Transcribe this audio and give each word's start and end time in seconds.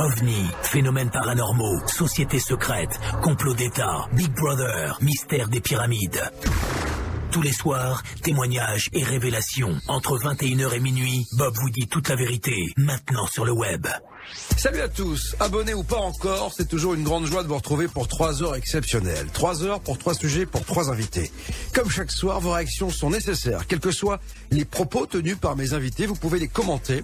OVNI, 0.00 0.46
phénomènes 0.62 1.10
paranormaux, 1.10 1.86
sociétés 1.86 2.38
secrètes, 2.38 2.98
complot 3.22 3.52
d'État, 3.52 4.08
Big 4.14 4.32
Brother, 4.32 4.96
mystère 5.02 5.48
des 5.48 5.60
pyramides. 5.60 6.22
Tous 7.30 7.42
les 7.42 7.52
soirs, 7.52 8.02
témoignages 8.22 8.88
et 8.94 9.04
révélations. 9.04 9.76
Entre 9.88 10.16
21h 10.18 10.74
et 10.74 10.80
minuit, 10.80 11.26
Bob 11.36 11.54
vous 11.60 11.68
dit 11.68 11.86
toute 11.86 12.08
la 12.08 12.16
vérité, 12.16 12.72
maintenant 12.78 13.26
sur 13.26 13.44
le 13.44 13.52
web. 13.52 13.86
Salut 14.56 14.80
à 14.80 14.88
tous, 14.88 15.36
abonnés 15.40 15.74
ou 15.74 15.82
pas 15.82 15.96
encore, 15.96 16.52
c'est 16.54 16.68
toujours 16.68 16.94
une 16.94 17.02
grande 17.02 17.24
joie 17.24 17.42
de 17.42 17.48
vous 17.48 17.54
retrouver 17.54 17.88
pour 17.88 18.08
trois 18.08 18.42
heures 18.42 18.54
exceptionnelles. 18.54 19.26
Trois 19.32 19.62
heures 19.64 19.80
pour 19.80 19.96
trois 19.96 20.14
sujets 20.14 20.44
pour 20.44 20.64
trois 20.64 20.90
invités. 20.90 21.30
Comme 21.72 21.88
chaque 21.88 22.12
soir, 22.12 22.40
vos 22.40 22.52
réactions 22.52 22.90
sont 22.90 23.10
nécessaires. 23.10 23.66
Quels 23.66 23.80
que 23.80 23.90
soient 23.90 24.20
les 24.50 24.64
propos 24.64 25.06
tenus 25.06 25.38
par 25.38 25.56
mes 25.56 25.72
invités, 25.72 26.06
vous 26.06 26.14
pouvez 26.14 26.38
les 26.38 26.48
commenter, 26.48 27.02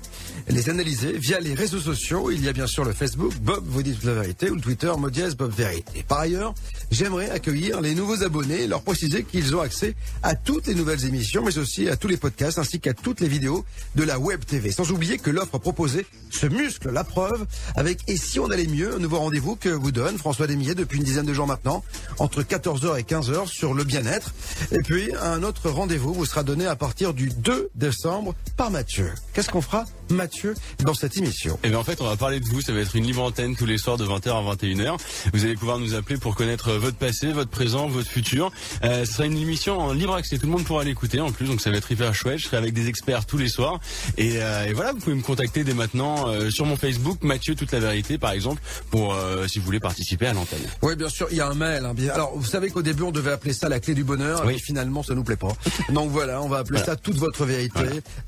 les 0.48 0.69
analyser 0.69 1.12
via 1.12 1.41
les 1.41 1.55
réseaux 1.55 1.80
sociaux. 1.80 2.30
Il 2.30 2.45
y 2.45 2.48
a 2.48 2.52
bien 2.52 2.66
sûr 2.66 2.84
le 2.84 2.92
Facebook 2.92 3.33
Bob 3.41 3.64
vous 3.66 3.83
dit 3.83 3.95
toute 3.95 4.05
la 4.05 4.14
vérité 4.14 4.50
ou 4.50 4.56
le 4.56 4.61
Twitter 4.61 4.92
Modiès 4.98 5.34
Bob 5.34 5.52
Vérité. 5.52 6.05
Par 6.06 6.20
ailleurs, 6.20 6.55
j'aimerais 6.91 7.30
accueillir 7.30 7.80
les 7.80 7.95
nouveaux 7.95 8.22
abonnés 8.22 8.62
et 8.62 8.66
leur 8.66 8.83
préciser 8.83 9.24
qu'ils 9.24 9.56
ont 9.56 9.61
accès 9.61 9.95
à 10.22 10.34
toutes 10.34 10.66
les 10.66 10.74
nouvelles 10.74 11.05
émissions, 11.06 11.42
mais 11.45 11.56
aussi 11.58 11.88
à 11.88 11.97
tous 11.97 12.08
les 12.08 12.16
podcasts 12.16 12.58
ainsi 12.58 12.80
qu'à 12.80 12.92
toutes 12.92 13.20
les 13.20 13.28
vidéos 13.28 13.64
de 13.95 14.05
la 14.05 14.19
Web 14.19 14.45
TV. 14.45 14.72
Sans 14.72 14.91
oublier 14.91 15.19
que 15.19 15.30
l'offre 15.30 15.58
proposée 15.58 16.06
se 16.30 16.47
muscle 16.47 16.91
la 16.91 17.05
preuve 17.16 17.47
avec 17.77 18.01
Et 18.09 18.19
si 18.19 18.38
on 18.38 18.51
allait 18.51 18.66
mieux, 18.66 18.95
un 18.95 18.98
nouveau 18.98 19.19
rendez-vous 19.19 19.56
que 19.56 19.70
vous 19.70 19.91
donne 19.91 20.19
François 20.19 20.47
Desmillet 20.47 20.75
depuis 20.75 20.98
une 20.98 21.05
dizaine 21.05 21.25
de 21.25 21.33
jours 21.33 21.47
maintenant, 21.47 21.83
entre 22.19 22.42
14h 22.42 22.98
et 22.98 23.05
15h 23.05 23.47
sur 23.47 23.73
le 23.73 23.84
bien-être. 23.84 24.34
Et 24.70 24.80
puis, 24.80 25.09
un 25.23 25.42
autre 25.42 25.70
rendez-vous 25.70 26.12
vous 26.12 26.27
sera 26.27 26.42
donné 26.42 26.66
à 26.66 26.77
partir 26.77 27.15
du 27.15 27.30
2 27.30 27.70
décembre 27.75 28.34
par 28.59 28.70
Mathieu. 28.70 29.15
Qu'est-ce 29.33 29.48
qu'on 29.48 29.62
fera, 29.62 29.87
Mathieu, 30.11 30.55
dans 30.80 30.92
cette 30.92 31.16
émission? 31.16 31.59
Eh 31.62 31.70
bien, 31.70 31.79
en 31.79 31.84
fait, 31.84 32.02
on 32.02 32.05
va 32.06 32.16
parler 32.16 32.39
de 32.39 32.45
vous. 32.45 32.61
Ça 32.61 32.75
va 32.75 32.81
être 32.81 32.95
une 32.95 33.06
libre 33.06 33.23
antenne 33.23 33.56
tous 33.56 33.64
les 33.64 33.78
soirs 33.78 33.97
de 33.97 34.05
20h 34.05 34.28
à 34.28 34.55
21h. 34.55 34.98
Vous 35.33 35.45
allez 35.47 35.55
pouvoir 35.55 35.78
nous 35.78 35.95
appeler 35.95 36.19
pour 36.19 36.34
connaître 36.34 36.73
votre 36.73 36.98
passé, 36.98 37.33
votre 37.33 37.51
présent, 37.51 37.86
votre 37.86 38.11
futur. 38.11 38.53
Euh, 38.84 39.06
ce 39.06 39.12
sera 39.12 39.25
une 39.25 39.39
émission 39.39 39.78
en 39.78 39.95
libre 39.95 40.14
accès. 40.14 40.36
Tout 40.36 40.47
le 40.47 40.53
monde 40.53 40.64
pourra 40.64 40.84
l'écouter 40.84 41.20
en 41.20 41.33
plus, 41.33 41.47
donc 41.47 41.62
ça 41.62 41.70
va 41.70 41.78
être 41.78 41.91
hyper 41.91 42.14
chouette. 42.14 42.41
Je 42.41 42.45
serai 42.45 42.58
avec 42.58 42.75
des 42.75 42.89
experts 42.89 43.25
tous 43.25 43.39
les 43.39 43.48
soirs. 43.48 43.80
Et, 44.19 44.42
euh, 44.42 44.67
et 44.67 44.75
voilà, 44.75 44.92
vous 44.92 44.98
pouvez 44.98 45.17
me 45.17 45.23
contacter 45.23 45.64
dès 45.64 45.73
maintenant 45.73 46.28
euh, 46.28 46.51
sur 46.51 46.67
mon 46.67 46.77
Facebook, 46.77 46.95
Mathieu 47.22 47.55
Toute 47.55 47.72
la 47.72 47.80
Vérité, 47.80 48.19
par 48.19 48.33
exemple, 48.33 48.61
pour 48.91 49.14
euh, 49.14 49.47
si 49.47 49.58
vous 49.58 49.64
voulez 49.64 49.80
participer 49.80 50.27
à 50.27 50.33
l'antenne. 50.33 50.61
Oui, 50.83 50.97
bien 50.97 51.08
sûr, 51.08 51.28
il 51.30 51.36
y 51.36 51.41
a 51.41 51.48
un 51.48 51.55
mail. 51.55 51.84
hein, 51.84 51.94
Alors, 52.14 52.33
vous 52.36 52.44
savez 52.44 52.70
qu'au 52.70 52.83
début, 52.83 53.02
on 53.05 53.11
devait 53.12 53.33
appeler 53.33 53.52
ça 53.52 53.69
la 53.69 53.80
clé 53.80 53.94
du 53.94 54.05
bonheur, 54.05 54.42
Oui. 54.47 54.55
et 54.55 54.58
finalement, 54.58 55.02
ça 55.02 55.14
nous 55.14 55.24
plaît 55.24 55.36
pas. 55.36 55.56
Donc 55.91 56.11
voilà, 56.11 56.42
on 56.42 56.48
va 56.48 56.58
appeler 56.58 56.80
ça 56.80 56.97
toute 56.97 57.17
votre 57.17 57.44
vérité, 57.44 57.80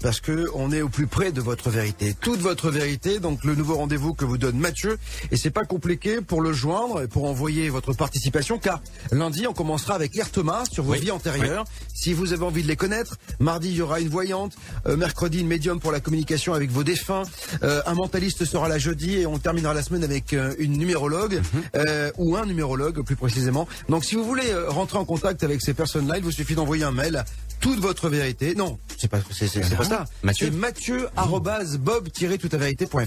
parce 0.02 0.20
que 0.20 0.46
on 0.55 0.72
est 0.72 0.83
au 0.83 0.89
plus 0.89 1.06
près 1.06 1.33
de 1.33 1.41
votre 1.41 1.70
vérité. 1.70 2.14
Toute 2.20 2.41
votre 2.41 2.70
vérité, 2.70 3.19
donc 3.20 3.44
le 3.44 3.55
nouveau 3.55 3.77
rendez-vous 3.77 4.14
que 4.14 4.24
vous 4.24 4.39
donne 4.39 4.56
Mathieu, 4.58 4.98
et 5.30 5.36
c'est 5.36 5.50
pas 5.50 5.64
compliqué 5.64 6.20
pour 6.20 6.41
le 6.41 6.52
joindre 6.52 7.02
et 7.02 7.08
pour 7.08 7.24
envoyer 7.24 7.69
votre 7.69 7.92
participation, 7.92 8.58
car 8.58 8.80
lundi, 9.12 9.46
on 9.46 9.52
commencera 9.52 9.94
avec 9.94 10.12
Claire 10.12 10.30
Thomas 10.30 10.64
sur 10.70 10.84
vos 10.84 10.92
Oui. 10.92 11.00
vies 11.00 11.11
antérieures. 11.11 11.64
Si 11.94 12.12
vous 12.12 12.33
avez 12.33 12.44
envie 12.44 12.62
de 12.62 12.69
les 12.69 12.77
connaître, 12.77 13.16
mardi, 13.41 13.69
il 13.70 13.77
y 13.77 13.83
aura 13.83 14.00
une 14.00 14.08
voyante, 14.08 14.52
euh, 14.86 14.96
mercredi, 14.96 15.41
une 15.41 15.46
médium 15.48 15.80
pour 15.80 15.92
la 15.92 16.00
communication 16.00 16.55
avec 16.55 16.70
vos 16.70 16.84
défunts, 16.84 17.22
euh, 17.62 17.83
un 17.86 17.94
mentaliste 17.94 18.44
sera 18.59 18.69
là 18.69 18.78
jeudi, 18.78 19.19
et 19.19 19.27
on 19.27 19.39
terminera 19.39 19.73
la 19.73 19.83
semaine 19.83 20.03
avec 20.03 20.33
euh, 20.33 20.53
une 20.59 20.73
numérologue, 20.73 21.41
euh, 21.77 22.11
ou 22.19 22.37
un 22.37 22.45
numérologue 22.45 23.03
plus 23.05 23.14
précisément. 23.14 23.69
Donc 23.89 24.05
si 24.05 24.17
vous 24.17 24.25
voulez 24.25 24.51
euh, 24.51 24.69
rentrer 24.69 24.98
en 24.98 25.05
contact 25.05 25.45
avec 25.45 25.62
ces 25.62 25.75
personnes-là, 25.75 26.19
il 26.19 26.25
vous 26.25 26.33
suffit 26.33 26.56
d'envoyer 26.56 26.83
un 26.83 26.91
mail 26.91 27.25
toute 27.61 27.81
votre 27.81 28.09
vérité. 28.09 28.55
Non, 28.55 28.78
c'est 28.97 29.09
pas, 29.09 29.19
c'est, 29.31 29.48
c'est- 29.48 29.62
c'est 29.62 29.77
pas 29.77 29.84
ça. 29.84 30.05
Mathieu. 30.23 30.48
C'est 30.51 30.56
Mathieu 30.56 31.09
arrobase 31.17 31.78
bob 31.78 32.09
véritéfr 32.53 32.98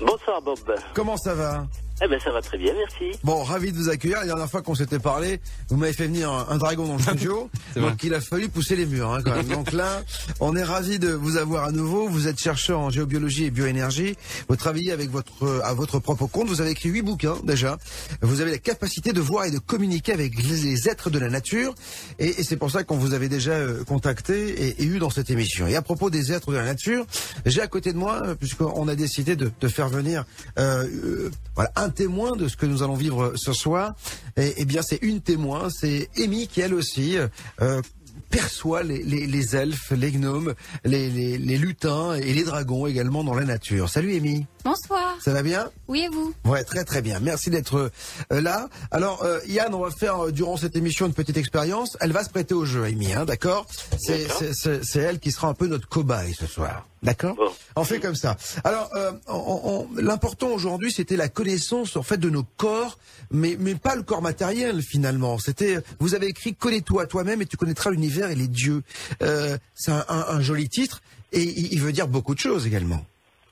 Bonsoir 0.00 0.40
Bob. 0.42 0.58
comment 0.94 1.16
ça 1.16 1.34
va? 1.34 1.66
Eh 2.02 2.08
ben 2.08 2.18
ça 2.18 2.30
va 2.30 2.40
très 2.40 2.56
bien, 2.56 2.72
merci. 2.74 3.18
Bon, 3.24 3.42
ravi 3.42 3.72
de 3.72 3.76
vous 3.76 3.88
accueillir. 3.90 4.20
La 4.20 4.26
dernière 4.26 4.50
fois 4.50 4.62
qu'on 4.62 4.74
s'était 4.74 4.98
parlé, 4.98 5.40
vous 5.68 5.76
m'avez 5.76 5.92
fait 5.92 6.06
venir 6.06 6.30
un, 6.30 6.46
un 6.48 6.56
dragon 6.56 6.86
dans 6.86 6.96
le 6.96 7.02
studio. 7.02 7.50
Vrai. 7.76 7.90
donc 7.90 8.02
il 8.02 8.14
a 8.14 8.20
fallu 8.20 8.48
pousser 8.48 8.74
les 8.74 8.86
murs 8.86 9.12
hein, 9.12 9.20
quand 9.22 9.34
même. 9.36 9.48
Donc 9.48 9.72
là, 9.72 10.02
on 10.40 10.56
est 10.56 10.62
ravi 10.62 10.98
de 10.98 11.10
vous 11.10 11.36
avoir 11.36 11.64
à 11.64 11.72
nouveau. 11.72 12.08
Vous 12.08 12.26
êtes 12.26 12.40
chercheur 12.40 12.80
en 12.80 12.90
géobiologie 12.90 13.44
et 13.44 13.50
bioénergie. 13.50 14.16
Vous 14.48 14.56
travaillez 14.56 14.92
avec 14.92 15.10
votre 15.10 15.44
euh, 15.44 15.60
à 15.62 15.74
votre 15.74 15.98
propre 15.98 16.26
compte. 16.26 16.48
Vous 16.48 16.60
avez 16.62 16.70
écrit 16.70 16.88
huit 16.88 17.02
bouquins 17.02 17.36
déjà. 17.44 17.76
Vous 18.22 18.40
avez 18.40 18.52
la 18.52 18.58
capacité 18.58 19.12
de 19.12 19.20
voir 19.20 19.44
et 19.44 19.50
de 19.50 19.58
communiquer 19.58 20.12
avec 20.12 20.42
les, 20.42 20.56
les 20.56 20.88
êtres 20.88 21.10
de 21.10 21.18
la 21.18 21.28
nature. 21.28 21.74
Et, 22.18 22.40
et 22.40 22.42
c'est 22.44 22.56
pour 22.56 22.70
ça 22.70 22.82
qu'on 22.82 22.96
vous 22.96 23.12
avait 23.12 23.28
déjà 23.28 23.52
euh, 23.52 23.84
contacté 23.84 24.68
et, 24.68 24.82
et 24.82 24.84
eu 24.86 24.98
dans 24.98 25.10
cette 25.10 25.28
émission. 25.30 25.66
Et 25.66 25.76
à 25.76 25.82
propos 25.82 26.08
des 26.08 26.32
êtres 26.32 26.50
de 26.50 26.56
la 26.56 26.64
nature, 26.64 27.04
j'ai 27.44 27.60
à 27.60 27.66
côté 27.66 27.92
de 27.92 27.98
moi, 27.98 28.22
euh, 28.24 28.34
puisqu'on 28.34 28.88
a 28.88 28.94
décidé 28.94 29.36
de, 29.36 29.50
de 29.60 29.68
faire 29.68 29.88
venir 29.90 30.24
euh, 30.58 30.86
euh, 31.04 31.30
voilà, 31.54 31.70
un 31.76 31.89
témoin 31.90 32.36
de 32.36 32.48
ce 32.48 32.56
que 32.56 32.66
nous 32.66 32.82
allons 32.82 32.94
vivre 32.94 33.32
ce 33.36 33.52
soir. 33.52 33.94
Et, 34.36 34.54
eh 34.56 34.64
bien, 34.64 34.82
c'est 34.82 34.98
une 35.02 35.20
témoin, 35.20 35.68
c'est 35.70 36.08
Amy 36.22 36.46
qui 36.46 36.60
elle 36.60 36.74
aussi 36.74 37.16
euh, 37.60 37.82
perçoit 38.30 38.82
les, 38.82 39.56
elfes, 39.56 39.92
les 39.92 40.12
gnomes, 40.12 40.54
les 40.84 41.58
lutins 41.58 42.14
et 42.14 42.32
les 42.32 42.44
dragons 42.44 42.86
également 42.86 43.24
dans 43.24 43.34
la 43.34 43.44
nature. 43.44 43.88
Salut 43.88 44.14
Amy, 44.16 44.46
Bonsoir. 44.64 45.16
ça 45.22 45.32
va 45.32 45.42
bien? 45.42 45.70
Oui, 45.88 46.00
et 46.02 46.08
vous? 46.08 46.34
Ouais, 46.44 46.62
très 46.64 46.84
très 46.84 47.00
bien. 47.00 47.18
Merci 47.20 47.48
d'être 47.50 47.90
euh, 48.30 48.40
là. 48.40 48.68
Alors, 48.90 49.22
euh, 49.24 49.40
Yann, 49.46 49.72
on 49.74 49.80
va 49.80 49.90
faire 49.90 50.26
euh, 50.26 50.32
durant 50.32 50.56
cette 50.56 50.76
émission 50.76 51.06
une 51.06 51.14
petite 51.14 51.36
expérience. 51.38 51.96
Elle 52.00 52.12
va 52.12 52.22
se 52.24 52.28
prêter 52.30 52.52
au 52.54 52.64
jeu, 52.66 52.84
Amy, 52.84 53.12
hein, 53.14 53.24
d'accord? 53.24 53.66
C'est 53.98 54.24
D'accord. 54.24 54.36
c'est- 54.38 54.52
c'est- 54.54 54.84
c'est 54.84 54.98
elle 55.00 55.18
qui 55.18 55.32
sera 55.32 55.48
un 55.48 55.54
peu 55.54 55.66
notre 55.66 55.88
cobaye 55.88 56.34
ce 56.34 56.46
soir. 56.46 56.86
D'accord? 57.02 57.34
Bon. 57.36 57.50
On 57.76 57.84
fait 57.84 58.00
comme 58.00 58.14
ça. 58.14 58.36
Alors, 58.62 58.90
euh, 58.96 59.12
on- 59.28 59.88
on- 59.96 60.00
l'important 60.00 60.48
aujourd'hui, 60.48 60.92
c'était 60.92 61.16
la 61.16 61.28
connaissance 61.30 61.96
en 61.96 62.02
fait 62.02 62.18
de 62.18 62.28
nos 62.28 62.42
corps, 62.58 62.98
mais 63.30 63.56
mais 63.58 63.74
pas 63.74 63.96
le 63.96 64.02
corps 64.02 64.20
matériel 64.22 64.82
finalement. 64.82 65.38
C'était, 65.38 65.78
vous 65.98 66.14
avez 66.14 66.26
écrit 66.26 66.54
connais-toi 66.54 67.06
toi-même 67.06 67.40
et 67.40 67.46
tu 67.46 67.56
connaîtras 67.56 67.90
l'univers 67.90 68.30
et 68.30 68.34
les 68.34 68.48
dieux. 68.48 68.82
Euh, 69.22 69.56
c'est 69.74 69.92
un, 69.92 70.04
un- 70.10 70.26
un 70.28 70.40
joli 70.42 70.68
titre 70.68 71.00
et 71.32 71.40
il, 71.42 71.72
il 71.72 71.80
veut 71.80 71.92
dire 71.92 72.08
beaucoup 72.08 72.34
de 72.34 72.40
choses 72.40 72.66
également. 72.66 73.02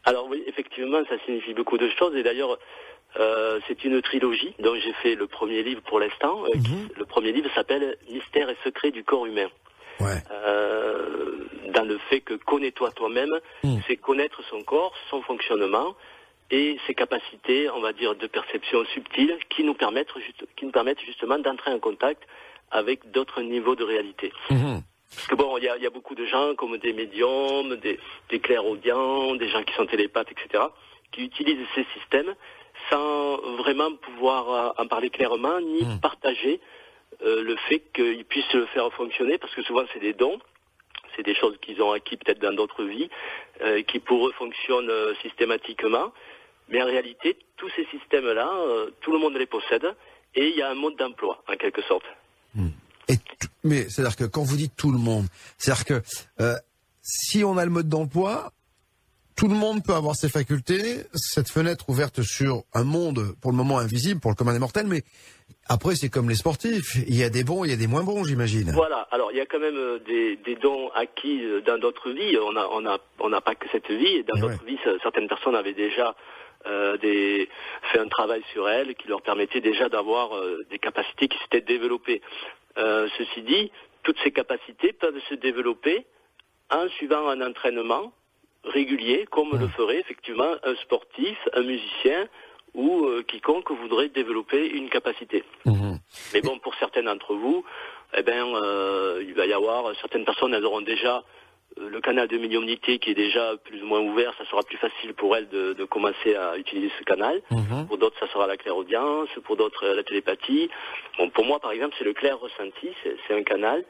Alors 0.04 0.26
oui, 0.30 0.42
effectivement, 0.78 1.04
ça 1.08 1.22
signifie 1.24 1.54
beaucoup 1.54 1.78
de 1.78 1.88
choses. 1.98 2.14
Et 2.16 2.22
d'ailleurs, 2.22 2.58
euh, 3.18 3.58
c'est 3.66 3.84
une 3.84 4.00
trilogie 4.02 4.54
dont 4.58 4.74
j'ai 4.76 4.92
fait 4.94 5.14
le 5.14 5.26
premier 5.26 5.62
livre 5.62 5.80
pour 5.82 5.98
l'instant. 6.00 6.44
Euh, 6.44 6.56
Mhm. 6.56 6.88
Le 6.96 7.04
premier 7.04 7.32
livre 7.32 7.50
s'appelle 7.54 7.96
Mystère 8.10 8.48
et 8.50 8.56
secrets 8.64 8.90
du 8.90 9.04
corps 9.04 9.26
humain. 9.26 9.48
Ouais. 10.00 10.22
Euh, 10.30 11.44
dans 11.74 11.84
le 11.84 11.98
fait 12.08 12.20
que 12.20 12.34
connais-toi 12.34 12.90
toi-même, 12.92 13.34
Mm. 13.64 13.78
c'est 13.86 13.96
connaître 13.96 14.42
son 14.48 14.62
corps, 14.62 14.94
son 15.10 15.22
fonctionnement 15.22 15.94
et 16.50 16.78
ses 16.86 16.94
capacités, 16.94 17.68
on 17.70 17.80
va 17.80 17.92
dire, 17.92 18.14
de 18.14 18.26
perception 18.28 18.84
subtile 18.94 19.36
qui 19.50 19.64
nous 19.64 19.74
permettent, 19.74 20.12
qui 20.56 20.64
nous 20.64 20.70
permettent 20.70 21.00
justement 21.04 21.38
d'entrer 21.38 21.72
en 21.72 21.80
contact 21.80 22.22
avec 22.70 23.10
d'autres 23.10 23.42
niveaux 23.42 23.74
de 23.74 23.84
réalité. 23.84 24.32
Mhm. 24.50 24.82
Parce 25.14 25.26
que 25.26 25.34
bon, 25.34 25.56
il 25.58 25.64
y 25.64 25.68
a, 25.68 25.76
il 25.76 25.82
y 25.82 25.86
a 25.86 25.90
beaucoup 25.90 26.14
de 26.14 26.26
gens 26.26 26.54
comme 26.54 26.76
des 26.78 26.92
médiums, 26.92 27.76
des, 27.76 27.98
des 28.28 28.40
clairaudients, 28.40 29.34
des 29.36 29.48
gens 29.48 29.62
qui 29.64 29.74
sont 29.74 29.86
télépathes, 29.86 30.30
etc., 30.32 30.64
qui 31.12 31.24
utilisent 31.24 31.66
ces 31.74 31.84
systèmes 31.98 32.34
sans 32.90 33.38
vraiment 33.56 33.94
pouvoir 33.96 34.50
euh, 34.78 34.82
en 34.82 34.86
parler 34.86 35.10
clairement 35.10 35.60
ni 35.60 35.82
Mm. 35.82 36.00
partager 36.00 36.60
euh, 37.24 37.42
le 37.42 37.56
fait 37.68 37.80
qu'ils 37.94 38.24
puissent 38.24 38.52
le 38.52 38.66
faire 38.66 38.92
fonctionner, 38.92 39.38
parce 39.38 39.54
que 39.54 39.62
souvent 39.62 39.82
c'est 39.92 39.98
des 40.00 40.12
dons, 40.12 40.38
c'est 41.16 41.22
des 41.24 41.34
choses 41.34 41.56
qu'ils 41.62 41.82
ont 41.82 41.90
acquis 41.92 42.16
peut-être 42.16 42.38
dans 42.40 42.52
d'autres 42.52 42.84
vies, 42.84 43.08
euh, 43.62 43.82
qui 43.82 43.98
pour 43.98 44.28
eux 44.28 44.32
fonctionnent 44.32 44.90
euh, 44.90 45.14
systématiquement. 45.22 46.12
Mais 46.68 46.82
en 46.82 46.86
réalité, 46.86 47.36
tous 47.56 47.70
ces 47.70 47.86
systèmes-là, 47.86 48.50
tout 49.00 49.10
le 49.10 49.18
monde 49.18 49.34
les 49.38 49.46
possède, 49.46 49.96
et 50.34 50.48
il 50.50 50.54
y 50.56 50.60
a 50.62 50.68
un 50.70 50.74
mode 50.74 50.96
d'emploi, 50.96 51.42
en 51.48 51.56
quelque 51.56 51.80
sorte. 51.82 52.04
Tout- 52.54 52.60
mais 53.68 53.88
c'est-à-dire 53.88 54.16
que 54.16 54.24
quand 54.24 54.42
vous 54.42 54.56
dites 54.56 54.74
tout 54.76 54.90
le 54.90 54.98
monde, 54.98 55.26
c'est-à-dire 55.58 55.84
que 55.84 56.02
euh, 56.40 56.56
si 57.02 57.44
on 57.44 57.56
a 57.56 57.64
le 57.64 57.70
mode 57.70 57.88
d'emploi, 57.88 58.52
tout 59.36 59.46
le 59.46 59.54
monde 59.54 59.84
peut 59.84 59.94
avoir 59.94 60.16
ses 60.16 60.28
facultés, 60.28 61.04
cette 61.14 61.48
fenêtre 61.48 61.88
ouverte 61.88 62.22
sur 62.22 62.64
un 62.74 62.82
monde 62.82 63.36
pour 63.40 63.52
le 63.52 63.56
moment 63.56 63.78
invisible 63.78 64.20
pour 64.20 64.32
le 64.32 64.34
commun 64.34 64.52
des 64.52 64.58
mortels, 64.58 64.88
mais 64.88 65.04
après 65.68 65.94
c'est 65.94 66.08
comme 66.08 66.28
les 66.28 66.34
sportifs, 66.34 66.96
il 66.96 67.14
y 67.14 67.22
a 67.22 67.30
des 67.30 67.44
bons, 67.44 67.64
il 67.64 67.70
y 67.70 67.74
a 67.74 67.76
des 67.76 67.86
moins 67.86 68.02
bons, 68.02 68.24
j'imagine. 68.24 68.72
Voilà. 68.72 69.06
Alors 69.12 69.30
il 69.30 69.38
y 69.38 69.40
a 69.40 69.46
quand 69.46 69.60
même 69.60 69.76
euh, 69.76 70.00
des, 70.06 70.36
des 70.44 70.56
dons 70.56 70.90
acquis 70.94 71.44
euh, 71.44 71.60
dans 71.60 71.78
d'autres 71.78 72.10
vies. 72.10 72.36
On 72.42 72.56
a 72.56 72.66
on 72.72 72.84
a 72.84 72.98
on 73.20 73.28
n'a 73.28 73.40
pas 73.40 73.54
que 73.54 73.66
cette 73.70 73.90
vie. 73.90 74.16
Et 74.16 74.24
dans 74.24 74.38
d'autres 74.40 74.64
vies, 74.64 74.78
certaines 75.02 75.28
personnes 75.28 75.54
avaient 75.54 75.72
déjà 75.74 76.16
des, 77.00 77.48
fait 77.92 77.98
un 77.98 78.08
travail 78.08 78.42
sur 78.52 78.68
elles 78.68 78.94
qui 78.94 79.08
leur 79.08 79.22
permettait 79.22 79.60
déjà 79.60 79.88
d'avoir 79.88 80.34
euh, 80.36 80.64
des 80.70 80.78
capacités 80.78 81.28
qui 81.28 81.38
s'étaient 81.38 81.60
développées. 81.60 82.20
Euh, 82.76 83.08
ceci 83.16 83.42
dit, 83.42 83.70
toutes 84.02 84.18
ces 84.22 84.30
capacités 84.30 84.92
peuvent 84.92 85.20
se 85.28 85.34
développer 85.34 86.06
en 86.70 86.88
suivant 86.90 87.28
un 87.28 87.40
entraînement 87.40 88.12
régulier, 88.64 89.26
comme 89.30 89.58
le 89.58 89.68
ferait 89.68 90.00
effectivement 90.00 90.54
un 90.62 90.74
sportif, 90.76 91.38
un 91.54 91.62
musicien 91.62 92.28
ou 92.74 93.06
euh, 93.06 93.22
quiconque 93.22 93.70
voudrait 93.70 94.08
développer 94.08 94.68
une 94.68 94.90
capacité. 94.90 95.44
Mhm. 95.64 95.98
Mais 96.34 96.40
bon, 96.42 96.58
pour 96.58 96.74
certains 96.76 97.02
d'entre 97.02 97.34
vous, 97.34 97.64
eh 98.16 98.22
ben, 98.22 98.44
euh, 98.54 99.22
il 99.26 99.34
va 99.34 99.46
y 99.46 99.52
avoir 99.52 99.94
certaines 100.00 100.24
personnes, 100.24 100.54
elles 100.54 100.64
auront 100.64 100.82
déjà 100.82 101.16
euh, 101.16 101.22
le 101.76 102.00
canal 102.00 102.26
de 102.28 102.38
médiumnité 102.38 102.98
qui 102.98 103.10
est 103.10 103.14
déjà 103.14 103.56
plus 103.64 103.82
ou 103.82 103.86
moins 103.86 104.00
ouvert, 104.00 104.34
ça 104.38 104.44
sera 104.46 104.62
plus 104.62 104.78
facile 104.78 105.14
pour 105.14 105.36
elles 105.36 105.48
de, 105.48 105.74
de 105.74 105.84
commencer 105.84 106.34
à 106.34 106.56
utiliser 106.56 106.90
ce 106.98 107.04
canal. 107.04 107.40
Mhm. 107.50 107.86
Pour 107.86 107.98
d'autres, 107.98 108.18
ça 108.18 108.26
sera 108.32 108.46
la 108.46 108.56
clairaudience, 108.56 109.28
pour 109.44 109.56
d'autres, 109.56 109.86
la 109.86 110.02
télépathie. 110.02 110.68
Bon, 111.18 111.28
pour 111.30 111.44
moi, 111.44 111.60
par 111.60 111.70
exemple, 111.72 111.94
c'est 111.98 112.04
le 112.04 112.14
clair 112.14 112.38
ressenti, 112.38 112.88
c'est 113.04 113.34
un 113.34 113.42
canal 113.42 113.84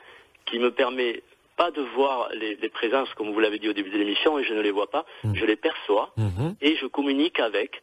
qui 0.44 0.58
me 0.58 0.70
permet 0.70 1.22
pas 1.56 1.70
de 1.70 1.80
voir 1.82 2.28
les, 2.34 2.56
les 2.56 2.68
présences, 2.68 3.12
comme 3.14 3.32
vous 3.32 3.40
l'avez 3.40 3.58
dit 3.58 3.68
au 3.68 3.72
début 3.72 3.90
de 3.90 3.98
l'émission, 3.98 4.38
et 4.38 4.44
je 4.44 4.54
ne 4.54 4.60
les 4.60 4.70
vois 4.70 4.88
pas, 4.90 5.04
je 5.34 5.44
les 5.44 5.56
perçois 5.56 6.12
Mhm. 6.16 6.54
et 6.60 6.76
je 6.76 6.86
communique 6.86 7.40
avec. 7.40 7.82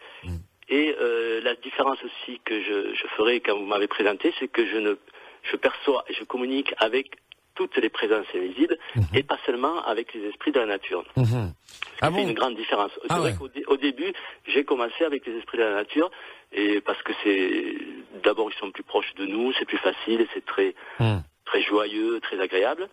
Et 0.70 0.96
euh, 1.00 1.42
la 1.42 1.56
différence 1.56 1.98
aussi 2.04 2.40
que 2.44 2.60
je, 2.62 2.94
je 2.96 3.08
ferai 3.16 3.40
quand 3.40 3.56
vous 3.58 3.66
m'avez 3.66 3.88
présenté, 3.88 4.34
c'est 4.40 4.48
que 4.48 4.66
je 4.66 4.78
ne 4.78 4.96
je 5.44 5.58
perçois 5.58 6.04
et 6.10 6.14
je 6.16 6.24
communique 6.24 6.74
avec 6.78 7.18
toutes 7.56 7.78
les 7.78 7.90
présences 7.90 8.28
invisibles 8.36 8.78
et 9.14 9.24
pas 9.24 9.38
seulement 9.46 9.82
avec 9.86 10.14
les 10.14 10.26
esprits 10.30 10.52
de 10.52 10.60
la 10.60 10.66
nature. 10.66 11.04
Mhm. 11.18 11.54
Ah 12.02 12.08
c'est 12.08 12.12
bon 12.12 12.28
une 12.28 12.34
grande 12.34 12.56
différence. 12.56 12.92
C'est 13.02 13.08
Ah 13.10 13.20
vrai 13.20 13.34
qu'au 13.38 13.48
dé- 13.48 13.64
au 13.68 13.78
début, 13.78 14.12
j'ai 14.48 14.64
commencé 14.66 15.04
avec 15.04 15.26
les 15.26 15.38
esprits 15.38 15.58
de 15.58 15.64
la 15.64 15.74
nature 15.76 16.12
et 16.52 16.82
parce 16.82 17.02
que 17.04 17.14
c'est 17.24 17.76
d'abord 18.24 18.50
ils 18.52 18.58
sont 18.60 18.72
plus 18.72 18.84
proches 18.84 19.14
de 19.16 19.26
nous, 19.26 19.54
c'est 19.58 19.66
plus 19.66 19.78
facile, 19.78 20.22
et 20.22 20.28
c'est 20.34 20.46
très 20.46 20.76
Mhm. 21.00 21.24
très 21.46 21.62
joyeux, 21.62 22.20
très 22.22 22.40
agréable. 22.40 22.90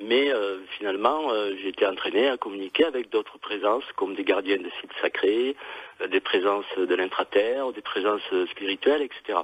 Mais 0.00 0.32
euh, 0.32 0.58
finalement, 0.78 1.30
euh, 1.32 1.52
j'ai 1.60 1.68
été 1.68 1.86
entraîné 1.86 2.26
à 2.28 2.36
communiquer 2.36 2.84
avec 2.84 3.10
d'autres 3.10 3.38
présences, 3.38 3.84
comme 3.96 4.14
des 4.14 4.24
gardiens 4.24 4.56
de 4.56 4.70
sites 4.80 4.90
sacrés, 5.02 5.54
euh, 6.00 6.06
des 6.08 6.20
présences 6.20 6.64
de 6.76 6.94
l'intraterre, 6.94 7.72
des 7.72 7.82
présences 7.82 8.22
euh, 8.32 8.46
spirituelles, 8.46 9.02
etc. 9.02 9.38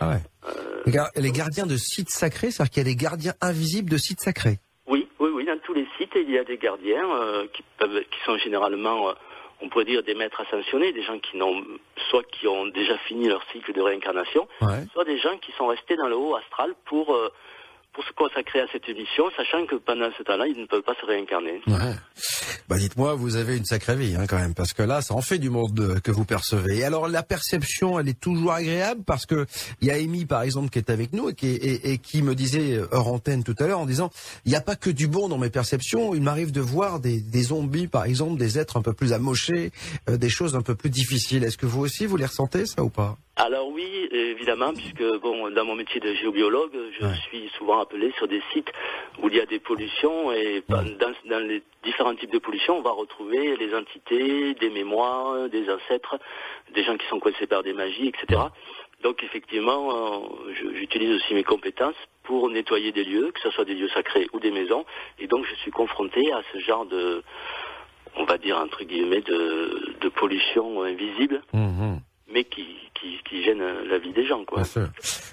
Ah 0.00 0.08
ouais. 0.10 0.20
Euh, 0.48 0.82
Les 0.86 0.92
gar- 0.92 1.10
Les 1.16 1.32
gardiens 1.32 1.66
de 1.66 1.76
sites 1.76 2.10
sacrés, 2.10 2.50
c'est-à-dire 2.50 2.70
qu'il 2.70 2.82
y 2.82 2.86
a 2.86 2.90
des 2.90 2.96
gardiens 2.96 3.34
invisibles 3.40 3.90
de 3.90 3.96
sites 3.96 4.20
sacrés. 4.20 4.58
Oui, 4.86 5.08
oui, 5.20 5.30
oui. 5.34 5.44
Dans 5.44 5.58
tous 5.58 5.74
les 5.74 5.86
sites, 5.98 6.12
il 6.14 6.30
y 6.30 6.38
a 6.38 6.44
des 6.44 6.56
gardiens 6.58 7.04
euh, 7.20 7.46
qui 7.52 7.62
peuvent, 7.78 8.00
qui 8.10 8.18
sont 8.24 8.38
généralement, 8.38 9.10
euh, 9.10 9.12
on 9.60 9.68
pourrait 9.68 9.84
dire, 9.84 10.02
des 10.02 10.14
maîtres 10.14 10.40
ascensionnés, 10.40 10.92
des 10.92 11.02
gens 11.02 11.18
qui 11.18 11.36
n'ont, 11.36 11.62
soit 12.10 12.22
qui 12.30 12.46
ont 12.46 12.66
déjà 12.68 12.96
fini 13.08 13.28
leur 13.28 13.42
cycle 13.52 13.72
de 13.72 13.80
réincarnation, 13.80 14.46
Ouais. 14.62 14.84
soit 14.92 15.04
des 15.04 15.18
gens 15.18 15.36
qui 15.38 15.52
sont 15.58 15.66
restés 15.66 15.96
dans 15.96 16.08
le 16.08 16.16
haut 16.16 16.34
astral 16.36 16.74
pour 16.86 17.14
pour 17.92 18.04
se 18.04 18.12
consacrer 18.12 18.60
à 18.60 18.66
cette 18.72 18.86
mission, 18.88 19.24
sachant 19.36 19.66
que 19.66 19.74
pendant 19.76 20.08
ce 20.16 20.22
temps-là, 20.22 20.46
ils 20.46 20.60
ne 20.60 20.66
peuvent 20.66 20.82
pas 20.82 20.94
se 21.00 21.06
réincarner. 21.06 21.60
Ouais. 21.66 21.94
Bah 22.68 22.76
dites-moi, 22.76 23.14
vous 23.14 23.36
avez 23.36 23.56
une 23.56 23.64
sacrée 23.64 23.96
vie 23.96 24.14
hein, 24.14 24.26
quand 24.28 24.38
même, 24.38 24.54
parce 24.54 24.72
que 24.72 24.82
là, 24.82 25.00
ça 25.00 25.14
en 25.14 25.22
fait 25.22 25.38
du 25.38 25.50
monde 25.50 25.80
euh, 25.80 26.00
que 26.00 26.10
vous 26.10 26.24
percevez. 26.24 26.78
Et 26.78 26.84
alors 26.84 27.08
la 27.08 27.22
perception, 27.22 27.98
elle 27.98 28.08
est 28.08 28.20
toujours 28.20 28.52
agréable 28.52 29.02
parce 29.04 29.26
que 29.26 29.46
il 29.80 29.88
y 29.88 29.90
a 29.90 29.94
Amy 29.94 30.26
par 30.26 30.42
exemple 30.42 30.68
qui 30.68 30.78
est 30.78 30.90
avec 30.90 31.12
nous 31.12 31.30
et 31.30 31.34
qui, 31.34 31.46
et, 31.46 31.92
et 31.92 31.98
qui 31.98 32.22
me 32.22 32.34
disait 32.34 32.76
euh, 32.76 32.86
hors 32.92 33.08
antenne 33.08 33.42
tout 33.42 33.54
à 33.58 33.66
l'heure 33.66 33.80
en 33.80 33.86
disant, 33.86 34.10
il 34.44 34.50
n'y 34.50 34.56
a 34.56 34.60
pas 34.60 34.76
que 34.76 34.90
du 34.90 35.08
bon 35.08 35.28
dans 35.28 35.38
mes 35.38 35.50
perceptions. 35.50 36.14
Il 36.14 36.22
m'arrive 36.22 36.52
de 36.52 36.60
voir 36.60 37.00
des, 37.00 37.20
des 37.20 37.42
zombies 37.42 37.88
par 37.88 38.04
exemple, 38.04 38.38
des 38.38 38.58
êtres 38.58 38.76
un 38.76 38.82
peu 38.82 38.92
plus 38.92 39.12
amochés, 39.12 39.72
euh, 40.08 40.16
des 40.16 40.28
choses 40.28 40.54
un 40.54 40.62
peu 40.62 40.74
plus 40.74 40.90
difficiles. 40.90 41.44
Est-ce 41.44 41.56
que 41.56 41.66
vous 41.66 41.80
aussi 41.80 42.06
vous 42.06 42.16
les 42.16 42.26
ressentez 42.26 42.66
ça 42.66 42.84
ou 42.84 42.90
pas? 42.90 43.16
Alors 43.40 43.68
oui, 43.68 44.08
évidemment, 44.10 44.72
puisque 44.74 45.04
bon, 45.20 45.48
dans 45.50 45.64
mon 45.64 45.76
métier 45.76 46.00
de 46.00 46.12
géobiologue, 46.14 46.72
je 46.98 47.06
Ouais. 47.06 47.14
suis 47.28 47.48
souvent 47.56 47.78
appelé 47.80 48.12
sur 48.16 48.26
des 48.26 48.42
sites 48.52 48.70
où 49.22 49.28
il 49.28 49.36
y 49.36 49.40
a 49.40 49.46
des 49.46 49.60
pollutions 49.60 50.32
et 50.32 50.64
dans, 50.68 50.82
dans 51.26 51.38
les 51.46 51.62
différents 51.84 52.16
types 52.16 52.32
de 52.32 52.38
pollutions, 52.40 52.78
on 52.78 52.82
va 52.82 52.90
retrouver 52.90 53.56
les 53.56 53.72
entités, 53.76 54.54
des 54.54 54.70
mémoires, 54.70 55.48
des 55.48 55.70
ancêtres, 55.70 56.18
des 56.74 56.82
gens 56.82 56.96
qui 56.96 57.06
sont 57.06 57.20
coincés 57.20 57.46
par 57.46 57.62
des 57.62 57.72
magies, 57.72 58.08
etc. 58.08 58.40
Donc 59.04 59.22
effectivement, 59.22 59.94
euh, 60.48 60.52
j'utilise 60.74 61.14
aussi 61.14 61.32
mes 61.34 61.44
compétences 61.44 61.94
pour 62.24 62.50
nettoyer 62.50 62.90
des 62.90 63.04
lieux, 63.04 63.30
que 63.32 63.40
ce 63.40 63.50
soit 63.50 63.64
des 63.64 63.74
lieux 63.74 63.88
sacrés 63.90 64.26
ou 64.32 64.40
des 64.40 64.50
maisons, 64.50 64.84
et 65.20 65.28
donc 65.28 65.46
je 65.48 65.54
suis 65.62 65.70
confronté 65.70 66.32
à 66.32 66.42
ce 66.52 66.58
genre 66.58 66.86
de, 66.86 67.22
on 68.16 68.24
va 68.24 68.36
dire 68.38 68.58
entre 68.58 68.82
guillemets, 68.82 69.20
de, 69.20 69.94
de 70.00 70.08
pollution 70.08 70.82
invisible, 70.82 71.40
mais 72.32 72.44
qui, 72.44 72.66
qui, 72.94 73.18
qui 73.28 73.42
gêne 73.42 73.62
la 73.88 73.98
vie 73.98 74.12
des 74.12 74.26
gens, 74.26 74.44
quoi. 74.44 74.58
Bien 74.62 74.64
sûr. 74.64 74.88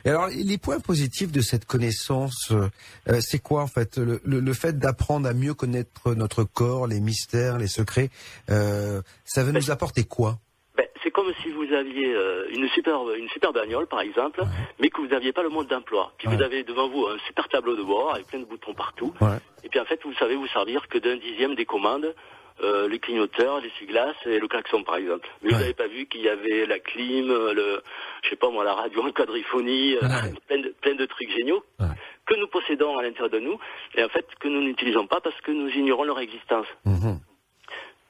Et 0.06 0.10
alors, 0.10 0.28
les 0.28 0.58
points 0.58 0.80
positifs 0.80 1.32
de 1.32 1.42
cette 1.42 1.66
connaissance, 1.66 2.52
euh, 2.52 2.70
euh, 3.10 3.20
c'est 3.22 3.40
quoi 3.40 3.62
en 3.64 3.68
fait 3.68 3.98
le, 3.98 4.22
le- 4.24 4.40
le 4.40 4.54
fait 4.54 4.78
d'apprendre 4.80 5.28
à 5.28 5.34
mieux 5.34 5.54
connaître 5.54 6.14
notre 6.16 6.44
corps, 6.44 6.88
les 6.88 7.00
mystères, 7.00 7.58
les 7.58 7.68
secrets, 7.68 8.10
euh, 8.50 9.02
ça 9.26 9.44
va 9.44 9.52
nous 9.52 9.72
apporter 9.72 10.04
quoi? 10.04 10.38
Ben, 10.78 10.86
c'est 11.04 11.12
comme 11.12 11.32
si 11.42 11.50
vous 11.50 11.72
aviez 11.74 12.14
euh, 12.14 12.48
une 12.52 12.68
super 12.70 12.98
une 13.18 13.30
super 13.30 13.54
bagnole 13.54 13.88
par 13.88 14.02
exemple, 14.02 14.42
mais 14.80 14.90
que 14.90 15.02
vous 15.02 15.08
n'aviez 15.08 15.32
pas 15.34 15.44
le 15.44 15.50
mode 15.50 15.68
d'emploi. 15.68 16.14
Puis 16.18 16.28
vous 16.28 16.42
avez 16.42 16.64
devant 16.64 16.90
vous 16.90 17.06
un 17.08 17.18
super 17.28 17.48
tableau 17.48 17.76
de 17.76 17.84
bord 17.84 18.14
avec 18.14 18.28
plein 18.28 18.40
de 18.40 18.46
boutons 18.46 18.74
partout. 18.74 19.14
Ouais. 19.22 19.38
Et 19.64 19.70
puis 19.70 19.80
en 19.80 19.86
fait 19.86 20.00
vous 20.04 20.14
savez 20.16 20.36
vous 20.36 20.48
servir 20.48 20.88
que 20.88 20.98
d'un 20.98 21.16
dixième 21.18 21.56
des 21.56 21.66
commandes, 21.66 22.14
euh, 22.63 22.88
les 22.88 23.00
clignoteurs, 23.00 23.60
l'essuie-glace 23.62 24.16
et 24.25 24.40
le 24.40 24.48
klaxon 24.48 24.84
par 24.84 24.96
exemple. 24.98 25.28
Mais 25.42 25.50
vous 25.52 25.60
n'avez 25.60 25.74
pas 25.74 25.88
vu 25.88 26.06
qu'il 26.06 26.22
y 26.22 26.30
avait 26.30 26.66
la 26.66 26.80
clim, 26.80 27.28
le 27.28 27.81
je 28.24 28.30
sais 28.30 28.36
pas 28.38 28.50
moi 28.50 28.63
la 28.63 28.74
radio 28.74 29.04
en 29.04 29.12
quadriphonie, 29.12 29.96
euh, 29.98 30.07
plein 30.48 30.60
de 30.60 30.69
plein 30.81 30.96
de 30.96 31.06
trucs 31.06 31.31
géniaux 31.31 31.63
Ouais. 31.80 31.88
que 32.25 32.36
nous 32.36 32.48
possédons 32.48 32.98
à 32.98 33.04
l'intérieur 33.04 33.30
de 33.30 33.40
nous 33.40 33.60
et 33.96 34.04
en 34.04 34.10
fait 34.10 34.25
que 34.40 34.48
nous 34.48 34.62
n'utilisons 34.62 35.06
pas 35.07 35.19
parce 35.22 35.40
que 35.42 35.52
nous 35.52 35.69
ignorons 35.69 36.04
leur 36.06 36.19
existence. 36.19 36.68
Mhm. 36.86 37.19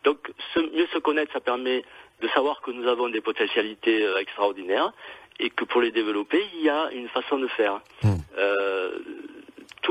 Donc, 0.03 0.31
se- 0.53 0.59
mieux 0.59 0.85
se 0.93 0.99
connaître, 0.99 1.33
ça 1.33 1.39
permet 1.39 1.83
de 2.21 2.27
savoir 2.29 2.61
que 2.61 2.69
nous 2.71 2.87
avons 2.87 3.09
des 3.09 3.21
potentialités 3.21 4.05
euh, 4.05 4.19
extraordinaires 4.19 4.91
et 5.39 5.49
que 5.49 5.65
pour 5.65 5.81
les 5.81 5.91
développer, 5.91 6.41
il 6.53 6.61
y 6.61 6.69
a 6.69 6.91
une 6.91 7.09
façon 7.09 7.37
de 7.39 7.47
faire. 7.47 7.81
Mm. 8.03 8.15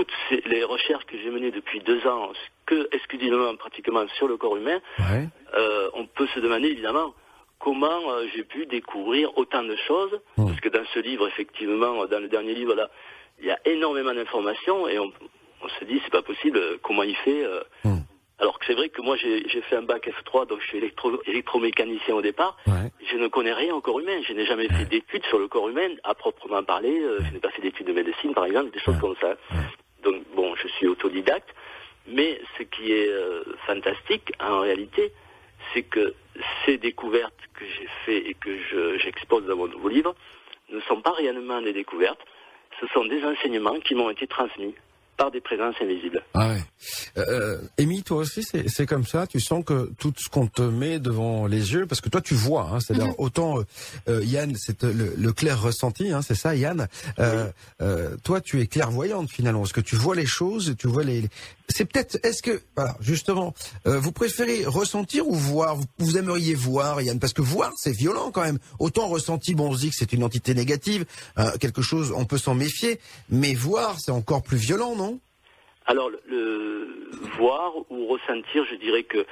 Toutes 0.04 0.12
ces- 0.28 0.48
les 0.48 0.62
recherches 0.64 1.04
que 1.06 1.16
j'ai 1.18 1.30
menées 1.30 1.50
depuis 1.50 1.80
deux 1.80 2.06
ans, 2.06 2.30
que 2.66 2.88
exclusivement 2.92 3.54
pratiquement 3.56 4.06
sur 4.18 4.28
le 4.28 4.36
corps 4.36 4.56
humain, 4.56 4.80
Ouais. 4.98 5.28
euh, 5.56 5.88
on 5.94 6.06
peut 6.06 6.26
se 6.34 6.40
demander 6.40 6.68
évidemment 6.68 7.14
comment 7.58 8.10
euh, 8.10 8.26
j'ai 8.34 8.44
pu 8.44 8.66
découvrir 8.66 9.36
autant 9.38 9.62
de 9.62 9.76
choses, 9.76 10.20
parce 10.36 10.60
que 10.60 10.68
dans 10.68 10.84
ce 10.92 10.98
livre, 10.98 11.26
effectivement, 11.28 12.04
dans 12.06 12.18
le 12.20 12.28
dernier 12.28 12.54
livre 12.54 12.74
là, 12.74 12.90
il 13.40 13.46
y 13.46 13.50
a 13.50 13.58
énormément 13.64 14.12
d'informations 14.14 14.86
et 14.88 14.98
on, 14.98 15.10
on 15.62 15.68
se 15.68 15.84
dit 15.84 16.00
c'est 16.04 16.12
pas 16.12 16.22
possible 16.22 16.58
euh, 16.58 16.76
comment 16.82 17.02
il 17.02 17.16
fait. 17.16 17.44
euh, 17.44 17.62
alors 18.40 18.58
que 18.58 18.66
c'est 18.66 18.74
vrai 18.74 18.88
que 18.88 19.00
moi 19.00 19.16
j'ai 19.16 19.46
fait 19.62 19.76
un 19.76 19.82
bac 19.82 20.08
F3, 20.08 20.46
donc 20.48 20.60
je 20.60 20.66
suis 20.66 20.78
électro, 20.78 21.12
électromécanicien 21.24 22.14
au 22.16 22.20
départ. 22.20 22.56
Ouais. 22.66 22.90
Je 23.10 23.16
ne 23.16 23.28
connais 23.28 23.52
rien 23.52 23.72
au 23.74 23.80
corps 23.80 24.00
humain. 24.00 24.20
Je 24.26 24.32
n'ai 24.32 24.44
jamais 24.44 24.66
fait 24.68 24.86
d'études 24.86 25.24
sur 25.26 25.38
le 25.38 25.46
corps 25.46 25.68
humain 25.68 25.90
à 26.02 26.14
proprement 26.16 26.62
parler. 26.64 26.98
Euh, 27.00 27.20
Je 27.24 27.32
n'ai 27.32 27.38
pas 27.38 27.50
fait 27.50 27.62
d'études 27.62 27.86
de 27.86 27.92
médecine, 27.92 28.34
par 28.34 28.44
exemple, 28.46 28.70
des 28.72 28.80
choses 28.80 28.96
Ouais. 28.96 29.00
comme 29.00 29.14
ça. 29.20 29.36
Je 30.64 30.68
suis 30.70 30.86
autodidacte. 30.88 31.54
Mais 32.06 32.40
ce 32.58 32.64
qui 32.64 32.92
est 32.92 33.08
euh, 33.08 33.44
fantastique, 33.66 34.32
en 34.40 34.60
réalité, 34.60 35.12
c'est 35.72 35.82
que 35.82 36.14
ces 36.64 36.76
découvertes 36.76 37.32
que 37.54 37.64
j'ai 37.64 37.88
fait 38.04 38.18
et 38.30 38.34
que 38.34 38.58
je- 38.58 38.98
j'expose 38.98 39.46
dans 39.46 39.56
mon 39.56 39.68
nouveau 39.68 39.88
livre 39.88 40.14
ne 40.70 40.80
sont 40.82 41.00
pas 41.00 41.12
réellement 41.12 41.62
des 41.62 41.72
découvertes. 41.72 42.20
Ce 42.80 42.86
sont 42.88 43.04
des 43.06 43.24
enseignements 43.24 43.78
qui 43.80 43.94
m'ont 43.94 44.10
été 44.10 44.26
transmis 44.26 44.74
par 45.16 45.30
des 45.30 45.40
présences 45.40 45.74
invisibles. 45.80 46.22
Ah 46.34 46.48
ouais. 46.48 46.62
Euh, 47.18 47.58
Amy, 47.78 48.02
toi 48.02 48.18
aussi, 48.18 48.42
c'est 48.42 48.68
c'est 48.68 48.86
comme 48.86 49.06
ça. 49.06 49.26
Tu 49.26 49.40
sens 49.40 49.64
que 49.64 49.90
tout 49.98 50.12
ce 50.16 50.28
qu'on 50.28 50.46
te 50.46 50.62
met 50.62 50.98
devant 50.98 51.46
les 51.46 51.72
yeux, 51.72 51.86
parce 51.86 52.00
que 52.00 52.08
toi, 52.08 52.20
tu 52.20 52.34
vois. 52.34 52.68
Hein, 52.72 52.80
C'est-à-dire 52.80 53.14
autant 53.18 53.58
euh, 53.58 53.64
euh, 54.08 54.24
Yann, 54.24 54.54
c'est 54.56 54.84
euh, 54.84 54.92
le, 54.92 55.14
le 55.16 55.32
clair 55.32 55.60
ressenti, 55.62 56.10
hein, 56.10 56.20
c'est 56.22 56.34
ça, 56.34 56.54
Yann. 56.56 56.88
Euh, 57.18 57.50
euh, 57.80 58.16
toi, 58.24 58.40
tu 58.40 58.60
es 58.60 58.66
clairvoyante 58.66 59.30
finalement, 59.30 59.60
parce 59.60 59.72
que 59.72 59.80
tu 59.80 59.96
vois 59.96 60.16
les 60.16 60.26
choses, 60.26 60.74
tu 60.78 60.88
vois 60.88 61.04
les. 61.04 61.22
les- 61.22 61.28
C'est 61.68 61.84
peut-être. 61.86 62.18
Est-ce 62.24 62.42
que, 62.42 62.60
voilà, 62.76 62.96
justement, 63.00 63.54
euh, 63.86 63.98
vous 63.98 64.12
préférez 64.12 64.64
ressentir 64.66 65.26
ou 65.28 65.34
voir 65.34 65.76
vous, 65.76 65.84
vous 65.98 66.18
aimeriez 66.18 66.54
voir, 66.54 67.00
Yann, 67.00 67.18
parce 67.18 67.32
que 67.32 67.42
voir, 67.42 67.72
c'est 67.76 67.92
violent 67.96 68.30
quand 68.32 68.42
même. 68.42 68.58
Autant 68.78 69.08
ressenti, 69.08 69.54
bon, 69.54 69.70
on 69.70 69.74
se 69.74 69.80
dit 69.80 69.90
que 69.90 69.96
c'est 69.96 70.12
une 70.12 70.24
entité 70.24 70.54
négative, 70.54 71.04
euh, 71.38 71.50
quelque 71.60 71.80
chose, 71.82 72.12
on 72.16 72.24
peut 72.26 72.38
s'en 72.38 72.54
méfier, 72.54 72.98
mais 73.30 73.54
voir, 73.54 73.96
c'est 74.00 74.10
encore 74.10 74.42
plus 74.42 74.58
violent, 74.58 74.94
non? 74.96 75.13
Alors, 75.86 76.10
le, 76.10 76.18
le 76.28 76.88
voir 77.36 77.72
ou 77.90 78.06
ressentir, 78.06 78.64
je 78.70 78.76
dirais 78.76 79.02
que 79.04 79.24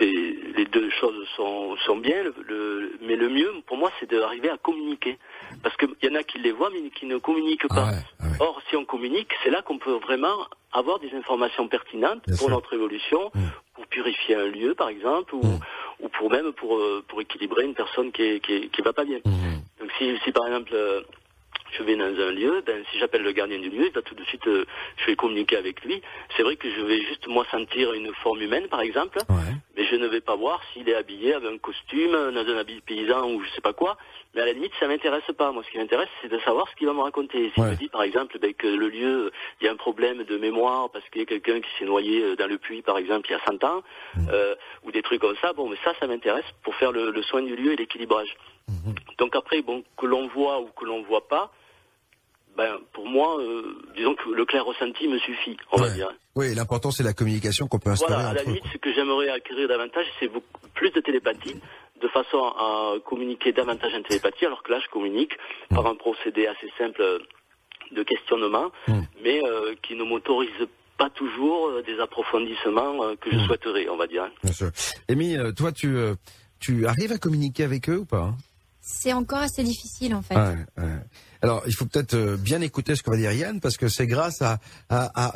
les 0.00 0.64
deux 0.66 0.90
choses 0.90 1.26
sont, 1.36 1.76
sont 1.86 1.96
bien, 1.96 2.22
le, 2.48 2.92
mais 3.02 3.16
le 3.16 3.28
mieux 3.28 3.50
pour 3.66 3.76
moi 3.78 3.90
c'est 3.98 4.10
d'arriver 4.10 4.50
à 4.50 4.58
communiquer. 4.58 5.18
Parce 5.62 5.76
qu'il 5.76 5.88
y 6.02 6.08
en 6.08 6.14
a 6.14 6.22
qui 6.22 6.38
les 6.38 6.52
voient 6.52 6.70
mais 6.70 6.90
qui 6.90 7.06
ne 7.06 7.16
communiquent 7.18 7.68
pas. 7.68 7.88
Ah 7.88 7.98
ah 8.20 8.26
Or, 8.40 8.60
si 8.68 8.76
on 8.76 8.84
communique, 8.84 9.30
c'est 9.42 9.50
là 9.50 9.62
qu'on 9.62 9.78
peut 9.78 9.92
vraiment 9.92 10.46
avoir 10.72 10.98
des 10.98 11.12
informations 11.14 11.68
pertinentes 11.68 12.22
pour 12.38 12.50
notre 12.50 12.72
évolution, 12.74 13.30
Mm. 13.34 13.40
pour 13.74 13.86
purifier 13.86 14.34
un 14.34 14.46
lieu 14.46 14.74
par 14.74 14.88
exemple, 14.88 15.34
ou, 15.34 15.42
ou 16.00 16.08
pour 16.08 16.30
même 16.30 16.52
pour, 16.52 16.76
euh, 16.76 17.02
pour 17.08 17.20
équilibrer 17.20 17.64
une 17.64 17.74
personne 17.74 18.12
qui, 18.12 18.22
est, 18.22 18.40
qui, 18.40 18.52
est- 18.54 18.68
qui 18.68 18.82
va 18.82 18.92
pas 18.92 19.04
bien. 19.04 19.18
Mhm. 19.24 19.62
Donc 19.80 19.90
si, 19.98 20.16
si 20.24 20.32
par 20.32 20.46
exemple 20.46 20.72
euh, 20.74 21.00
je 21.72 21.82
vais 21.82 21.96
dans 21.96 22.04
un 22.04 22.30
lieu, 22.32 22.62
ben, 22.66 22.82
si 22.90 22.98
j'appelle 22.98 23.22
le 23.22 23.32
gardien 23.32 23.58
du 23.58 23.70
lieu, 23.70 23.86
il 23.86 23.92
va 23.92 24.02
tout 24.02 24.14
de 24.14 24.24
suite, 24.24 24.46
euh, 24.46 24.64
je 24.98 25.06
vais 25.06 25.16
communiquer 25.16 25.56
avec 25.56 25.82
lui. 25.84 26.00
C'est 26.36 26.42
vrai 26.42 26.56
que 26.56 26.68
je 26.70 26.80
vais 26.82 27.00
juste 27.02 27.26
moi 27.26 27.44
sentir 27.50 27.92
une 27.94 28.12
forme 28.22 28.40
humaine 28.42 28.68
par 28.68 28.80
exemple, 28.80 29.18
Ouais. 29.28 29.54
mais 29.76 29.84
je 29.84 29.96
ne 29.96 30.06
vais 30.06 30.20
pas 30.20 30.36
voir 30.36 30.60
s'il 30.72 30.88
est 30.88 30.94
habillé 30.94 31.34
avec 31.34 31.50
un 31.50 31.58
costume, 31.58 32.12
dans 32.12 32.46
un 32.46 32.56
habit 32.58 32.80
paysan 32.82 33.30
ou 33.32 33.42
je 33.42 33.50
sais 33.50 33.60
pas 33.60 33.72
quoi. 33.72 33.96
Mais 34.34 34.40
à 34.40 34.46
la 34.46 34.52
limite, 34.54 34.72
ça 34.80 34.88
m'intéresse 34.88 35.24
pas. 35.36 35.52
Moi, 35.52 35.62
ce 35.62 35.70
qui 35.70 35.76
m'intéresse, 35.76 36.08
c'est 36.22 36.28
de 36.30 36.38
savoir 36.38 36.66
ce 36.70 36.74
qu'il 36.76 36.86
va 36.86 36.94
me 36.94 37.02
raconter. 37.02 37.50
S'il 37.52 37.62
Ouais. 37.62 37.70
me 37.72 37.76
dit, 37.76 37.88
par 37.88 38.02
exemple, 38.02 38.38
ben, 38.38 38.54
que 38.54 38.66
le 38.66 38.88
lieu, 38.88 39.30
il 39.60 39.66
y 39.66 39.68
a 39.68 39.72
un 39.72 39.76
problème 39.76 40.24
de 40.24 40.38
mémoire 40.38 40.90
parce 40.90 41.06
qu'il 41.10 41.20
y 41.20 41.24
a 41.24 41.26
quelqu'un 41.26 41.60
qui 41.60 41.68
s'est 41.78 41.84
noyé 41.84 42.22
euh, 42.22 42.36
dans 42.36 42.46
le 42.46 42.56
puits, 42.56 42.80
par 42.80 42.96
exemple, 42.96 43.28
il 43.28 43.32
y 43.32 43.34
a 43.34 43.40
100 43.44 43.62
ans, 43.64 43.82
euh, 44.30 44.54
ou 44.84 44.90
des 44.90 45.02
trucs 45.02 45.20
comme 45.20 45.36
ça, 45.42 45.52
bon, 45.52 45.68
mais 45.68 45.76
ça, 45.84 45.92
ça 46.00 46.06
m'intéresse 46.06 46.46
pour 46.62 46.74
faire 46.76 46.92
le, 46.92 47.10
le 47.10 47.22
soin 47.22 47.42
du 47.42 47.54
lieu 47.56 47.72
et 47.72 47.76
l'équilibrage. 47.76 48.34
Donc 49.18 49.36
après, 49.36 49.60
bon, 49.60 49.84
que 49.98 50.06
l'on 50.06 50.28
voit 50.28 50.60
ou 50.60 50.68
que 50.68 50.84
l'on 50.86 51.02
voit 51.02 51.28
pas, 51.28 51.52
ben, 52.56 52.76
pour 52.92 53.06
moi, 53.08 53.38
euh, 53.40 53.62
disons 53.96 54.14
que 54.14 54.28
le 54.30 54.44
clair 54.44 54.64
ressenti 54.64 55.08
me 55.08 55.18
suffit, 55.18 55.56
on 55.72 55.78
va 55.78 55.90
dire. 55.90 56.10
Oui, 56.36 56.54
l'important 56.54 56.90
c'est 56.90 57.02
la 57.02 57.12
communication 57.12 57.66
qu'on 57.68 57.78
peut 57.78 57.90
instaurer 57.90 58.14
Voilà, 58.14 58.28
à 58.30 58.34
la 58.34 58.42
eux, 58.42 58.46
limite, 58.46 58.64
ce 58.72 58.78
que 58.78 58.92
j'aimerais 58.92 59.28
acquérir 59.30 59.68
davantage, 59.68 60.06
c'est 60.20 60.30
plus 60.74 60.90
de 60.90 61.00
télépathie, 61.00 61.56
de 62.02 62.08
façon 62.08 62.38
à 62.38 62.94
communiquer 63.04 63.52
davantage 63.52 63.92
en 63.94 64.02
télépathie, 64.02 64.46
alors 64.46 64.62
que 64.62 64.70
là, 64.72 64.80
je 64.84 64.90
communique 64.90 65.32
par 65.70 65.86
un 65.86 65.94
procédé 65.94 66.46
assez 66.46 66.68
simple 66.78 67.02
de 67.92 68.02
questionnement, 68.02 68.70
Mm. 68.88 69.00
mais 69.22 69.40
euh, 69.44 69.74
qui 69.82 69.94
ne 69.94 70.04
m'autorise 70.04 70.48
pas 70.98 71.10
toujours 71.10 71.68
euh, 71.68 71.82
des 71.82 71.98
approfondissements 72.00 73.02
euh, 73.04 73.14
que 73.16 73.30
je 73.30 73.36
Mm. 73.36 73.46
souhaiterais, 73.46 73.88
on 73.88 73.96
va 73.96 74.06
dire. 74.06 74.30
Bien 74.42 74.52
sûr. 74.52 74.70
Amy, 75.10 75.36
toi, 75.56 75.72
tu, 75.72 75.94
tu 76.60 76.86
arrives 76.86 77.12
à 77.12 77.18
communiquer 77.18 77.64
avec 77.64 77.88
eux 77.88 77.98
ou 77.98 78.04
pas 78.04 78.22
hein? 78.22 78.36
C'est 78.84 79.12
encore 79.12 79.38
assez 79.38 79.62
difficile 79.62 80.12
en 80.14 80.22
fait. 80.22 80.34
Ouais, 80.34 80.56
ouais. 80.78 80.98
Alors, 81.42 81.64
il 81.66 81.74
faut 81.74 81.86
peut-être 81.86 82.14
euh, 82.14 82.36
bien 82.36 82.60
écouter 82.60 82.94
ce 82.94 83.02
que 83.02 83.10
va 83.10 83.16
dire 83.16 83.32
Yann, 83.32 83.60
parce 83.60 83.76
que 83.76 83.88
c'est 83.88 84.06
grâce 84.06 84.42
à, 84.42 84.58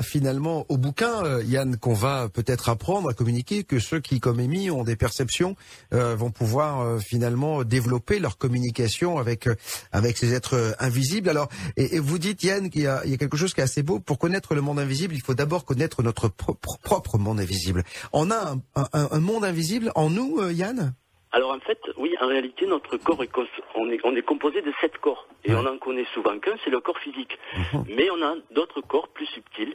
finalement 0.03 0.65
au 0.69 0.77
bouquin, 0.77 1.25
euh, 1.25 1.43
Yann, 1.45 1.77
qu'on 1.77 1.95
va 1.95 2.29
peut-être 2.29 2.69
apprendre 2.69 3.11
à 3.11 3.13
communiquer, 3.13 3.65
que 3.65 3.81
ceux 3.81 3.99
qui, 3.99 4.21
comme 4.21 4.39
Amy, 4.39 4.71
ont 4.71 4.85
des 4.85 4.95
perceptions, 4.95 5.57
euh, 5.93 6.15
vont 6.15 6.31
pouvoir 6.31 6.81
euh, 6.81 6.99
finalement 7.01 7.65
développer 7.65 8.21
leur 8.21 8.39
communication 8.39 9.19
avec 9.19 9.49
avec 9.91 10.17
ces 10.17 10.33
êtres 10.33 10.77
invisibles. 10.79 11.29
Alors, 11.29 11.49
et, 11.77 11.97
et 11.97 11.99
vous 11.99 12.19
dites, 12.19 12.45
Yann, 12.45 12.71
qu'il 12.71 12.83
y 12.83 12.85
y 12.85 12.89
a 12.89 13.17
quelque 13.19 13.37
chose 13.37 13.53
qui 13.53 13.61
est 13.61 13.65
assez 13.65 13.83
beau. 13.83 13.99
Pour 13.99 14.19
connaître 14.19 14.55
le 14.55 14.61
monde 14.61 14.79
invisible, 14.79 15.15
il 15.15 15.23
faut 15.23 15.35
d'abord 15.35 15.65
connaître 15.65 16.05
notre 16.05 16.29
propre, 16.29 17.19
monde 17.19 17.41
invisible. 17.41 17.83
On 18.13 18.31
a 18.31 18.55
un, 18.93 19.19
monde 19.19 19.45
invisible 19.45 19.91
en 19.97 20.11
nous, 20.11 20.51
Yann? 20.51 20.95
Alors 21.33 21.53
en 21.53 21.61
fait, 21.61 21.79
oui, 21.97 22.15
en 22.21 22.27
réalité, 22.29 22.67
notre 22.67 22.97
corps 22.97 23.23
est, 23.23 23.31
on 23.75 23.91
est, 23.91 24.01
on 24.05 24.15
est 24.17 24.23
composé 24.23 24.63
de 24.63 24.73
sept 24.81 24.97
corps. 24.99 25.27
Et 25.45 25.53
Ouais. 25.53 25.59
on 25.63 25.67
en 25.67 25.79
connaît 25.79 26.07
souvent 26.15 26.39
qu'un, 26.39 26.57
c'est 26.65 26.71
le 26.71 26.81
corps 26.81 26.99
physique. 26.99 27.37
Mhm. 27.57 27.85
Mais 27.89 28.09
on 28.11 28.23
a 28.23 28.35
d'autres 28.53 28.81
corps 28.81 29.09
plus 29.09 29.27
subtils. 29.27 29.75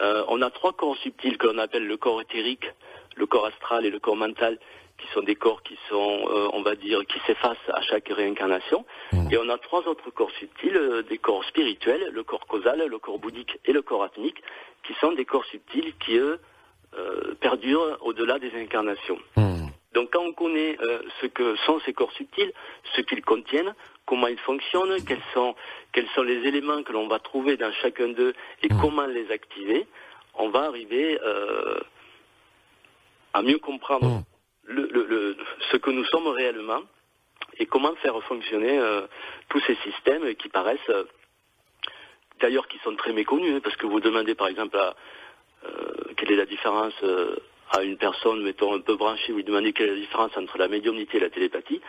Euh, 0.00 0.24
on 0.28 0.40
a 0.42 0.50
trois 0.50 0.72
corps 0.72 0.96
subtils 0.98 1.36
que 1.38 1.46
l'on 1.46 1.58
appelle 1.58 1.86
le 1.86 1.96
corps 1.96 2.20
éthérique, 2.20 2.66
le 3.16 3.26
corps 3.26 3.46
astral 3.46 3.84
et 3.84 3.90
le 3.90 3.98
corps 3.98 4.16
mental, 4.16 4.58
qui 4.98 5.06
sont 5.12 5.22
des 5.22 5.34
corps 5.34 5.62
qui 5.62 5.76
sont, 5.88 6.20
euh, 6.28 6.48
on 6.52 6.62
va 6.62 6.76
dire, 6.76 7.00
qui 7.06 7.18
s'effacent 7.26 7.68
à 7.74 7.82
chaque 7.82 8.08
réincarnation. 8.08 8.84
Mhm. 9.12 9.28
Et 9.32 9.38
on 9.38 9.48
a 9.48 9.58
trois 9.58 9.86
autres 9.88 10.10
corps 10.10 10.30
subtils, 10.38 10.76
euh, 10.76 11.02
des 11.02 11.18
corps 11.18 11.44
spirituels, 11.44 12.08
le 12.12 12.22
corps 12.22 12.46
causal, 12.46 12.86
le 12.86 12.98
corps 12.98 13.18
bouddhique 13.18 13.58
et 13.64 13.72
le 13.72 13.82
corps 13.82 14.04
atmique, 14.04 14.40
qui 14.86 14.94
sont 15.00 15.12
des 15.12 15.24
corps 15.24 15.44
subtils 15.46 15.92
qui, 16.04 16.16
eux, 16.16 16.38
euh, 16.98 17.34
perdurent 17.40 17.98
au-delà 18.02 18.38
des 18.38 18.52
incarnations. 18.54 19.18
Hmm. 19.36 19.51
Donc 19.94 20.10
quand 20.12 20.22
on 20.22 20.32
connaît 20.32 20.76
euh, 20.80 21.00
ce 21.20 21.26
que 21.26 21.54
sont 21.66 21.80
ces 21.80 21.92
corps 21.92 22.12
subtils, 22.12 22.52
ce 22.94 23.00
qu'ils 23.02 23.22
contiennent, 23.24 23.74
comment 24.06 24.26
ils 24.28 24.38
fonctionnent, 24.38 25.02
quels 25.04 25.20
sont, 25.34 25.54
quels 25.92 26.08
sont 26.10 26.22
les 26.22 26.46
éléments 26.48 26.82
que 26.82 26.92
l'on 26.92 27.08
va 27.08 27.18
trouver 27.18 27.56
dans 27.56 27.72
chacun 27.74 28.08
d'eux 28.08 28.34
et 28.62 28.68
comment 28.68 29.06
les 29.06 29.30
activer, 29.30 29.86
on 30.34 30.48
va 30.48 30.62
arriver 30.64 31.18
euh, 31.22 31.78
à 33.34 33.42
mieux 33.42 33.58
comprendre 33.58 34.08
Mm. 34.08 34.22
le, 34.74 34.88
le- 34.92 35.06
le- 35.06 35.36
ce 35.70 35.76
que 35.76 35.90
nous 35.90 36.04
sommes 36.06 36.28
réellement 36.28 36.82
et 37.58 37.66
comment 37.66 37.94
faire 37.96 38.18
fonctionner 38.24 38.78
euh, 38.78 39.02
tous 39.50 39.60
ces 39.66 39.74
systèmes 39.76 40.34
qui 40.36 40.48
paraissent, 40.48 40.88
euh, 40.88 41.04
d'ailleurs 42.40 42.66
qui 42.68 42.78
sont 42.78 42.96
très 42.96 43.12
méconnus, 43.12 43.54
hein, 43.56 43.60
parce 43.62 43.76
que 43.76 43.86
vous 43.86 44.00
demandez 44.00 44.34
par 44.34 44.48
exemple 44.48 44.76
à, 44.78 44.94
euh, 45.64 45.92
quelle 46.16 46.32
est 46.32 46.36
la 46.36 46.46
différence 46.46 46.94
euh, 47.02 47.36
à 47.72 47.82
une 47.82 47.96
personne, 47.96 48.42
mettons, 48.42 48.74
un 48.74 48.80
peu 48.80 48.96
branchée, 48.96 49.32
vous 49.32 49.38
lui 49.38 49.44
demandez 49.44 49.72
quelle 49.72 49.88
est 49.88 49.94
la 49.94 50.00
différence 50.00 50.36
entre 50.36 50.58
la 50.58 50.68
médiumnité 50.68 51.16
et 51.16 51.20
la 51.20 51.30
télépathie, 51.30 51.80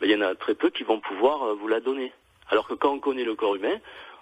ben, 0.00 0.08
il 0.08 0.12
y 0.12 0.16
en 0.16 0.20
a 0.20 0.34
très 0.34 0.54
peu 0.54 0.70
qui 0.70 0.82
vont 0.82 1.00
pouvoir 1.00 1.42
euh, 1.44 1.54
vous 1.54 1.68
la 1.68 1.80
donner. 1.80 2.12
Alors 2.50 2.66
que 2.66 2.74
quand 2.74 2.92
on 2.92 2.98
connaît 2.98 3.24
le 3.24 3.34
corps 3.34 3.54
humain, 3.54 3.76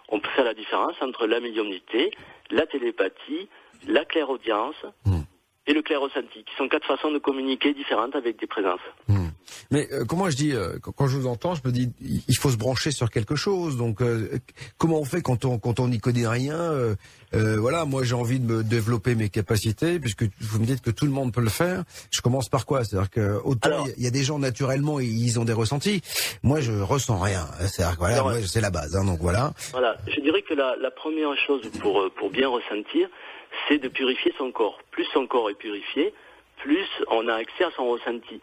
on 0.08 0.20
peut 0.20 0.28
faire 0.30 0.44
la 0.44 0.54
différence 0.54 0.94
entre 1.00 1.26
la 1.26 1.40
médiumnité, 1.40 2.12
la 2.50 2.66
télépathie, 2.66 3.48
la 3.86 4.04
clairaudience 4.04 4.76
Mm. 5.04 5.22
Et 5.66 5.72
le 5.72 5.82
clair-ressenti, 5.82 6.44
qui 6.44 6.54
sont 6.56 6.68
quatre 6.68 6.86
façons 6.86 7.10
de 7.10 7.18
communiquer 7.18 7.74
différentes 7.74 8.14
avec 8.14 8.38
des 8.38 8.46
présences. 8.46 8.80
Hmm. 9.08 9.26
Mais 9.70 9.88
euh, 9.92 10.04
comment 10.04 10.30
je 10.30 10.36
dis 10.36 10.52
euh, 10.52 10.78
quand, 10.80 11.08
je 11.08 11.16
vous 11.16 11.26
entends, 11.26 11.54
je 11.54 11.62
me 11.64 11.72
dis 11.72 11.90
il 12.00 12.36
faut 12.36 12.50
se 12.50 12.56
brancher 12.56 12.90
sur 12.92 13.10
quelque 13.10 13.34
chose. 13.36 13.76
Donc 13.76 14.00
euh, 14.00 14.38
comment 14.78 14.98
on 15.00 15.04
fait 15.04 15.22
quand 15.22 15.44
on 15.44 15.58
quand 15.58 15.80
on 15.80 15.88
n'y 15.88 15.98
connaît 15.98 16.26
rien 16.26 16.54
euh, 16.56 16.94
euh, 17.34 17.56
Voilà, 17.58 17.84
moi 17.84 18.04
j'ai 18.04 18.14
envie 18.14 18.38
de 18.38 18.46
me 18.46 18.62
développer 18.64 19.14
mes 19.14 19.28
capacités 19.28 19.98
puisque 19.98 20.24
vous 20.40 20.60
me 20.60 20.66
dites 20.66 20.82
que 20.82 20.90
tout 20.90 21.04
le 21.04 21.10
monde 21.12 21.32
peut 21.32 21.40
le 21.40 21.48
faire. 21.48 21.82
Je 22.10 22.20
commence 22.20 22.48
par 22.48 22.64
quoi? 22.66 22.84
C'est-à-dire 22.84 23.10
que 23.10 23.40
autant 23.44 23.84
il 23.84 23.88
y 23.88 23.90
a- 23.90 23.94
il 23.98 24.04
y, 24.04 24.06
a 24.06 24.10
des 24.10 24.22
gens 24.22 24.38
naturellement 24.38 25.00
ils 25.00 25.38
ont 25.40 25.44
des 25.44 25.52
ressentis. 25.52 26.00
Moi 26.42 26.60
je 26.60 26.72
ressens 26.72 27.18
rien. 27.18 27.46
C'est-à-dire 27.60 27.94
que 27.96 27.98
voilà, 27.98 28.42
c'est 28.46 28.60
la 28.60 28.70
base. 28.70 28.94
Hein, 28.96 29.04
donc 29.04 29.18
voilà. 29.20 29.52
Voilà, 29.72 29.96
je 30.06 30.20
dirais 30.20 30.42
que 30.42 30.54
la, 30.54 30.76
la 30.76 30.90
première 30.90 31.34
chose 31.46 31.62
pour, 31.80 32.00
euh, 32.02 32.10
pour 32.16 32.30
bien 32.30 32.48
ressentir, 32.48 33.08
c'est 33.68 33.78
de 33.78 33.88
purifier 33.88 34.32
son 34.38 34.52
corps. 34.52 34.80
Plus 34.90 35.04
son 35.12 35.26
corps 35.26 35.50
est 35.50 35.54
purifié, 35.54 36.12
plus 36.58 36.88
on 37.08 37.28
a 37.28 37.34
accès 37.34 37.64
à 37.64 37.70
son 37.72 37.88
ressenti. 37.88 38.40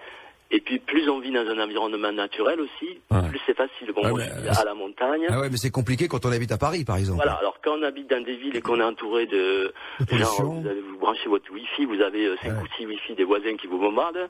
Et 0.55 0.61
puis 0.61 0.77
plus 0.77 1.09
on 1.09 1.19
vit 1.19 1.31
dans 1.31 1.47
un 1.47 1.59
environnement 1.59 2.11
naturel 2.11 2.59
aussi, 2.61 2.99
Ouais. 3.09 3.27
plus 3.29 3.39
c'est 3.45 3.57
facile. 3.57 3.91
Bon, 3.91 4.03
Ouais, 4.03 4.09
moi, 4.11 4.19
mais, 4.19 4.49
euh, 4.49 4.53
à 4.61 4.63
la 4.63 4.75
montagne. 4.75 5.25
Ah 5.29 5.39
ouais, 5.39 5.49
mais 5.49 5.57
c'est 5.57 5.71
compliqué 5.71 6.07
quand 6.07 6.25
on 6.27 6.31
habite 6.31 6.51
à 6.51 6.57
Paris, 6.59 6.85
par 6.85 6.97
exemple. 6.97 7.17
Voilà, 7.23 7.33
alors 7.39 7.57
quand 7.63 7.75
on 7.79 7.81
habite 7.81 8.07
dans 8.09 8.23
des 8.23 8.35
villes 8.35 8.55
et 8.55 8.61
qu'on 8.61 8.79
est 8.79 8.83
entouré 8.83 9.25
de, 9.25 9.73
De 9.99 10.05
pollution. 10.05 10.43
genre, 10.45 10.53
vous, 10.53 10.67
avez, 10.67 10.81
vous 10.81 10.97
branchez 10.99 11.27
votre 11.27 11.51
wifi, 11.51 11.85
vous 11.85 11.99
avez 12.01 12.27
euh, 12.27 12.35
5 12.43 12.49
Ouais. 12.49 12.61
ou 12.61 12.67
6 12.77 12.85
wifi 12.85 13.15
des 13.15 13.23
voisins 13.23 13.57
qui 13.57 13.65
vous 13.65 13.79
bombardent, 13.79 14.29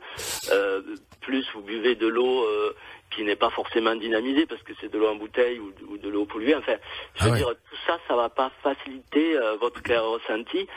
euh, 0.52 0.82
plus 1.22 1.46
vous 1.54 1.62
buvez 1.62 1.96
de 1.96 2.08
l'eau 2.08 2.44
euh, 2.46 2.74
qui 3.12 3.24
n'est 3.26 3.36
pas 3.36 3.50
forcément 3.50 3.96
dynamisée 3.96 4.46
parce 4.46 4.64
que 4.64 4.72
c'est 4.80 4.92
de 4.92 4.98
l'eau 4.98 5.10
en 5.10 5.16
bouteille 5.16 5.60
ou, 5.60 5.74
ou 5.92 5.98
de 5.98 6.08
l'eau 6.10 6.26
polluée, 6.26 6.56
enfin, 6.56 6.76
je 7.16 7.20
Ah 7.20 7.26
veux 7.26 7.32
ouais. 7.32 7.38
dire, 7.40 7.50
tout 7.50 7.78
ça, 7.86 8.00
ça 8.08 8.16
va 8.16 8.30
pas 8.30 8.50
faciliter 8.64 9.36
euh, 9.38 9.56
votre 9.58 9.84
clair 9.84 10.04
ressenti. 10.06 10.68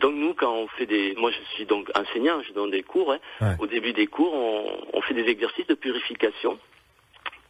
Donc 0.00 0.14
nous, 0.14 0.34
quand 0.34 0.52
on 0.52 0.66
fait 0.68 0.86
des, 0.86 1.14
moi 1.16 1.30
je 1.30 1.54
suis 1.54 1.66
donc 1.66 1.90
enseignant, 1.96 2.40
je 2.42 2.52
donne 2.52 2.70
des 2.70 2.82
cours. 2.82 3.12
hein. 3.12 3.18
Ouais. 3.40 3.54
Au 3.58 3.66
début 3.66 3.92
des 3.92 4.06
cours, 4.06 4.34
on, 4.34 4.86
on 4.92 5.00
fait 5.02 5.14
des 5.14 5.28
exercices 5.28 5.66
de 5.66 5.74
purification 5.74 6.58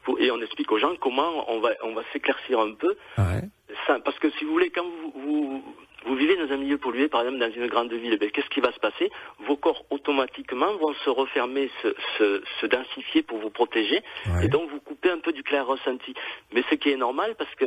pour- 0.05 0.21
et 0.21 0.31
on 0.31 0.41
explique 0.43 0.71
aux 0.71 0.79
gens 0.79 0.95
comment 1.01 1.51
on 1.51 1.61
va, 1.61 1.71
on 1.83 1.95
va 1.95 2.03
s'éclaircir 2.13 2.61
un 2.61 2.73
peu 2.75 2.97
Ouais. 3.19 3.41
ça, 3.87 3.99
parce 4.01 4.19
que 4.19 4.31
si 4.33 4.45
vous 4.45 4.53
voulez, 4.53 4.71
quand 4.71 4.85
vous, 4.85 5.13
vous, 5.15 5.65
vous 6.07 6.15
vivez 6.17 6.37
dans 6.37 6.53
un 6.53 6.59
milieu 6.59 6.77
pollué, 6.77 7.09
par 7.09 7.23
exemple 7.23 7.39
dans 7.39 7.51
une 7.51 7.67
grande 7.67 7.93
ville, 7.93 8.19
ben, 8.19 8.31
qu'est-ce 8.31 8.51
qui 8.51 8.61
va 8.61 8.73
se 8.73 8.79
passer? 8.81 9.11
Vos 9.47 9.57
corps 9.57 9.83
automatiquement 9.89 10.75
vont 10.77 10.93
se 10.93 11.09
refermer, 11.11 11.71
se, 11.83 11.89
se, 12.19 12.43
se 12.61 12.67
densifier 12.67 13.23
pour 13.23 13.39
vous 13.39 13.51
protéger, 13.51 14.03
Ouais. 14.27 14.45
et 14.45 14.49
donc 14.49 14.69
vous 14.71 14.81
coupez 14.81 15.11
un 15.11 15.21
peu 15.21 15.33
du 15.33 15.43
clair 15.43 15.67
ressenti. 15.67 16.13
Mais 16.53 16.63
ce 16.69 16.75
qui 16.75 16.91
est 16.91 16.97
normal, 16.97 17.35
parce 17.39 17.55
que 17.55 17.65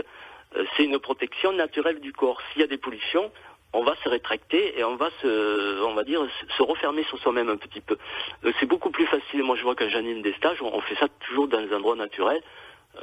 euh, 0.55 0.63
c'est 0.77 0.83
une 0.85 0.99
protection 0.99 1.51
naturelle 1.53 1.99
du 1.99 2.13
corps. 2.13 2.39
S'il 2.51 2.61
y 2.61 2.63
a 2.63 2.67
des 2.67 2.77
pollutions, 2.77 3.31
on 3.73 3.83
va 3.83 3.95
se 4.03 4.09
rétracter 4.09 4.79
et 4.79 4.83
on 4.83 4.95
va 4.95 5.09
se, 5.21 5.81
on 5.83 5.93
va 5.93 6.03
dire, 6.03 6.21
se- 6.57 6.63
refermer 6.63 7.03
sur 7.03 7.17
soi-même 7.19 7.49
un 7.49 7.57
petit 7.57 7.81
peu. 7.81 7.97
Euh, 8.45 8.51
C'est 8.59 8.65
beaucoup 8.65 8.89
plus 8.91 9.05
facile. 9.07 9.43
Moi, 9.43 9.55
je 9.55 9.63
vois 9.63 9.75
quand 9.75 9.89
j'anime 9.89 10.21
des 10.21 10.33
stages, 10.33 10.61
on 10.61 10.81
fait 10.81 10.95
ça 10.95 11.07
toujours 11.27 11.47
dans 11.47 11.61
des 11.61 11.73
endroits 11.73 11.95
naturels, 11.95 12.41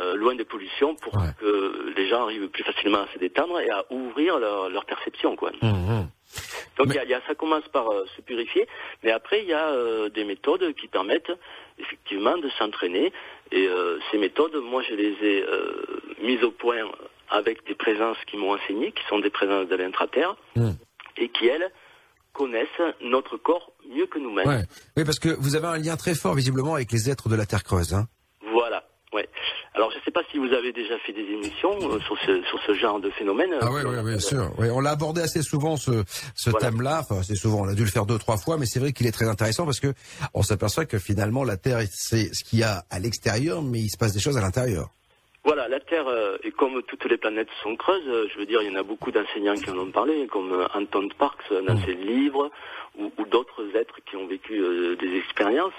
euh, 0.01 0.15
loin 0.17 0.35
des 0.35 0.45
pollutions, 0.45 0.95
pour 0.97 1.15
Ouais. 1.15 1.29
que 1.39 1.93
les 1.97 2.09
gens 2.09 2.23
arrivent 2.23 2.49
plus 2.49 2.65
facilement 2.65 3.03
à 3.03 3.09
se 3.13 3.19
détendre 3.19 3.61
et 3.61 3.71
à 3.71 3.85
ouvrir 3.91 4.39
leur, 4.39 4.69
leur 4.71 4.85
perception, 4.87 5.37
quoi. 5.37 5.51
Mhm. 5.63 6.09
Donc 6.79 6.89
Mais- 6.89 6.95
il 6.95 6.97
y 6.97 7.01
a- 7.01 7.05
y 7.05 7.15
a- 7.15 7.23
ça 7.29 7.35
commence 7.37 7.69
par 7.69 7.89
euh, 7.93 8.05
se 8.17 8.23
purifier, 8.23 8.67
mais 9.05 9.13
après 9.13 9.43
il 9.43 9.49
y 9.49 9.53
a 9.53 9.69
euh, 9.69 10.09
des 10.09 10.25
méthodes 10.25 10.75
qui 10.75 10.89
permettent 10.89 11.31
effectivement 11.79 12.37
de 12.39 12.49
s'entraîner. 12.59 13.13
Et 13.53 13.69
euh, 13.69 13.99
ces 14.11 14.19
méthodes, 14.19 14.57
moi 14.57 14.83
je 14.83 14.95
les 14.95 15.13
ai 15.23 15.45
euh, 15.45 15.85
mises 16.23 16.43
au 16.43 16.51
point 16.51 16.79
avec 17.31 17.67
des 17.67 17.75
présences 17.75 18.17
qui 18.31 18.37
m'ont 18.37 18.53
enseigné, 18.55 18.93
qui 18.93 19.03
sont 19.09 19.19
des 19.19 19.31
présences 19.31 19.69
de 19.69 19.77
l'intraterre, 19.77 20.37
Mhm. 20.57 20.77
et 21.17 21.29
qui 21.31 21.47
elles 21.47 21.71
connaissent 22.33 22.69
notre 23.03 23.37
corps 23.37 23.73
mieux 23.89 24.07
que 24.07 24.19
nous-mêmes. 24.19 24.47
Ouais. 24.49 24.65
Oui, 24.97 25.05
parce 25.05 25.19
que 25.19 25.29
vous 25.39 25.55
avez 25.57 25.67
un 25.69 25.79
lien 25.79 25.97
très 25.97 26.15
fort 26.15 26.35
visiblement 26.35 26.75
avec 26.75 26.91
les 26.93 27.09
êtres 27.11 27.29
de 27.29 27.37
la 27.37 27.47
Terre 27.47 27.63
creuse. 27.63 27.95
Hein. 27.95 28.09
Voilà. 28.53 28.85
Ouais. 29.13 29.29
Alors 29.75 29.91
je 29.93 29.99
ne 29.99 30.03
sais 30.03 30.11
pas 30.11 30.23
si 30.33 30.39
vous 30.39 30.53
avez 30.53 30.73
déjà 30.73 30.99
fait 31.07 31.13
des 31.13 31.23
émissions 31.23 31.71
euh, 31.91 32.01
sur, 32.01 32.17
ce, 32.27 32.43
sur 32.45 32.61
ce 32.67 32.75
genre 32.75 32.99
de 33.01 33.11
phénomène. 33.11 33.51
Ah 33.61 33.71
oui, 33.71 33.83
oui, 33.87 34.03
bien 34.05 34.19
sûr. 34.19 34.53
Oui, 34.59 34.69
on 34.71 34.81
l'a 34.81 34.91
abordé 34.91 35.21
assez 35.21 35.43
souvent 35.43 35.77
ce, 35.77 36.03
ce 36.35 36.51
Voilà. 36.51 36.67
thème-là. 36.71 37.01
Enfin, 37.03 37.21
assez 37.21 37.37
souvent. 37.37 37.61
On 37.63 37.69
a 37.69 37.75
dû 37.75 37.85
le 37.85 37.91
faire 37.91 38.07
deux, 38.07 38.19
trois 38.19 38.37
fois, 38.37 38.57
mais 38.59 38.67
c'est 38.67 38.81
vrai 38.81 38.93
qu'il 38.93 39.07
est 39.07 39.13
très 39.13 39.29
intéressant 39.29 39.65
parce 39.65 39.79
que 39.81 39.95
on 40.33 40.43
s'aperçoit 40.43 40.85
que 40.87 40.99
finalement 40.99 41.45
la 41.45 41.57
Terre, 41.57 41.79
c'est 41.93 42.35
ce 42.35 42.43
qu'il 42.43 42.59
y 42.59 42.65
a 42.65 42.85
à 42.91 42.99
l'extérieur, 42.99 43.63
mais 43.63 43.79
il 43.81 43.89
se 43.89 43.97
passe 43.97 44.13
des 44.13 44.21
choses 44.21 44.37
à 44.37 44.41
l'intérieur. 44.41 44.91
Voilà, 45.45 45.69
la 45.69 45.79
Terre, 45.79 46.09
euh, 46.09 46.39
et 46.43 46.51
comme 46.51 46.83
toutes 46.85 47.05
les 47.05 47.19
planètes 47.19 47.51
sont 47.63 47.77
creuses, 47.77 48.09
euh, 48.09 48.27
je 48.33 48.39
veux 48.39 48.47
dire, 48.47 48.63
il 48.63 48.73
y 48.73 48.75
en 48.75 48.81
a 48.81 48.83
beaucoup 48.83 49.11
d'enseignants 49.13 49.55
qui 49.55 49.69
en 49.69 49.79
ont 49.79 49.91
parlé, 49.91 50.27
comme 50.27 50.53
euh, 50.53 50.67
Anton 50.73 51.09
Parks 51.19 51.53
dans 51.53 51.79
ses 51.85 51.93
livres, 51.93 52.51
ou, 52.97 53.13
ou 53.19 53.27
d'autres 53.27 53.77
êtres 53.77 54.01
qui 54.07 54.17
ont 54.17 54.27
vécu 54.27 54.59
euh, 54.59 54.97
des 54.97 55.19
expériences. 55.19 55.75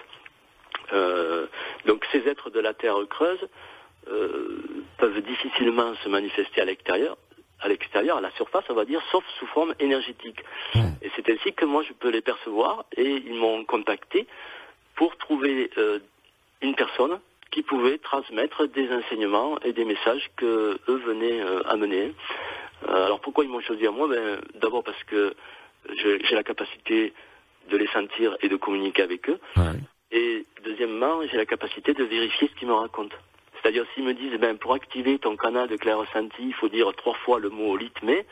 Euh, 0.94 1.48
donc 1.86 2.06
ces 2.12 2.28
êtres 2.28 2.52
de 2.52 2.60
la 2.60 2.76
Terre 2.76 2.98
creuse 3.10 3.40
euh, 4.08 4.60
peuvent 5.00 5.20
difficilement 5.22 5.96
se 6.04 6.10
manifester 6.10 6.62
à 6.62 6.66
l'extérieur, 6.66 7.18
à 7.60 7.68
l'extérieur, 7.68 8.18
à 8.18 8.22
la 8.22 8.32
surface, 8.32 8.66
on 8.70 8.76
va 8.76 8.86
dire, 8.86 9.02
sauf 9.12 9.24
sous 9.40 9.48
forme 9.48 9.74
énergétique. 9.80 10.42
Et 11.02 11.10
c'est 11.16 11.28
ainsi 11.30 11.54
que 11.54 11.66
moi 11.66 11.82
je 11.88 11.94
peux 11.94 12.10
les 12.10 12.22
percevoir, 12.22 12.86
et 12.96 13.10
ils 13.26 13.34
m'ont 13.34 13.66
contacté 13.66 14.28
pour 14.96 15.18
trouver 15.18 15.72
euh, 15.80 16.00
une 16.62 16.76
personne 16.76 17.20
qui 17.56 17.64
pouvait 17.64 17.98
transmettre 18.00 18.68
des 18.68 18.92
enseignements 18.92 19.58
et 19.62 19.72
des 19.72 19.86
messages 19.86 20.30
que 20.36 20.78
eux 20.90 21.02
venaient 21.08 21.40
euh, 21.40 21.64
amener. 21.66 22.14
Euh, 22.90 23.06
alors 23.06 23.22
pourquoi 23.22 23.46
ils 23.46 23.50
m'ont 23.50 23.62
choisi 23.62 23.88
à 23.88 23.92
moi? 23.92 24.10
Ben, 24.10 24.42
D'abord 24.56 24.84
parce 24.84 25.02
que 25.06 25.34
j'ai 25.96 26.36
la 26.36 26.44
capacité 26.44 27.14
de 27.70 27.78
les 27.78 27.88
sentir 27.88 28.36
et 28.42 28.50
de 28.50 28.58
communiquer 28.58 29.04
avec 29.04 29.30
eux. 29.30 29.40
Et 30.12 30.46
deuxièmement, 30.66 31.22
j'ai 31.32 31.38
la 31.38 31.46
capacité 31.46 31.94
de 31.94 32.04
vérifier 32.04 32.50
ce 32.50 32.60
qu'ils 32.60 32.68
me 32.68 32.74
racontent. 32.74 33.16
C'est-à-dire 33.62 33.86
s'ils 33.94 34.04
me 34.04 34.14
disent, 34.14 34.38
ben, 34.38 34.58
pour 34.58 34.74
activer 34.74 35.18
ton 35.18 35.38
canal 35.38 35.70
de 35.70 35.78
clair 35.78 35.98
ressenti, 35.98 36.44
il 36.44 36.54
faut 36.56 36.68
dire 36.68 36.92
trois 36.98 37.16
fois 37.24 37.40
le 37.40 37.50
mot 37.50 37.72
rythmé. 37.72 38.26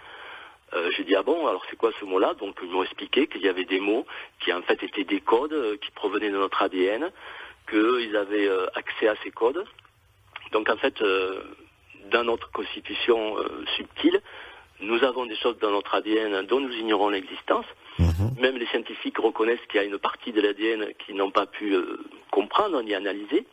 Euh, 0.74 0.90
j'ai 0.98 1.04
dit 1.06 1.16
ah 1.16 1.24
bon 1.24 1.48
alors 1.48 1.64
c'est 1.70 1.78
quoi 1.78 1.92
ce 2.00 2.04
mot-là? 2.04 2.34
Donc 2.34 2.58
ils 2.62 2.70
m'ont 2.70 2.84
expliqué 2.84 3.28
qu'il 3.28 3.42
y 3.42 3.48
avait 3.48 3.64
des 3.64 3.80
mots 3.80 4.06
qui 4.42 4.52
en 4.52 4.64
fait 4.64 4.82
étaient 4.84 5.04
des 5.04 5.22
codes 5.22 5.54
euh, 5.54 5.78
qui 5.78 5.92
provenaient 5.92 6.32
de 6.32 6.38
notre 6.38 6.62
ADN, 6.62 7.12
qu'ils 7.70 8.16
avaient 8.16 8.48
euh, 8.48 8.68
accès 8.76 9.08
à 9.08 9.16
ces 9.24 9.32
codes. 9.32 9.64
Donc 10.52 10.70
en 10.70 10.78
fait 10.78 11.02
euh, 11.02 11.42
dans 12.12 12.24
notre 12.24 12.52
constitution 12.52 13.38
euh, 13.38 13.66
subtile, 13.76 14.22
nous 14.82 15.04
avons 15.04 15.26
des 15.26 15.36
choses 15.36 15.58
dans 15.60 15.72
notre 15.72 15.96
ADN 15.96 16.46
dont 16.46 16.60
nous 16.60 16.74
ignorons 16.74 17.10
l'existence. 17.10 17.66
Même 18.40 18.58
les 18.58 18.66
scientifiques 18.68 19.20
reconnaissent 19.20 19.66
qu'il 19.70 19.80
y 19.80 19.84
a 19.84 19.86
une 19.86 20.00
partie 20.00 20.32
de 20.32 20.42
l'ADN 20.42 20.94
qu'ils 21.00 21.16
n'ont 21.16 21.32
pas 21.32 21.46
pu 21.46 21.74
euh, 21.74 22.00
comprendre 22.32 22.82
ni 22.82 22.94
analyser, 22.94 23.46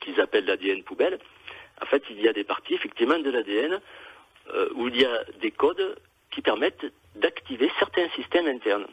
qu'ils 0.00 0.20
appellent 0.20 0.46
l'ADN 0.46 0.82
poubelle. 0.82 1.18
En 1.82 1.86
fait, 1.86 2.02
il 2.10 2.20
y 2.20 2.28
a 2.28 2.32
des 2.32 2.44
parties 2.44 2.74
effectivement 2.74 3.18
de 3.18 3.30
l'ADN 3.30 3.80
euh, 4.54 4.68
où 4.74 4.88
il 4.88 5.00
y 5.00 5.04
a 5.04 5.24
des 5.40 5.50
codes 5.50 5.96
qui 6.30 6.40
permettent 6.40 6.86
d'activer 7.16 7.70
certains 7.78 8.08
systèmes 8.10 8.46
internes. 8.46 8.86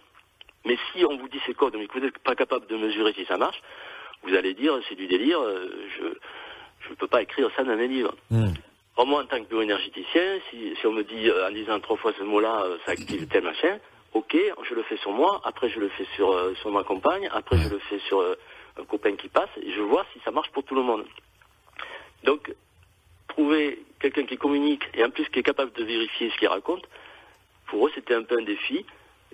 Mais 0.65 0.77
si 0.91 1.06
on 1.06 1.18
vous 1.18 1.30
dit 1.30 1.39
ces 1.46 1.53
codes, 1.53 1.75
mais 1.75 1.88
que 1.88 1.94
vous 1.94 2.06
n'êtes 2.06 2.20
pas 2.20 2.36
capable 2.36 2.68
de 2.68 2.75
mesurer 2.75 3.13
si 3.13 3.25
ça 3.25 3.38
marche, 3.38 3.62
vous 4.24 4.36
allez 4.36 4.54
dire 4.54 4.80
c'est 4.88 4.96
du 4.96 5.08
délire, 5.08 5.40
euh, 5.42 5.68
je 6.00 6.90
ne 6.90 6.96
peux 6.96 7.08
pas 7.08 7.22
écrire 7.22 7.50
ça 7.56 7.63
dans 7.63 7.75
mes 7.75 7.88
livres. 7.88 8.16
Or, 8.98 9.08
moi, 9.08 9.24
en 9.24 9.25
tant 9.25 9.40
que 9.42 9.48
bioénergéticien, 9.50 10.40
si, 10.50 10.75
si 10.75 10.86
on 10.86 10.92
me 10.92 11.04
dit 11.04 11.30
euh, 11.30 11.48
en 11.48 11.51
disant 11.51 11.80
trois 11.80 11.98
fois 11.98 12.12
ce 12.18 12.24
mot-là, 12.24 12.63
euh, 12.66 12.78
ça 12.86 12.92
active 12.92 13.25
tel 13.28 13.44
machin, 13.44 13.80
ok, 14.13 14.36
je 14.68 14.75
le 14.75 14.84
fais 14.84 14.98
sur 14.98 15.12
moi, 15.12 15.42
après 15.46 15.70
je 15.70 15.80
le 15.80 15.88
fais 15.90 16.06
sur, 16.16 16.32
euh, 16.32 16.54
sur 16.56 16.72
ma 16.72 16.84
compagne, 16.84 17.30
après 17.32 17.58
je 17.58 17.70
le 17.70 17.80
fais 17.80 18.00
sur 18.00 18.20
euh, 18.20 18.36
un 18.78 18.84
copain 18.84 19.16
qui 19.16 19.30
passe, 19.30 19.50
et 19.62 19.72
je 19.72 19.82
vois 19.82 20.06
si 20.13 20.20
ça 20.25 20.32
marche 20.32 20.51
pour 20.51 20.63
tout 20.66 20.75
le 20.75 20.82
monde. 20.82 21.06
Donc, 22.25 22.54
trouver 23.30 23.80
quelqu'un 24.01 24.25
qui 24.25 24.38
communique 24.38 24.84
et 24.94 25.04
en 25.04 25.10
plus 25.10 25.28
qui 25.30 25.40
est 25.40 25.44
capable 25.44 25.72
de 25.72 25.84
vérifier 25.84 26.30
ce 26.30 26.38
qu'il 26.38 26.50
raconte, 26.50 26.86
pour 27.68 27.88
eux 27.88 27.92
c'était 27.96 28.13
un 28.13 28.24
peu 28.24 28.38
un 28.38 28.44
défi. 28.44 28.86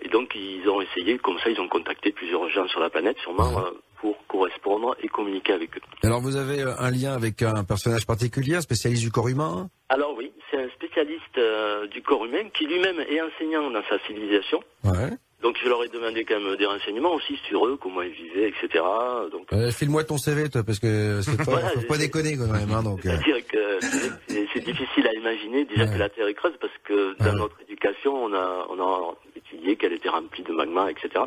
Et 0.04 0.10
donc 0.10 0.36
ils 0.36 0.70
ont 0.70 0.80
essayé, 0.82 1.18
comme 1.18 1.40
ça 1.40 1.50
ils 1.50 1.60
ont 1.60 1.68
contacté 1.68 2.12
plusieurs 2.12 2.48
gens 2.50 2.68
sur 2.68 2.80
la 2.80 2.92
planète 2.92 3.18
sûrement 3.20 3.58
euh, 3.58 3.72
pour 4.02 4.16
correspondre 4.28 4.96
et 5.02 5.08
communiquer 5.08 5.54
avec 5.54 5.76
eux. 5.78 5.82
Alors 6.04 6.22
vous 6.22 6.36
avez 6.36 6.62
euh, 6.62 6.74
un 6.80 6.92
lien 6.92 7.14
avec 7.14 7.42
un 7.42 7.64
personnage 7.64 8.06
particulier, 8.06 8.56
un 8.56 8.62
spécialiste 8.62 9.04
du 9.04 9.12
corps 9.12 9.28
humain 9.28 9.70
Alors 9.90 10.14
oui, 10.18 10.32
c'est 10.52 10.62
un 10.64 10.70
spécialiste 10.70 11.38
euh, 11.38 11.88
du 11.88 12.02
corps 12.02 12.26
humain 12.26 12.50
qui 12.54 12.66
lui-même 12.66 13.00
est 13.02 13.22
enseignant 13.22 13.70
dans 13.72 13.84
sa 13.90 14.00
civilisation. 14.08 14.60
Ouais. 14.84 15.10
Donc 15.44 15.56
je 15.64 15.70
leur 15.70 15.84
ai 15.84 15.88
demandé 15.90 16.26
quand 16.26 16.40
même 16.40 16.56
des 16.56 16.66
renseignements 16.66 17.14
aussi 17.14 17.38
sur 17.48 17.68
eux, 17.68 17.78
comment 17.80 18.02
ils 18.02 18.12
vivaient, 18.12 18.50
etc. 18.50 18.84
Donc 19.32 19.46
Euh, 19.54 19.70
File-moi 19.72 20.04
ton 20.04 20.18
CV, 20.18 20.50
toi, 20.50 20.64
parce 20.64 20.80
que 20.80 21.22
c'est 21.22 21.38
pas, 21.38 21.44
Voilà, 21.44 21.70
faut 21.70 21.82
pas 21.82 21.98
déconner 21.98 22.36
quand 22.38 22.48
même. 22.52 22.72
Hein, 22.72 22.82
donc, 22.82 23.06
euh, 23.06 23.10
C'est-à-dire 23.24 23.48
que 23.48 23.80
c'est- 24.28 24.60
difficile 24.66 25.08
à 25.08 25.14
imaginer 25.14 25.64
déjà 25.66 25.84
Ouais. 25.84 25.94
que 25.94 25.98
la 26.00 26.10
Terre 26.10 26.28
est 26.28 26.34
creuse 26.34 26.56
parce 26.60 26.74
que 26.84 27.16
dans 27.20 27.26
Ouais. 27.26 27.38
notre 27.38 27.62
éducation, 27.62 28.14
on 28.16 28.34
a, 28.34 28.66
on 28.70 28.80
a 28.82 29.14
étudié 29.36 29.76
qu'elle 29.78 29.94
était 29.94 30.10
remplie 30.10 30.44
de 30.44 30.52
magma, 30.52 30.90
etc. 30.92 31.24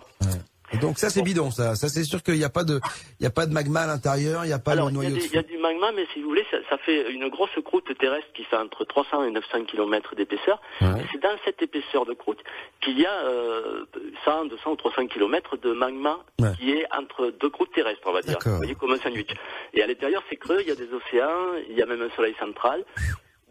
Et 0.72 0.78
donc 0.78 0.98
ça 0.98 1.10
c'est 1.10 1.22
bidon, 1.22 1.50
ça. 1.50 1.74
Ça 1.74 1.88
c'est 1.88 2.04
sûr 2.04 2.22
qu'il 2.22 2.34
n'y 2.34 2.44
a 2.44 2.48
pas 2.50 2.64
de, 2.64 2.80
il 3.18 3.24
y 3.24 3.26
a 3.26 3.30
pas 3.30 3.46
de 3.46 3.52
magma 3.52 3.80
à 3.80 3.86
l'intérieur, 3.86 4.44
il 4.44 4.48
n'y 4.48 4.52
a 4.52 4.58
pas 4.58 4.72
Alors, 4.72 4.90
de 4.90 4.92
il 4.92 5.02
y, 5.02 5.06
a 5.06 5.10
noyau 5.10 5.24
il 5.24 5.34
y 5.34 5.38
a 5.38 5.42
du 5.42 5.58
magma, 5.58 5.90
mais 5.92 6.06
si 6.12 6.20
vous 6.22 6.28
voulez, 6.28 6.44
ça, 6.50 6.58
ça 6.68 6.78
fait 6.78 7.10
une 7.10 7.28
grosse 7.28 7.50
croûte 7.64 7.86
terrestre 7.98 8.28
qui 8.34 8.44
fait 8.44 8.56
entre 8.56 8.84
300 8.84 9.24
et 9.24 9.30
900 9.30 9.64
kilomètres 9.64 10.14
d'épaisseur. 10.14 10.60
Ouais. 10.80 10.88
C'est 11.12 11.20
dans 11.22 11.36
cette 11.44 11.60
épaisseur 11.62 12.06
de 12.06 12.12
croûte 12.14 12.38
qu'il 12.80 12.98
y 13.00 13.06
a 13.06 13.12
euh, 13.26 13.84
100, 14.24 14.46
200 14.46 14.70
ou 14.70 14.76
300 14.76 15.06
kilomètres 15.08 15.56
de 15.56 15.72
magma 15.72 16.18
Ouais. 16.40 16.52
qui 16.58 16.70
est 16.72 16.86
entre 16.96 17.32
deux 17.40 17.50
croûtes 17.50 17.72
terrestres, 17.72 18.00
on 18.06 18.12
va 18.12 18.22
dire. 18.22 18.32
D'accord. 18.34 18.52
Vous 18.52 18.58
voyez, 18.58 18.74
comme 18.74 18.92
un 18.92 18.96
sandwich. 18.98 19.28
Et 19.74 19.82
à 19.82 19.86
l'intérieur, 19.86 20.22
c'est 20.30 20.36
creux, 20.36 20.58
il 20.60 20.68
y 20.68 20.70
a 20.70 20.74
des 20.74 20.88
océans, 20.92 21.54
il 21.68 21.76
y 21.76 21.82
a 21.82 21.86
même 21.86 22.00
un 22.00 22.08
soleil 22.16 22.34
central. 22.38 22.84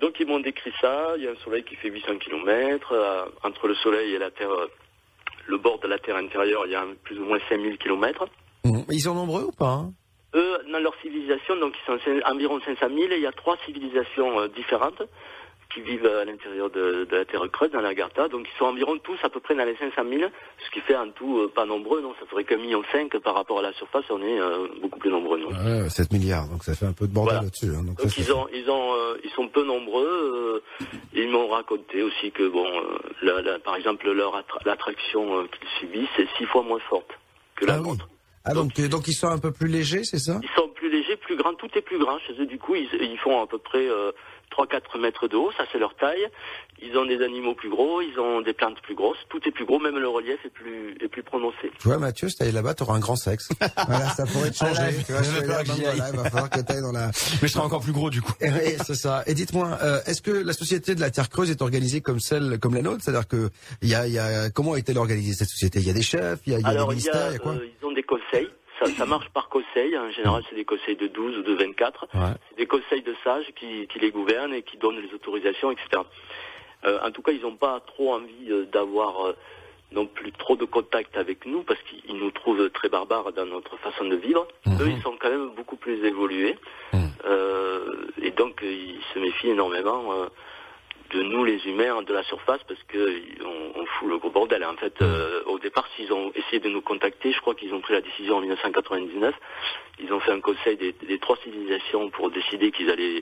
Donc 0.02 0.20
ils 0.20 0.26
m'ont 0.26 0.40
décrit 0.40 0.72
ça, 0.82 1.14
il 1.18 1.24
y 1.24 1.28
a 1.28 1.32
un 1.32 1.44
soleil 1.44 1.64
qui 1.64 1.76
fait 1.76 1.90
800 1.90 2.18
kilomètres, 2.20 2.94
euh, 2.94 3.26
entre 3.44 3.68
le 3.68 3.76
soleil 3.76 4.14
et 4.14 4.18
la 4.18 4.32
Terre, 4.32 4.50
euh, 4.50 4.68
le 5.50 5.58
bord 5.58 5.80
de 5.80 5.88
la 5.88 5.98
Terre 5.98 6.16
intérieure, 6.16 6.64
il 6.66 6.72
y 6.72 6.76
a 6.76 6.86
plus 7.04 7.20
ou 7.20 7.26
moins 7.26 7.40
5000 7.50 7.78
kilomètres. 7.78 8.26
Mhm. 8.64 8.86
Ils 8.90 9.02
sont 9.02 9.16
nombreux 9.16 9.44
ou 9.44 9.52
pas 9.52 9.72
hein 9.72 9.94
Eux, 10.36 10.60
dans 10.72 10.80
leur 10.80 10.94
civilisation, 11.02 11.56
donc 11.58 11.74
ils 11.76 11.86
sont 11.86 12.00
environ 12.26 12.60
500 12.62 12.88
000, 12.88 13.00
et 13.12 13.16
il 13.16 13.22
y 13.22 13.28
a 13.28 13.32
trois 13.32 13.58
civilisations 13.66 14.40
euh, 14.40 14.48
différentes 14.48 15.02
qui 15.74 15.82
vivent 15.82 16.06
à 16.08 16.26
l'intérieur 16.26 16.70
de, 16.72 17.06
de 17.06 17.16
la 17.16 17.26
Terre 17.26 17.46
creuse, 17.52 17.72
dans 17.72 17.82
l'Agartha. 17.82 18.28
Donc 18.28 18.48
ils 18.52 18.58
sont 18.58 18.66
environ 18.66 18.98
tous 18.98 19.18
à 19.24 19.30
peu 19.30 19.40
près 19.40 19.54
dans 19.56 19.66
les 19.66 19.76
500 19.76 20.02
000, 20.10 20.24
ce 20.66 20.72
qui 20.72 20.80
fait 20.82 20.96
en 20.96 21.10
tout 21.12 21.40
euh, 21.40 21.52
pas 21.54 21.66
nombreux, 21.66 22.02
non 22.02 22.14
Ça 22.20 22.26
ferait 22.26 22.44
qu'un 22.44 22.58
million 22.58 22.82
cinq 22.92 23.16
par 23.20 23.36
rapport 23.36 23.60
à 23.60 23.62
la 23.62 23.74
surface, 23.74 24.06
on 24.10 24.22
est 24.22 24.40
euh, 24.40 24.68
beaucoup 24.82 25.00
plus 25.00 25.12
nombreux, 25.12 25.40
ouais, 25.46 25.90
7 25.90 26.12
milliards, 26.12 26.48
donc 26.48 26.64
ça 26.64 26.74
fait 26.76 26.86
un 26.88 26.94
peu 26.94 27.08
de 27.08 27.14
bordel 27.14 27.34
Voilà. 27.36 27.46
là-dessus. 27.46 27.68
hein, 27.78 27.84
donc 27.84 27.98
Donc 27.98 28.10
ça, 28.10 28.16
ils 28.18 28.24
c'est- 28.26 28.32
ont, 28.32 28.48
ils 28.54 28.70
ont, 28.70 28.94
euh, 28.96 29.18
ils 29.24 29.30
sont 29.32 29.48
peu 29.48 29.64
nombreux. 29.64 30.64
ils 31.14 31.30
m'ont 31.30 31.48
raconté 31.50 32.02
aussi 32.04 32.32
que 32.32 32.48
bon, 32.48 32.66
la- 33.22 33.42
la- 33.42 33.60
par 33.60 33.76
exemple, 33.76 34.10
leur 34.12 34.36
attra- 34.36 34.60
l'attraction 34.66 35.48
qu'ils 35.48 35.70
subissent 35.80 36.18
est 36.20 36.28
six 36.38 36.46
fois 36.46 36.64
moins 36.64 36.80
forte 36.90 37.12
que 37.56 37.66
la 37.66 37.76
Ah 37.76 37.82
oui. 37.82 37.90
nôtre. 37.90 38.08
Ah 38.46 38.54
donc, 38.54 38.80
donc 38.90 39.08
ils 39.08 39.14
sont 39.14 39.28
un 39.28 39.38
peu 39.38 39.52
plus 39.52 39.68
légers, 39.68 40.04
c'est 40.04 40.18
ça? 40.18 40.40
Ils 40.42 40.50
sont 40.56 40.70
plus 40.70 40.90
légers, 40.90 41.18
plus 41.18 41.36
grands, 41.36 41.54
tout 41.54 41.70
est 41.76 41.82
plus 41.82 42.00
grand 42.00 42.18
chez 42.20 42.34
eux. 42.40 42.46
Du 42.46 42.58
coup, 42.58 42.74
ils, 42.74 42.88
ils 43.02 43.18
font 43.20 43.42
à 43.44 43.46
peu 43.48 43.58
près 43.60 43.86
euh, 43.88 44.12
3-4 44.66 45.00
mètres 45.00 45.28
de 45.28 45.36
haut, 45.38 45.52
ça 45.58 45.64
c'est 45.72 45.80
leur 45.80 45.96
taille. 45.96 46.28
Ils 46.82 46.98
ont 46.98 47.06
des 47.06 47.22
animaux 47.24 47.56
plus 47.56 47.70
gros, 47.70 48.02
ils 48.02 48.18
ont 48.20 48.42
des 48.42 48.54
plantes 48.54 48.82
plus 48.82 48.96
grosses, 48.96 49.18
tout 49.30 49.40
est 49.46 49.52
plus 49.52 49.66
gros, 49.66 49.80
même 49.80 49.98
le 49.98 50.08
relief 50.08 50.38
est 50.46 50.50
plus, 50.50 50.96
est 51.02 51.08
plus 51.10 51.24
prononcé. 51.24 51.72
Tu 51.80 51.88
vois, 51.88 51.98
Mathieu, 51.98 52.30
si 52.30 52.38
t'ailles 52.38 52.52
là-bas, 52.54 52.74
t'auras 52.74 52.96
un 52.96 53.00
grand 53.00 53.16
sexe. 53.18 53.50
voilà, 53.88 54.10
ça 54.10 54.26
pourrait 54.26 54.52
te 54.52 54.56
changer. 54.58 54.74
Ah 54.80 54.92
là, 54.92 54.98
tu 55.06 55.12
vois, 55.12 55.24
je 55.24 55.32
là, 55.32 55.64
voilà, 55.64 55.90
aille. 55.92 56.12
il 56.14 56.18
va 56.18 56.24
falloir 56.30 56.50
que 56.50 56.62
t'ailles 56.62 56.82
dans 56.82 56.92
la... 56.94 57.08
Mais 57.42 57.48
je 57.48 57.54
serai 57.54 57.64
encore 57.64 57.82
plus 57.82 57.92
gros 57.92 58.10
du 58.10 58.22
coup. 58.22 58.34
Eh 58.42 58.50
oui, 58.50 58.76
c'est 58.86 58.96
ça. 58.96 59.24
Et 59.28 59.34
dites-moi, 59.34 59.78
euh, 59.84 60.00
est-ce 60.06 60.22
que 60.22 60.32
la 60.32 60.54
société 60.54 60.96
de 60.96 61.02
la 61.02 61.10
Terre 61.12 61.30
Creuse 61.30 61.52
est 61.52 61.62
organisée 61.62 62.02
comme 62.02 62.20
celle, 62.20 62.60
comme 62.60 62.76
la 62.76 62.82
nôtre? 62.82 63.04
C'est-à-dire 63.04 63.28
que 63.28 63.50
il 63.82 63.90
y 63.90 63.96
a, 63.96 64.08
il 64.08 64.14
y 64.14 64.20
a, 64.20 64.50
comment 64.50 64.76
est-elle 64.76 64.98
organisée 64.98 65.34
cette 65.34 65.50
société? 65.50 65.80
Il 65.80 65.88
y 65.88 65.90
a 65.90 65.94
des 65.94 66.02
chefs, 66.02 66.40
il 66.46 66.54
y 66.54 66.56
a, 66.56 66.60
il 66.60 66.64
y 66.64 66.66
a 66.66 66.70
Alors, 66.70 66.90
des 66.90 66.96
il 66.96 67.00
y 67.00 67.06
ministères, 67.06 67.30
il 67.30 67.34
y 67.34 67.36
a 67.36 67.40
quoi? 67.40 67.52
euh, 67.54 67.68
ils 67.82 67.86
ont 67.86 67.92
des 67.92 68.04
conseils. 68.04 68.50
Ça, 68.80 68.86
ça 68.86 69.06
marche 69.06 69.30
par 69.30 69.50
conseil. 69.50 69.98
En 69.98 70.10
général, 70.12 70.44
c'est 70.50 70.56
des 70.56 70.66
conseils 70.66 70.96
de 70.96 71.08
12 71.08 71.38
ou 71.38 71.42
de 71.44 71.54
24. 71.54 72.08
Ouais. 72.14 72.20
C'est 72.50 72.58
des 72.58 72.66
conseils 72.66 73.02
de 73.02 73.16
sages 73.24 73.52
qui, 73.56 73.88
qui 73.88 74.00
les 74.00 74.12
gouvernent 74.12 74.54
et 74.54 74.62
qui 74.62 74.78
donnent 74.78 75.00
les 75.02 75.14
autorisations, 75.14 75.72
etc. 75.72 76.04
Euh, 76.86 77.00
en 77.04 77.12
tout 77.12 77.22
cas, 77.22 77.34
ils 77.34 77.42
n'ont 77.42 77.58
pas 77.58 77.82
trop 77.82 78.14
envie 78.14 78.50
euh, 78.50 78.66
d'avoir 78.66 79.26
euh, 79.26 79.34
non 79.92 80.06
plus 80.06 80.32
trop 80.32 80.56
de 80.56 80.66
contact 80.66 81.18
avec 81.18 81.46
nous 81.46 81.64
parce 81.64 81.80
qu'ils 81.82 82.16
nous 82.16 82.32
trouvent 82.32 82.70
très 82.70 82.90
barbares 82.90 83.34
dans 83.34 83.46
notre 83.46 83.76
façon 83.78 84.06
de 84.06 84.16
vivre. 84.16 84.48
Eux, 84.68 84.90
ils 84.90 85.02
sont 85.02 85.18
quand 85.20 85.30
même 85.30 85.50
beaucoup 85.56 85.76
plus 85.76 86.04
évolués. 86.06 86.58
Euh, 87.26 88.08
et 88.22 88.32
donc, 88.32 88.60
ils 88.64 89.02
se 89.14 89.20
méfient 89.20 89.50
énormément 89.50 90.14
euh, 90.14 90.28
de 91.12 91.22
nous, 91.24 91.44
les 91.44 91.66
humains, 91.68 92.02
de 92.04 92.14
la 92.14 92.24
surface, 92.24 92.62
parce 92.68 92.82
que 92.84 92.98
ils- 93.18 93.44
on, 93.44 93.80
on 93.82 93.86
fout 93.86 94.10
le 94.10 94.18
gros 94.18 94.30
bordel. 94.30 94.64
En 94.66 94.76
fait, 94.78 94.94
euh, 95.02 95.42
au 95.46 95.60
départ, 95.60 95.88
s'ils 95.96 96.12
ont 96.14 96.32
essayé 96.36 96.60
de 96.60 96.70
nous 96.70 96.82
contacter, 96.82 97.32
je 97.32 97.40
crois 97.42 97.56
qu'ils 97.56 97.74
ont 97.74 97.82
pris 97.82 97.94
la 97.94 98.02
décision 98.02 98.38
en 98.38 98.42
1999. 98.42 99.34
Ils 100.02 100.12
ont 100.14 100.20
fait 100.20 100.32
un 100.32 100.40
conseil 100.42 100.78
des, 100.78 100.94
des 101.08 101.20
trois 101.20 101.38
civilisations 101.38 102.10
pour 102.10 102.30
décider 102.32 102.72
qu'ils 102.72 102.90
allaient 102.90 103.22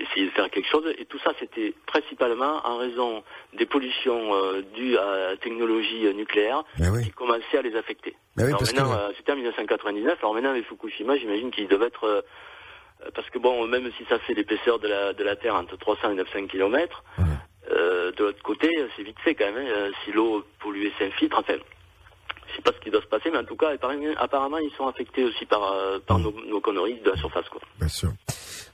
essayer 0.00 0.26
de 0.26 0.30
faire 0.30 0.48
quelque 0.50 0.68
chose. 0.68 0.84
Et 0.98 1.04
tout 1.06 1.18
ça, 1.18 1.32
c'était 1.40 1.74
principalement 1.86 2.60
en 2.64 2.76
raison 2.78 3.24
des 3.54 3.66
pollutions 3.66 4.32
euh, 4.34 4.62
dues 4.74 4.96
à 4.96 5.30
la 5.30 5.36
technologie 5.36 6.12
nucléaire 6.14 6.62
Mais 6.78 6.88
oui. 6.88 7.04
qui 7.04 7.10
commençaient 7.10 7.58
à 7.58 7.62
les 7.62 7.74
affecter. 7.76 8.14
Oui, 8.36 8.44
euh, 8.44 9.10
c'était 9.16 9.32
en 9.32 9.36
1999. 9.36 10.18
Alors 10.20 10.34
maintenant, 10.34 10.50
avec 10.50 10.64
Fukushima, 10.66 11.16
j'imagine 11.16 11.50
qu'il 11.50 11.66
devait 11.68 11.86
être... 11.86 12.24
parce 13.14 13.28
que 13.30 13.38
bon, 13.38 13.66
même 13.66 13.90
si 13.96 14.04
ça 14.08 14.18
fait 14.20 14.34
l'épaisseur 14.34 14.78
de 14.78 14.88
la, 14.88 15.12
de 15.12 15.22
la 15.24 15.36
Terre 15.36 15.54
entre 15.54 15.76
300 15.76 16.12
et 16.12 16.14
900 16.14 16.46
kilomètres, 16.48 17.02
euh, 17.70 18.12
de 18.12 18.24
l'autre 18.24 18.42
côté, 18.42 18.68
c'est 18.96 19.02
vite 19.02 19.18
fait 19.22 19.34
quand 19.34 19.52
même. 19.52 19.66
hein. 19.66 19.90
Si 20.04 20.12
l'eau 20.12 20.44
polluée 20.60 20.92
s'infiltre, 20.98 21.38
enfin, 21.38 21.54
je 22.48 22.56
sais 22.56 22.62
pas 22.62 22.72
ce 22.72 22.80
qui 22.82 22.90
doit 22.90 23.02
se 23.02 23.06
passer, 23.06 23.30
mais 23.30 23.38
en 23.38 23.44
tout 23.44 23.56
cas, 23.56 23.70
apparemment, 24.18 24.58
ils 24.58 24.70
sont 24.76 24.86
affectés 24.86 25.24
aussi 25.24 25.44
par, 25.46 25.72
euh, 25.72 25.98
par 26.06 26.18
nos, 26.18 26.32
nos 26.46 26.60
conneries 26.60 27.00
de 27.04 27.10
la 27.10 27.16
surface, 27.16 27.48
quoi. 27.50 27.60
Bien 27.78 27.88
sûr. 27.88 28.08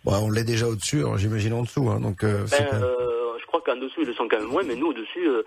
Bon, 0.04 0.12
on 0.22 0.30
l'est 0.30 0.44
déjà 0.44 0.66
au-dessus, 0.68 0.98
alors 1.00 1.18
j'imagine 1.18 1.54
en 1.54 1.62
dessous. 1.62 1.88
Hein, 1.90 1.98
donc, 2.00 2.22
euh, 2.24 2.44
Ben, 2.50 2.68
euh, 2.74 3.32
je 3.40 3.46
crois 3.46 3.60
qu'en 3.62 3.76
dessous, 3.76 4.02
ils 4.02 4.06
le 4.06 4.14
sont 4.14 4.28
quand 4.28 4.38
même 4.38 4.48
moins, 4.48 4.62
mais 4.62 4.76
nous, 4.76 4.88
au-dessus, 4.88 5.26
euh, 5.28 5.42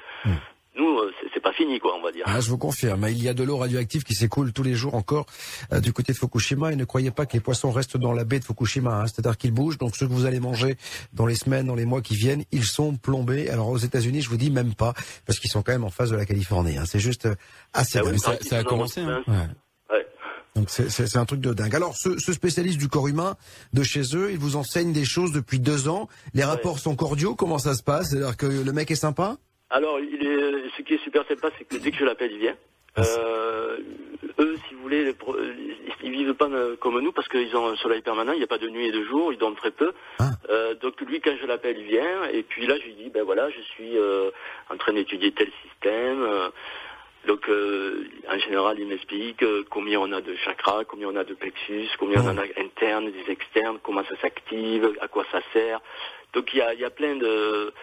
nous, 0.77 0.99
euh, 0.99 1.11
c'est- 1.33 1.39
pas 1.41 1.53
fini, 1.53 1.79
quoi, 1.79 1.93
on 1.97 2.01
va 2.03 2.11
dire. 2.11 2.23
Ah, 2.25 2.41
je 2.41 2.49
vous 2.49 2.57
confirme, 2.57 3.05
il 3.09 3.21
y 3.23 3.29
a 3.29 3.33
de 3.33 3.43
l'eau 3.43 3.57
radioactive 3.57 4.03
qui 4.03 4.13
s'écoule 4.15 4.51
tous 4.51 4.63
les 4.63 4.73
jours 4.75 4.95
encore 4.95 5.25
euh, 5.71 5.79
du 5.79 5.93
côté 5.93 6.11
de 6.13 6.17
Fukushima 6.17 6.73
et 6.73 6.75
ne 6.75 6.83
croyez 6.83 7.09
pas 7.11 7.25
que 7.25 7.33
les 7.33 7.39
poissons 7.39 7.71
restent 7.71 7.95
dans 7.97 8.11
la 8.11 8.23
baie 8.25 8.39
de 8.39 8.43
Fukushima, 8.43 9.01
hein, 9.01 9.05
c'est-à-dire 9.07 9.37
qu'ils 9.37 9.51
bougent, 9.51 9.77
donc 9.77 9.95
ceux 9.95 10.07
que 10.07 10.11
vous 10.13 10.25
allez 10.25 10.39
manger 10.41 10.75
dans 11.13 11.25
les 11.25 11.35
semaines, 11.35 11.67
dans 11.67 11.75
les 11.75 11.85
mois 11.85 12.01
qui 12.01 12.15
viennent, 12.15 12.43
ils 12.51 12.65
sont 12.65 12.95
plombés. 12.95 13.49
Alors 13.49 13.69
aux 13.69 13.77
États-Unis, 13.77 14.21
je 14.21 14.29
vous 14.29 14.37
dis 14.37 14.51
même 14.51 14.73
pas, 14.75 14.93
parce 15.25 15.39
qu'ils 15.39 15.49
sont 15.49 15.61
quand 15.61 15.71
même 15.71 15.83
en 15.85 15.89
face 15.89 16.09
de 16.09 16.15
la 16.17 16.25
Californie. 16.25 16.77
hein. 16.77 16.83
C'est 16.85 16.99
juste 16.99 17.27
euh, 17.27 17.35
assez 17.73 17.99
Ah 17.99 18.03
oui, 18.05 18.19
ça, 18.19 18.37
ça 18.41 18.57
a 18.57 18.63
commencé. 18.63 19.01
hein. 19.01 19.23
Ouais. 19.27 19.95
Ouais. 19.95 20.05
Donc 20.55 20.69
c'est- 20.69 20.89
c'est 20.89 21.07
c'est 21.07 21.17
un 21.19 21.25
truc 21.25 21.39
de 21.39 21.53
dingue. 21.53 21.75
Alors 21.75 21.95
ce, 21.95 22.17
ce 22.19 22.33
spécialiste 22.33 22.77
du 22.79 22.89
corps 22.89 23.07
humain 23.07 23.37
de 23.73 23.83
chez 23.83 24.01
eux, 24.15 24.31
il 24.31 24.37
vous 24.39 24.55
enseigne 24.55 24.91
des 24.91 25.05
choses 25.05 25.31
depuis 25.31 25.59
deux 25.59 25.87
ans. 25.87 26.09
Les 26.33 26.43
rapports 26.43 26.79
sont 26.79 26.95
cordiaux. 26.95 27.35
Comment 27.35 27.59
ça 27.59 27.73
se 27.75 27.83
passe? 27.83 28.09
C'est-à-dire 28.09 28.35
que 28.35 28.47
le 28.47 28.71
mec 28.73 28.89
est 28.91 28.95
sympa? 28.95 29.37
Alors, 29.69 29.99
il 29.99 30.25
est, 30.25 30.69
ce 30.77 30.81
qui 30.81 30.93
est 30.93 31.03
super 31.03 31.25
sympa, 31.27 31.49
c'est 31.57 31.65
que 31.65 31.77
dès 31.77 31.91
que 31.91 31.97
je 31.97 32.05
l'appelle, 32.05 32.31
il 32.31 32.39
vient. 32.39 32.55
Euh, 32.99 33.77
eux, 34.39 34.55
si 34.67 34.73
vous 34.73 34.81
voulez, 34.81 35.13
ils 36.03 36.11
vivent 36.11 36.33
pas 36.33 36.49
euh, 36.49 36.75
comme 36.77 36.99
nous 36.99 37.11
parce 37.11 37.27
qu'ils 37.27 37.55
ont 37.55 37.67
un 37.67 37.75
soleil 37.75 38.01
permanent, 38.01 38.31
il 38.31 38.39
n'y 38.39 38.43
a 38.43 38.47
pas 38.47 38.57
de 38.57 38.69
nuit 38.69 38.87
et 38.87 38.91
de 38.91 39.03
jour, 39.03 39.31
ils 39.31 39.37
dorment 39.37 39.55
très 39.55 39.71
peu. 39.71 39.93
Ah. 40.19 40.29
Euh, 40.49 40.73
donc 40.75 40.99
lui, 41.01 41.21
quand 41.21 41.35
je 41.39 41.45
l'appelle, 41.45 41.77
il 41.77 41.85
vient. 41.85 42.25
Et 42.31 42.43
puis 42.43 42.65
là, 42.65 42.75
je 42.79 42.85
lui 42.85 42.93
dis, 42.93 43.09
ben 43.09 43.23
voilà, 43.23 43.49
je 43.49 43.61
suis 43.61 43.97
euh, 43.97 44.31
en 44.69 44.77
train 44.77 44.93
d'étudier 44.93 45.31
tel 45.31 45.51
système. 45.63 46.23
Euh, 46.23 46.49
donc, 47.27 47.49
euh, 47.49 48.07
en 48.31 48.39
général, 48.39 48.79
il 48.79 48.87
m'explique 48.87 49.43
combien 49.69 49.99
on 49.99 50.11
a 50.13 50.21
de 50.21 50.33
chakras, 50.35 50.85
combien 50.85 51.09
on 51.09 51.15
a 51.17 51.25
de 51.25 51.33
plexus, 51.33 51.89
combien 51.99 52.21
on 52.23 52.29
en 52.29 52.37
a 52.37 52.45
internes, 52.57 53.11
des 53.11 53.31
externes, 53.31 53.79
comment 53.83 54.03
ça 54.05 54.15
s'active, 54.21 54.93
à 55.01 55.07
quoi 55.07 55.25
ça 55.31 55.41
sert. 55.51 55.81
Donc, 56.33 56.53
il 56.53 56.59
y 56.59 56.61
a, 56.61 56.73
il 56.73 56.79
y 56.79 56.85
a 56.85 56.89
plein 56.89 57.15
de... 57.15 57.73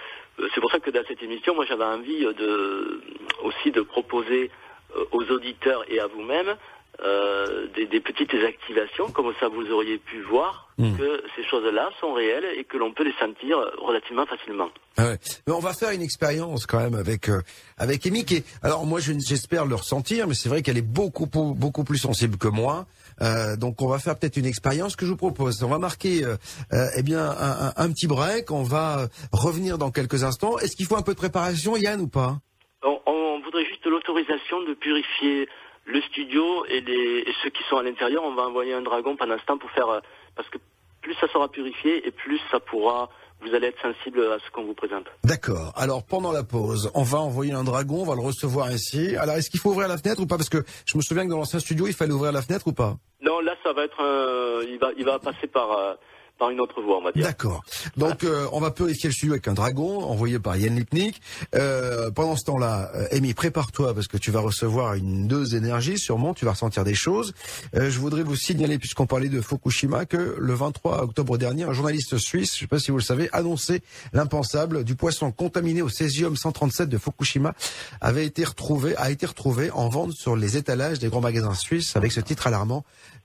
euh, 0.41 0.49
C'est 0.55 0.61
pour 0.61 0.71
ça 0.71 0.81
que 0.81 0.91
dans 0.91 1.03
cette 1.09 1.23
émission, 1.23 1.55
moi, 1.55 1.65
j'avais 1.67 1.85
envie 1.85 2.21
de 2.25 3.01
aussi 3.43 3.71
de 3.71 3.81
proposer 3.83 4.51
euh, 4.97 5.05
aux 5.13 5.25
auditeurs 5.31 5.85
et 5.91 6.01
à 6.01 6.07
vous-même 6.07 6.55
euh, 7.03 7.67
des, 7.75 7.87
des 7.87 8.01
petites 8.01 8.33
activations, 8.35 9.11
comme 9.11 9.33
ça 9.41 9.49
vous 9.49 9.69
auriez 9.73 9.99
pu 9.99 10.21
voir 10.23 10.61
Mm. 10.77 10.97
que 10.99 11.23
ces 11.37 11.45
choses-là 11.45 11.89
sont 12.01 12.15
réelles 12.15 12.47
et 12.59 12.65
que 12.65 12.77
l'on 12.77 12.93
peut 12.93 13.05
les 13.05 13.13
sentir 13.21 13.57
relativement 13.79 14.27
facilement. 14.27 14.71
Ah 14.97 15.05
ouais. 15.11 15.19
Mais 15.47 15.53
on 15.53 15.61
va 15.61 15.73
faire 15.73 15.91
une 15.91 16.03
expérience 16.03 16.67
quand 16.67 16.81
même 16.81 16.97
avec 16.97 17.29
euh, 17.29 17.43
avec 17.79 18.05
Amy 18.09 18.25
qui 18.25 18.39
est- 18.39 18.45
alors 18.61 18.85
moi 18.85 18.99
je- 18.99 19.13
j'espère 19.25 19.67
le 19.67 19.77
ressentir 19.77 20.27
mais 20.27 20.35
c'est 20.35 20.49
vrai 20.49 20.63
qu'elle 20.63 20.77
est 20.77 20.83
beaucoup 20.83 21.27
beaucoup 21.27 21.85
plus 21.85 21.99
sensible 21.99 22.39
que 22.39 22.49
moi 22.49 22.87
Euh, 23.23 23.57
donc 23.57 23.81
on 23.83 23.89
va 23.89 23.99
faire 23.99 24.19
peut-être 24.19 24.37
une 24.37 24.47
expérience 24.47 24.97
que 24.97 25.07
je 25.07 25.11
vous 25.11 25.17
propose. 25.17 25.63
On 25.63 25.69
va 25.69 25.79
marquer 25.79 26.25
euh, 26.25 26.37
euh, 26.73 26.87
eh 26.97 27.03
bien 27.03 27.31
un, 27.77 27.93
petit 27.93 28.07
break. 28.07 28.51
On 28.51 28.63
va 28.63 29.01
euh, 29.01 29.07
revenir 29.33 29.79
dans 29.79 29.91
quelques 29.91 30.25
instants. 30.25 30.59
Est-ce 30.59 30.77
qu'il 30.77 30.87
faut 30.87 30.97
un 30.97 31.03
peu 31.03 31.13
de 31.13 31.19
préparation 31.19 31.77
Yann 31.77 32.01
ou 32.01 32.09
pas? 32.09 32.39
On, 32.83 33.01
on 33.07 33.41
voudrait 33.41 33.65
juste 33.67 33.87
l'autorisation 33.87 34.63
de 34.63 34.75
purifier 34.75 35.49
le 35.87 36.01
studio 36.03 36.65
et, 36.67 36.81
les, 36.81 37.25
et 37.27 37.35
ceux 37.43 37.51
qui 37.51 37.63
sont 37.69 37.77
à 37.77 37.83
l'intérieur. 37.83 38.23
On 38.25 38.35
va 38.35 38.43
envoyer 38.43 38.75
un 38.75 38.83
dragon 38.83 39.17
pendant 39.17 39.39
ce 39.39 39.45
temps 39.45 39.59
pour 39.59 39.71
faire... 39.71 40.01
Parce 40.35 40.49
que 40.49 40.59
plus 41.03 41.15
ça 41.21 41.29
sera 41.29 41.49
purifié 41.49 42.07
et 42.07 42.11
plus 42.11 42.41
ça 42.51 42.61
pourra... 42.61 43.11
Vous 43.47 43.55
allez 43.55 43.69
être 43.69 43.81
sensible 43.81 44.21
à 44.21 44.39
ce 44.45 44.51
qu'on 44.53 44.65
vous 44.65 44.75
présente. 44.75 45.07
D'accord. 45.23 45.73
Alors 45.77 46.03
pendant 46.05 46.33
la 46.33 46.45
pause, 46.45 46.91
on 46.95 47.03
va 47.03 47.19
envoyer 47.19 47.53
un 47.53 47.65
dragon, 47.65 48.03
on 48.03 48.07
va 48.07 48.15
le 48.15 48.23
recevoir 48.23 48.73
ici. 48.73 49.17
Alors 49.17 49.37
est-ce 49.37 49.51
qu'il 49.51 49.61
faut 49.61 49.71
ouvrir 49.71 49.89
la 49.89 49.99
fenêtre 49.99 50.23
ou 50.23 50.27
pas? 50.27 50.37
Parce 50.37 50.49
que 50.49 50.65
je 50.87 50.97
me 50.97 51.03
souviens 51.03 51.25
que 51.25 51.31
dans 51.31 51.39
l'ancien 51.39 51.61
studio, 51.61 51.87
il 51.87 51.93
fallait 51.93 52.13
ouvrir 52.13 52.33
la 52.33 52.43
fenêtre 52.43 52.67
ou 52.69 52.73
pas? 52.73 52.97
Non, 53.21 53.41
là, 53.41 53.55
ça 53.63 53.73
va 53.73 53.85
être 53.85 54.01
un... 54.01 54.63
Il 54.63 54.79
va, 54.79 54.91
il 54.97 55.05
va 55.05 55.19
passer 55.19 55.47
par, 55.47 55.73
euh, 55.73 55.95
par 56.39 56.51
une 56.51 56.61
autre 56.61 56.81
voie, 56.83 56.99
on 56.99 57.03
va 57.03 57.13
dire. 57.13 57.25
D'accord. 57.25 57.65
Donc 57.97 58.25
euh, 58.25 58.47
on 58.53 58.61
va 58.61 58.71
purifier 58.71 59.09
le 59.09 59.15
studio 59.15 59.35
avec 59.35 59.49
un 59.49 59.55
dragon 59.55 60.03
envoyé 60.03 60.39
par 60.39 60.57
Yann 60.57 60.75
Lipnik. 60.75 61.21
Euh, 61.55 62.11
pendant 62.11 62.37
ce 62.37 62.45
temps-là, 62.45 62.91
euh, 62.95 63.07
Amy, 63.13 63.35
prépare-toi 63.35 63.95
parce 63.95 64.09
que 64.09 64.17
tu 64.17 64.31
vas 64.31 64.41
recevoir 64.41 64.95
une 64.95 65.27
dose 65.27 65.51
d'énergie, 65.51 65.99
sûrement, 65.99 66.35
tu 66.35 66.45
vas 66.45 66.53
ressentir 66.53 66.85
des 66.85 66.95
choses. 66.95 67.35
Euh, 67.77 67.91
je 67.91 67.99
voudrais 67.99 68.23
vous 68.23 68.37
signaler, 68.37 68.79
puisqu'on 68.79 69.07
parlait 69.07 69.29
de 69.29 69.41
Fukushima, 69.41 70.07
que 70.07 70.37
le 70.39 70.55
23 70.55 71.03
octobre 71.03 71.39
dernier, 71.39 71.65
un 71.65 71.73
journaliste 71.73 72.19
suisse, 72.19 72.53
je 72.53 72.57
ne 72.57 72.61
sais 72.61 72.67
pas 72.67 72.79
si 72.79 72.91
vous 72.91 72.99
le 72.99 73.03
savez, 73.03 73.29
annonçait 73.33 73.83
l'impensable 74.13 74.85
du 74.85 74.97
poisson 74.97 75.31
contaminé 75.33 75.83
au 75.83 75.89
césium 75.89 76.37
137 76.37 76.89
de 76.89 76.99
Fukushima 76.99 77.55
avait 78.01 78.27
été 78.27 78.45
retrouvé, 78.45 78.97
a 78.97 79.11
été 79.11 79.27
retrouvé 79.27 79.71
en 79.71 79.89
vente 79.89 80.13
sur 80.13 80.37
les 80.37 80.57
étalages 80.57 80.99
des 80.99 81.09
grands 81.09 81.21
magasins 81.21 81.55
suisses 81.55 81.97
avec 81.97 82.13
ce 82.13 82.21
titre 82.21 82.47
alarmant. 82.47 82.85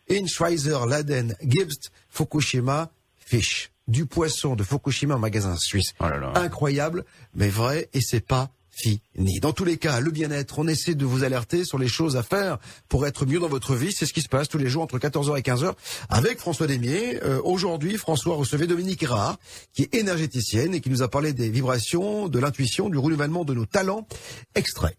In 0.10 0.26
Schweizer 0.26 0.88
Laden 0.88 1.36
Gibst 1.44 1.92
Fukushima 2.10 2.90
Fish. 3.30 3.70
Du 3.88 4.08
poisson 4.08 4.56
de 4.56 4.64
Fukushima 4.64 5.16
en 5.16 5.20
magasin 5.20 5.56
suisse. 5.56 5.94
Oh 6.00 6.06
là 6.10 6.18
là. 6.18 6.32
Incroyable, 6.36 7.06
mais 7.36 7.50
vrai, 7.50 7.88
et 7.94 8.02
c'est 8.02 8.26
pas 8.26 8.50
fini. 8.72 9.40
Dans 9.40 9.52
tous 9.54 9.66
les 9.66 9.78
cas, 9.78 10.00
le 10.00 10.10
bien-être, 10.10 10.58
on 10.58 10.68
essaie 10.68 10.96
de 10.96 11.06
vous 11.06 11.24
alerter 11.24 11.64
sur 11.64 11.78
les 11.78 11.88
choses 11.88 12.18
à 12.18 12.24
faire 12.24 12.58
pour 12.88 13.06
être 13.06 13.28
mieux 13.28 13.40
dans 13.40 13.48
votre 13.48 13.76
vie. 13.76 13.92
C'est 13.92 14.08
ce 14.08 14.14
qui 14.14 14.22
se 14.22 14.30
passe 14.30 14.48
tous 14.48 14.58
les 14.58 14.68
jours 14.70 14.82
entre 14.82 14.98
14h 14.98 15.38
et 15.38 15.42
15h 15.42 15.74
avec 16.10 16.40
François 16.40 16.66
Demier. 16.66 17.22
Euh, 17.24 17.40
Aujourd'hui, 17.44 17.98
François 17.98 18.36
recevait 18.36 18.66
Dominique 18.68 19.04
Rard, 19.06 19.38
qui 19.74 19.84
est 19.84 19.94
énergéticienne 19.96 20.74
et 20.74 20.82
qui 20.82 20.90
nous 20.90 21.04
a 21.04 21.08
parlé 21.08 21.34
des 21.34 21.50
vibrations, 21.50 22.30
de 22.30 22.40
l'intuition, 22.40 22.90
du 22.90 22.98
renouvellement 22.98 23.44
de 23.46 23.54
nos 23.54 23.66
talents. 23.68 24.08
Extrait. 24.56 24.98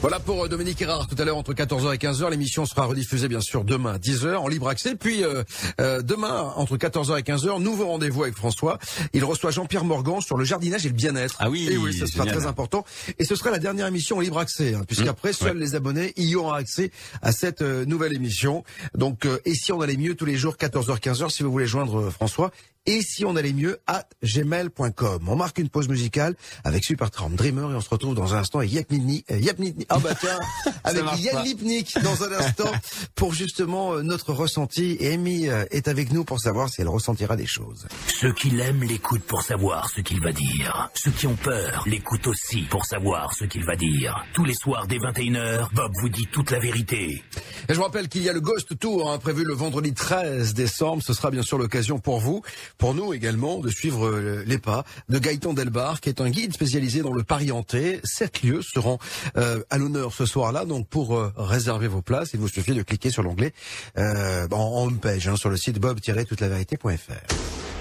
Voilà 0.06 0.20
pour 0.20 0.46
euh, 0.46 0.48
Dominique 0.48 0.80
Erard 0.84 1.08
tout 1.08 1.16
à 1.18 1.26
l'heure 1.26 1.36
entre 1.36 1.56
14h 1.56 1.96
et 1.96 1.98
15h. 1.98 2.30
L'émission 2.30 2.68
sera 2.68 2.86
rediffusée 2.86 3.28
bien 3.28 3.42
sûr 3.42 3.64
demain 3.64 3.96
à 3.96 3.98
10h 3.98 4.36
en 4.36 4.48
libre 4.48 4.68
accès. 4.68 4.94
Puis 4.94 5.24
euh, 5.24 5.44
euh, 5.82 6.04
demain 6.04 6.54
entre 6.58 6.78
14h 6.78 7.18
et 7.18 7.24
15h, 7.24 7.60
nouveau 7.60 7.88
rendez-vous 7.88 8.22
avec 8.22 8.36
François. 8.36 8.78
Il 9.14 9.26
reçoit 9.26 9.50
Jean-Pierre 9.50 9.84
Morgan 9.84 10.22
sur 10.22 10.38
le 10.38 10.46
jardinage 10.46 10.86
et 10.86 10.90
le 10.90 10.94
bien-être. 10.94 11.38
Ah 11.40 11.50
oui, 11.50 11.68
et 11.72 11.78
oui, 11.78 11.92
ce 11.92 12.06
sera 12.06 12.28
très 12.28 12.46
important. 12.46 12.86
Et 13.18 13.26
ce 13.26 13.36
sera 13.36 13.50
la 13.50 13.58
dernière 13.58 13.88
émission 13.88 14.18
en 14.18 14.20
libre 14.20 14.38
accès, 14.38 14.76
hein, 14.76 14.84
puisqu'après 14.86 15.32
Mmh, 15.32 15.34
seuls 15.34 15.58
les 15.58 15.74
abonnés 15.74 16.14
y 16.18 16.36
auront 16.36 16.54
accès 16.54 16.92
à 17.24 17.32
cette 17.32 17.64
euh, 17.64 17.84
nouvelle 17.86 18.14
émission. 18.14 18.64
Donc, 18.94 19.26
euh, 19.26 19.40
et 19.46 19.56
si 19.56 19.72
on 19.72 19.82
allait 19.82 19.98
mieux 19.98 20.14
tous 20.14 20.26
les 20.26 20.38
jours 20.38 20.56
14h 20.56 21.00
15h 21.00 21.32
si 21.32 21.42
vous 21.42 21.52
voulez 21.52 21.66
joindre 21.66 22.12
François. 22.12 22.52
Et 22.88 23.02
si 23.02 23.26
on 23.26 23.36
allait 23.36 23.54
mieux 23.54 23.80
à 23.88 24.06
gmail.com. 24.22 25.28
On 25.28 25.36
marque 25.36 25.58
une 25.58 25.70
pause 25.70 25.90
musicale 25.90 26.36
avec 26.64 26.84
Supertramp 26.84 27.32
Dreamer 27.32 27.72
et 27.72 27.76
on 27.76 27.82
se 27.82 27.90
retrouve 27.90 28.14
dans 28.14 28.36
un 28.36 28.38
instant 28.38 28.60
avec 28.60 28.72
Yapnitni, 28.74 29.26
euh, 29.32 29.40
Yapnitni, 29.40 29.88
ah 29.96 30.00
bah 30.00 30.14
tiens, 30.20 30.40
avec 30.84 31.04
Yann. 31.20 31.44
Lipnik 31.44 31.98
dans 32.04 32.24
un 32.24 32.32
instant 32.34 32.72
pour 33.16 33.34
justement 33.34 33.94
euh, 33.94 34.02
notre 34.02 34.34
ressenti. 34.34 34.98
Et 35.00 35.14
Amy 35.14 35.48
euh, 35.48 35.64
est 35.72 35.88
avec 35.88 36.12
nous 36.12 36.26
pour 36.26 36.42
savoir 36.42 36.68
si 36.70 36.82
elle 36.82 36.90
ressentira 36.90 37.38
des 37.38 37.46
choses. 37.46 37.88
Ceux 38.08 38.34
qui 38.34 38.50
l'aiment 38.50 38.84
l'écoutent 38.84 39.24
pour 39.24 39.42
savoir 39.42 39.90
ce 39.90 40.02
qu'il 40.02 40.22
va 40.22 40.34
dire. 40.34 40.90
Ceux 40.96 41.12
qui 41.12 41.28
ont 41.28 41.36
peur 41.36 41.84
l'écoutent 41.88 42.28
aussi 42.28 42.64
pour 42.64 42.86
savoir 42.86 43.34
ce 43.34 43.46
qu'il 43.46 43.64
va 43.64 43.78
dire. 43.78 44.26
Tous 44.34 44.44
les 44.44 44.54
soirs 44.54 44.86
dès 44.88 44.98
21h, 44.98 45.70
Bob 45.74 45.94
vous 46.02 46.10
dit 46.10 46.28
toute 46.28 46.52
la 46.52 46.60
vérité. 46.60 47.24
Et 47.70 47.74
je 47.74 47.76
vous 47.76 47.84
rappelle 47.84 48.10
qu'il 48.10 48.24
y 48.24 48.30
a 48.30 48.34
le 48.34 48.42
Ghost 48.42 48.78
Tour 48.78 49.10
hein, 49.10 49.18
prévu 49.18 49.46
le 49.46 49.54
vendredi 49.54 49.94
13 49.94 50.54
décembre. 50.54 51.04
Ce 51.04 51.14
sera 51.14 51.32
bien 51.32 51.42
sûr 51.42 51.58
l'occasion 51.58 52.00
pour 52.00 52.20
vous, 52.20 52.42
pour 52.78 52.94
nous 52.94 53.14
également, 53.14 53.60
de 53.60 53.70
suivre 53.70 54.08
euh, 54.08 54.44
les 54.46 54.58
pas 54.58 54.84
de 55.08 55.20
Gaëtan 55.20 55.54
Delbar, 55.54 56.02
qui 56.02 56.10
est 56.10 56.20
un 56.20 56.30
guide 56.30 56.54
spécialisé 56.54 57.02
dans 57.02 57.14
le 57.14 57.24
Paris-Hantais. 57.24 58.02
Sept 58.04 58.44
lieux 58.44 58.62
seront 58.62 59.00
euh, 59.38 59.64
à 59.76 59.78
l'honneur 59.78 60.14
ce 60.14 60.26
soir-là. 60.26 60.66
Donc 60.66 60.88
pour 60.88 61.16
euh, 61.16 61.32
réserver 61.38 61.88
vos 61.88 62.02
places, 62.02 62.32
il 62.34 62.40
vous 62.40 62.48
suffit 62.48 62.74
de 62.74 62.82
cliquer 62.82 63.12
sur 63.12 63.24
l'onglet 63.24 63.54
euh, 63.98 64.48
en, 64.52 64.86
homepage 64.86 65.28
hein, 65.28 65.36
sur 65.36 65.50
le 65.50 65.58
site 65.58 65.80
bob-toutelavérité.fr. 65.80 67.36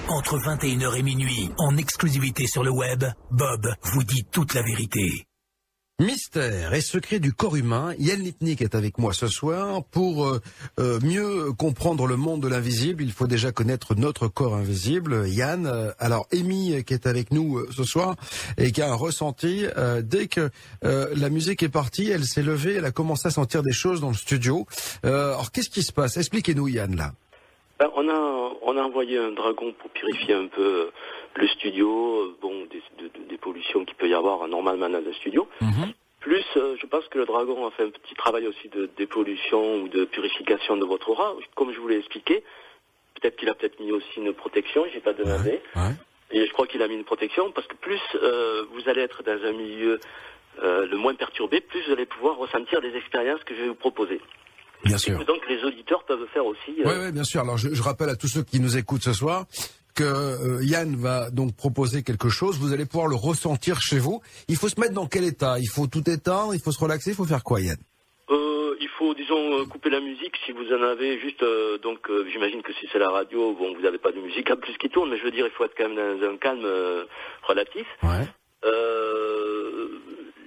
Entre 0.09 0.39
21h 0.39 0.99
et 0.99 1.03
minuit, 1.03 1.51
en 1.57 1.77
exclusivité 1.77 2.47
sur 2.47 2.63
le 2.63 2.71
web, 2.71 3.05
Bob 3.31 3.67
vous 3.95 4.05
dit 4.05 4.25
toute 4.31 4.55
la 4.55 4.63
vérité. 4.63 5.27
Mystère 6.01 6.75
et 6.75 6.81
secret 6.81 7.21
du 7.21 7.33
corps 7.33 7.55
humain. 7.55 7.95
Yann 8.01 8.19
Lipnik 8.21 8.61
est 8.63 8.75
avec 8.75 8.99
moi 8.99 9.13
ce 9.13 9.29
soir. 9.29 9.85
Pour 9.93 10.27
euh, 10.27 10.41
euh, 10.81 10.99
mieux 11.05 11.53
comprendre 11.53 12.09
le 12.09 12.17
monde 12.17 12.41
de 12.41 12.49
l'invisible, 12.49 13.05
il 13.05 13.13
faut 13.13 13.29
déjà 13.29 13.53
connaître 13.53 13.95
notre 13.95 14.27
corps 14.27 14.57
invisible. 14.57 15.29
Yann, 15.29 15.67
euh, 15.67 15.93
alors 16.01 16.27
Amy 16.33 16.83
qui 16.83 16.95
est 16.95 17.07
avec 17.07 17.31
nous 17.31 17.65
ce 17.71 17.85
soir 17.85 18.17
et 18.59 18.73
qui 18.73 18.83
a 18.83 18.91
un 18.91 18.97
ressenti, 18.97 19.67
dès 20.03 20.27
que 20.27 20.51
la 20.83 21.31
musique 21.31 21.63
est 21.63 21.69
partie, 21.69 22.11
elle 22.11 22.25
s'est 22.25 22.43
levée, 22.43 22.75
elle 22.75 22.87
a 22.87 22.91
commencé 22.91 23.29
à 23.29 23.31
sentir 23.31 23.63
des 23.63 23.73
choses 23.73 24.01
dans 24.01 24.09
le 24.09 24.17
studio. 24.17 24.67
Alors 25.05 25.53
qu'est-ce 25.53 25.71
qui 25.71 25.85
se 25.85 25.93
passe? 25.93 26.17
Expliquez-nous 26.17 26.67
Yann 26.67 26.97
là. 26.97 27.13
Ben, 27.79 27.89
on 27.95 28.09
a 28.09 28.51
on 28.67 28.77
a 28.77 28.83
envoyé 28.83 29.19
un 29.19 29.31
dragon 29.31 29.73
pour 29.79 29.91
purifier 29.91 30.35
un 30.35 30.49
peu 30.49 30.91
le 31.37 31.49
studio, 31.49 32.21
euh, 32.21 32.37
bon 32.41 32.65
des, 32.67 32.83
de- 32.99 33.09
de- 33.09 33.29
des 33.29 33.37
pollutions 33.39 33.85
qu'il 33.85 33.95
peut 33.97 34.09
y 34.09 34.15
avoir 34.15 34.47
normalement 34.49 34.89
dans 34.89 34.99
un 34.99 35.13
studio. 35.15 35.49
Plus, 36.21 36.45
euh, 36.57 36.75
je 36.81 36.87
pense 36.87 37.07
que 37.09 37.19
le 37.19 37.27
dragon 37.27 37.67
a 37.67 37.71
fait 37.73 37.83
un 37.85 37.91
petit 37.91 38.15
travail 38.15 38.47
aussi 38.47 38.69
de 38.71 38.89
dépollution 38.97 39.83
ou 39.83 39.89
de 39.89 40.07
purification 40.07 40.77
de 40.79 40.85
votre 40.87 41.11
aura, 41.11 41.35
comme 41.55 41.71
je 41.73 41.79
vous 41.79 41.89
l'ai 41.89 41.99
expliqué. 41.99 42.43
Peut-être 43.21 43.37
qu'il 43.37 43.49
a 43.51 43.55
peut-être 43.55 43.79
mis 43.79 43.93
aussi 43.93 44.07
une 44.17 44.33
protection, 44.33 44.85
j'ai 44.93 45.01
pas 45.01 45.13
demandé. 45.13 45.61
Et 46.31 46.47
je 46.47 46.53
crois 46.53 46.67
qu'il 46.67 46.83
a 46.83 46.89
mis 46.89 46.95
une 46.95 47.05
protection 47.05 47.53
parce 47.53 47.67
que 47.67 47.77
plus 47.77 48.01
euh, 48.15 48.65
vous 48.73 48.89
allez 48.89 49.03
être 49.03 49.23
dans 49.23 49.39
un 49.45 49.53
milieu 49.53 50.01
euh, 50.63 50.87
le 50.87 50.97
moins 50.97 51.15
perturbé, 51.15 51.61
plus 51.61 51.85
vous 51.87 51.93
allez 51.93 52.07
pouvoir 52.07 52.37
ressentir 52.39 52.81
des 52.81 52.95
expériences 52.97 53.43
que 53.45 53.55
je 53.55 53.61
vais 53.61 53.69
vous 53.69 53.75
proposer. 53.75 54.21
Bien 54.85 54.97
Et 54.97 54.99
sûr. 54.99 55.19
que 55.19 55.25
donc 55.25 55.41
les 55.49 55.63
auditeurs 55.65 56.05
peuvent 56.05 56.27
faire 56.33 56.47
aussi. 56.47 56.75
euh, 56.81 56.85
Oui, 56.87 56.93
oui, 57.07 57.13
bien 57.13 57.25
sûr. 57.25 57.43
Alors, 57.43 57.59
je, 57.59 57.69
je 57.75 57.83
rappelle 57.83 58.09
à 58.09 58.17
tous 58.17 58.29
ceux 58.29 58.43
qui 58.43 58.61
nous 58.61 58.77
écoutent 58.79 59.03
ce 59.03 59.13
soir 59.13 59.45
que 59.95 60.03
euh, 60.05 60.65
Yann 60.65 60.97
va 60.97 61.31
donc 61.31 61.57
proposer 61.57 62.03
quelque 62.03 62.29
chose. 62.29 62.59
Vous 62.59 62.73
allez 62.73 62.85
pouvoir 62.85 63.09
le 63.09 63.17
ressentir 63.17 63.81
chez 63.81 63.99
vous. 63.99 64.21
Il 64.49 64.57
faut 64.57 64.69
se 64.69 64.79
mettre 64.81 64.95
dans 64.95 65.07
quel 65.07 65.25
état? 65.25 65.59
Il 65.59 65.69
faut 65.69 65.87
tout 65.87 66.09
éteindre? 66.11 66.55
Il 66.55 66.61
faut 66.61 66.73
se 66.73 66.81
relaxer? 66.81 67.11
Il 67.11 67.17
faut 67.17 67.25
faire 67.25 67.45
quoi, 67.45 67.61
Yann? 67.61 67.79
Euh, 68.31 68.77
il 68.81 68.89
faut, 68.99 69.15
disons, 69.15 69.61
euh, 69.61 69.65
couper 69.67 69.91
la 69.91 70.01
musique 70.01 70.35
si 70.45 70.53
vous 70.53 70.73
en 70.73 70.83
avez 70.83 71.21
juste. 71.21 71.43
euh, 71.43 71.79
donc, 71.79 72.11
euh, 72.11 72.27
j'imagine 72.33 72.63
que 72.63 72.73
si 72.73 72.89
c'est 72.93 72.99
la 72.99 73.11
radio, 73.11 73.55
bon, 73.55 73.75
vous 73.75 73.83
n'avez 73.83 73.99
pas 73.99 74.13
de 74.13 74.21
musique 74.21 74.51
en 74.51 74.57
plus 74.57 74.77
qui 74.79 74.89
tourne, 74.89 75.11
mais 75.11 75.19
je 75.19 75.25
veux 75.25 75.31
dire, 75.31 75.47
il 75.47 75.53
faut 75.53 75.65
être 75.65 75.75
quand 75.77 75.89
même 75.89 76.19
dans 76.21 76.29
un 76.29 76.37
calme 76.37 76.67
relatif. 77.43 77.87
Ouais. 78.03 78.27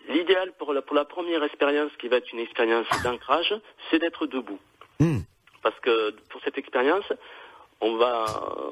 L'idéal 0.10 0.54
pour 0.58 0.74
la, 0.74 0.82
pour 0.82 0.96
la 0.96 1.06
première 1.06 1.44
expérience, 1.44 1.92
qui 2.00 2.08
va 2.08 2.18
être 2.18 2.32
une 2.32 2.40
expérience 2.40 2.88
d'ancrage, 3.04 3.54
c'est 3.90 4.00
d'être 4.00 4.26
debout. 4.26 4.60
Hmm. 5.00 5.20
Parce 5.62 5.78
que 5.82 6.12
pour 6.30 6.42
cette 6.44 6.58
expérience, 6.58 7.06
on 7.82 7.96
va, 7.98 8.26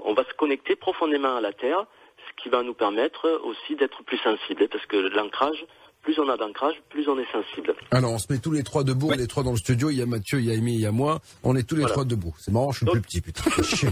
on 0.05 0.13
va 0.13 0.23
se 0.23 0.33
connecter 0.33 0.75
profondément 0.75 1.35
à 1.37 1.41
la 1.41 1.53
Terre, 1.53 1.85
ce 2.17 2.43
qui 2.43 2.49
va 2.49 2.63
nous 2.63 2.73
permettre 2.73 3.41
aussi 3.43 3.75
d'être 3.75 4.03
plus 4.03 4.17
sensible. 4.17 4.67
Parce 4.67 4.85
que 4.87 4.97
l'ancrage, 5.15 5.65
plus 6.01 6.17
on 6.19 6.27
a 6.29 6.37
d'ancrage, 6.37 6.75
plus 6.89 7.07
on 7.07 7.17
est 7.19 7.31
sensible. 7.31 7.75
Alors, 7.91 8.11
on 8.11 8.17
se 8.19 8.31
met 8.31 8.39
tous 8.39 8.51
les 8.51 8.63
trois 8.63 8.83
debout. 8.83 9.09
On 9.09 9.13
est 9.13 9.27
trois 9.27 9.43
dans 9.43 9.51
le 9.51 9.57
studio. 9.57 9.89
Il 9.89 9.97
y 9.97 10.01
a 10.01 10.05
Mathieu, 10.05 10.39
il 10.39 10.45
y 10.45 10.51
a 10.51 10.53
Amy, 10.53 10.73
il 10.75 10.81
y 10.81 10.85
a 10.85 10.91
moi. 10.91 11.19
On 11.43 11.55
est 11.55 11.67
tous 11.67 11.75
les 11.75 11.81
Voilà. 11.81 11.93
trois 11.93 12.05
debout. 12.05 12.33
C'est 12.39 12.51
marrant, 12.51 12.71
je 12.71 12.77
suis 12.77 12.85
Donc- 12.85 12.95
plus 12.95 13.01
petit, 13.01 13.21
putain. 13.21 13.43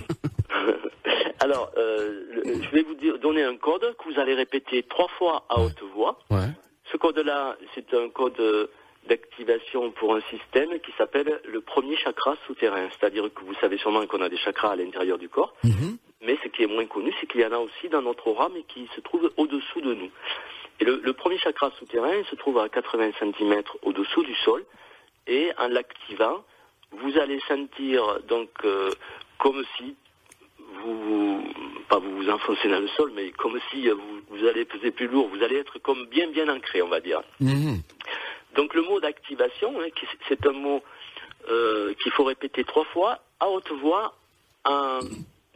Alors, 1.39 1.71
euh, 1.77 2.23
je 2.45 2.69
vais 2.75 2.83
vous 2.83 2.95
dire, 2.95 3.19
donner 3.19 3.43
un 3.43 3.57
code 3.57 3.81
que 3.97 4.11
vous 4.13 4.19
allez 4.19 4.33
répéter 4.33 4.83
trois 4.83 5.07
fois 5.17 5.45
à 5.49 5.59
haute 5.59 5.81
voix. 5.93 6.19
Ouais. 6.31 6.47
Ce 6.91 6.97
code-là, 6.97 7.57
c'est 7.75 7.93
un 7.93 8.09
code 8.09 8.39
euh, 8.39 8.67
d'activation 9.07 9.91
pour 9.91 10.15
un 10.15 10.21
système 10.29 10.79
qui 10.79 10.91
s'appelle 10.97 11.41
le 11.45 11.61
premier 11.61 11.95
chakra 11.97 12.35
souterrain. 12.47 12.87
C'est-à-dire 12.91 13.23
que 13.33 13.41
vous 13.43 13.53
savez 13.55 13.77
sûrement 13.77 14.05
qu'on 14.07 14.21
a 14.21 14.29
des 14.29 14.37
chakras 14.37 14.71
à 14.71 14.75
l'intérieur 14.75 15.17
du 15.17 15.29
corps, 15.29 15.53
Mhm. 15.63 15.97
mais 16.21 16.37
ce 16.43 16.47
qui 16.49 16.63
est 16.63 16.67
moins 16.67 16.85
connu, 16.85 17.13
c'est 17.19 17.27
qu'il 17.27 17.41
y 17.41 17.45
en 17.45 17.51
a 17.51 17.57
aussi 17.59 17.89
dans 17.89 18.01
notre 18.01 18.27
aura, 18.27 18.49
mais 18.49 18.63
qui 18.63 18.87
se 18.95 19.01
trouve 19.01 19.31
au-dessous 19.37 19.81
de 19.81 19.93
nous. 19.93 20.09
Et 20.79 20.85
le, 20.85 21.01
le 21.03 21.13
premier 21.13 21.37
chakra 21.37 21.71
souterrain 21.77 22.15
il 22.15 22.25
se 22.25 22.35
trouve 22.35 22.57
à 22.59 22.69
80 22.69 23.11
cm 23.19 23.61
au-dessous 23.83 24.23
du 24.23 24.35
sol, 24.35 24.63
et 25.27 25.51
en 25.57 25.67
l'activant, 25.67 26.43
vous 26.91 27.17
allez 27.17 27.39
sentir 27.47 28.19
donc 28.27 28.49
euh, 28.65 28.89
comme 29.37 29.63
si 29.77 29.95
vous, 30.83 31.43
pas 31.89 31.99
vous 31.99 32.15
vous 32.17 32.29
enfoncez 32.29 32.67
dans 32.69 32.79
le 32.79 32.87
sol, 32.89 33.11
mais 33.15 33.31
comme 33.31 33.59
si 33.69 33.87
vous, 33.89 34.21
vous 34.29 34.45
allez 34.47 34.65
peser 34.65 34.91
plus 34.91 35.07
lourd, 35.07 35.27
vous 35.29 35.43
allez 35.43 35.57
être 35.57 35.79
comme 35.79 36.05
bien 36.07 36.27
bien 36.31 36.47
ancré, 36.49 36.81
on 36.81 36.87
va 36.87 36.99
dire. 36.99 37.21
Mhm. 37.39 37.81
Donc 38.55 38.73
le 38.73 38.81
mot 38.83 38.99
d'activation, 38.99 39.73
hein, 39.81 39.87
c'est 40.27 40.45
un 40.47 40.51
mot 40.51 40.81
euh, 41.49 41.93
qu'il 42.01 42.11
faut 42.11 42.23
répéter 42.23 42.63
trois 42.63 42.85
fois 42.85 43.19
à 43.39 43.49
haute 43.49 43.69
voix, 43.81 44.13
en, 44.65 44.99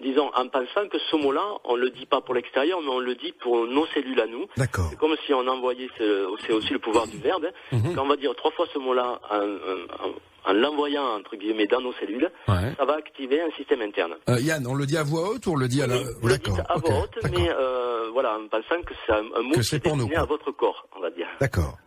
disons 0.02 0.30
en 0.36 0.48
pensant 0.50 0.88
que 0.92 0.98
ce 1.00 1.16
mot-là, 1.16 1.44
on 1.64 1.76
le 1.76 1.90
dit 1.90 2.06
pas 2.06 2.22
pour 2.22 2.34
l'extérieur, 2.36 2.80
mais 2.82 2.90
on 2.90 3.00
le 3.00 3.16
dit 3.16 3.32
pour 3.34 3.66
nos 3.68 3.86
cellules 3.88 4.20
à 4.20 4.28
nous. 4.28 4.46
D'accord. 4.58 4.88
C'est 4.90 4.98
comme 4.98 5.16
si 5.26 5.34
on 5.34 5.48
envoyait, 5.48 5.88
ce- 5.98 6.28
c'est 6.46 6.54
aussi 6.54 6.74
le 6.74 6.80
pouvoir 6.80 7.08
du 7.08 7.18
verbe. 7.18 7.46
hein. 7.46 7.78
Mhm. 7.78 7.96
Quand 7.96 8.04
on 8.04 8.08
va 8.08 8.18
dire 8.18 8.36
trois 8.36 8.52
fois 8.52 8.66
ce 8.74 8.80
mot-là 8.80 9.20
en, 9.30 9.36
en- 9.38 10.10
en- 10.10 10.14
en 10.50 10.54
l'envoyant 10.54 11.04
entre 11.18 11.36
guillemets 11.36 11.68
dans 11.68 11.82
nos 11.82 11.94
cellules, 11.94 12.30
Ouais. 12.48 12.74
ça 12.78 12.86
va 12.86 12.96
activer 12.96 13.42
un 13.42 13.52
système 13.52 13.82
interne. 13.82 14.16
Euh, 14.30 14.40
Yann, 14.40 14.66
on 14.68 14.76
le 14.76 14.86
dit 14.86 14.98
à 14.98 15.04
voix 15.04 15.30
haute 15.30 15.46
ou 15.46 15.52
on 15.54 15.56
le 15.58 15.68
dit 15.68 15.82
à 15.82 15.88
la... 15.88 15.98
Oui, 16.24 16.30
D'accord. 16.32 16.58
à 16.70 16.78
voix 16.78 17.04
haute, 17.04 17.18
mais 17.32 17.50
euh, 17.50 18.10
voilà, 18.14 18.38
en 18.38 18.48
pensant 18.48 18.82
que 18.82 18.94
c'est 19.06 19.12
un, 19.14 19.26
un 19.36 19.42
mot 19.42 19.54
qui 19.56 19.76
est 19.76 19.80
destiné 19.84 20.16
à 20.16 20.24
votre 20.26 20.52
corps, 20.52 20.86
on 20.96 21.00
va 21.02 21.10
dire. 21.10 21.28
D'accord. 21.42 21.78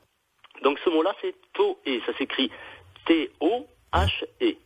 Donc 0.62 0.78
ce 0.84 0.90
mot-là, 0.90 1.14
c'est 1.20 1.34
Toé. 1.54 2.00
Ça 2.06 2.16
s'écrit 2.18 2.50
T-O-H-E. 3.06 4.56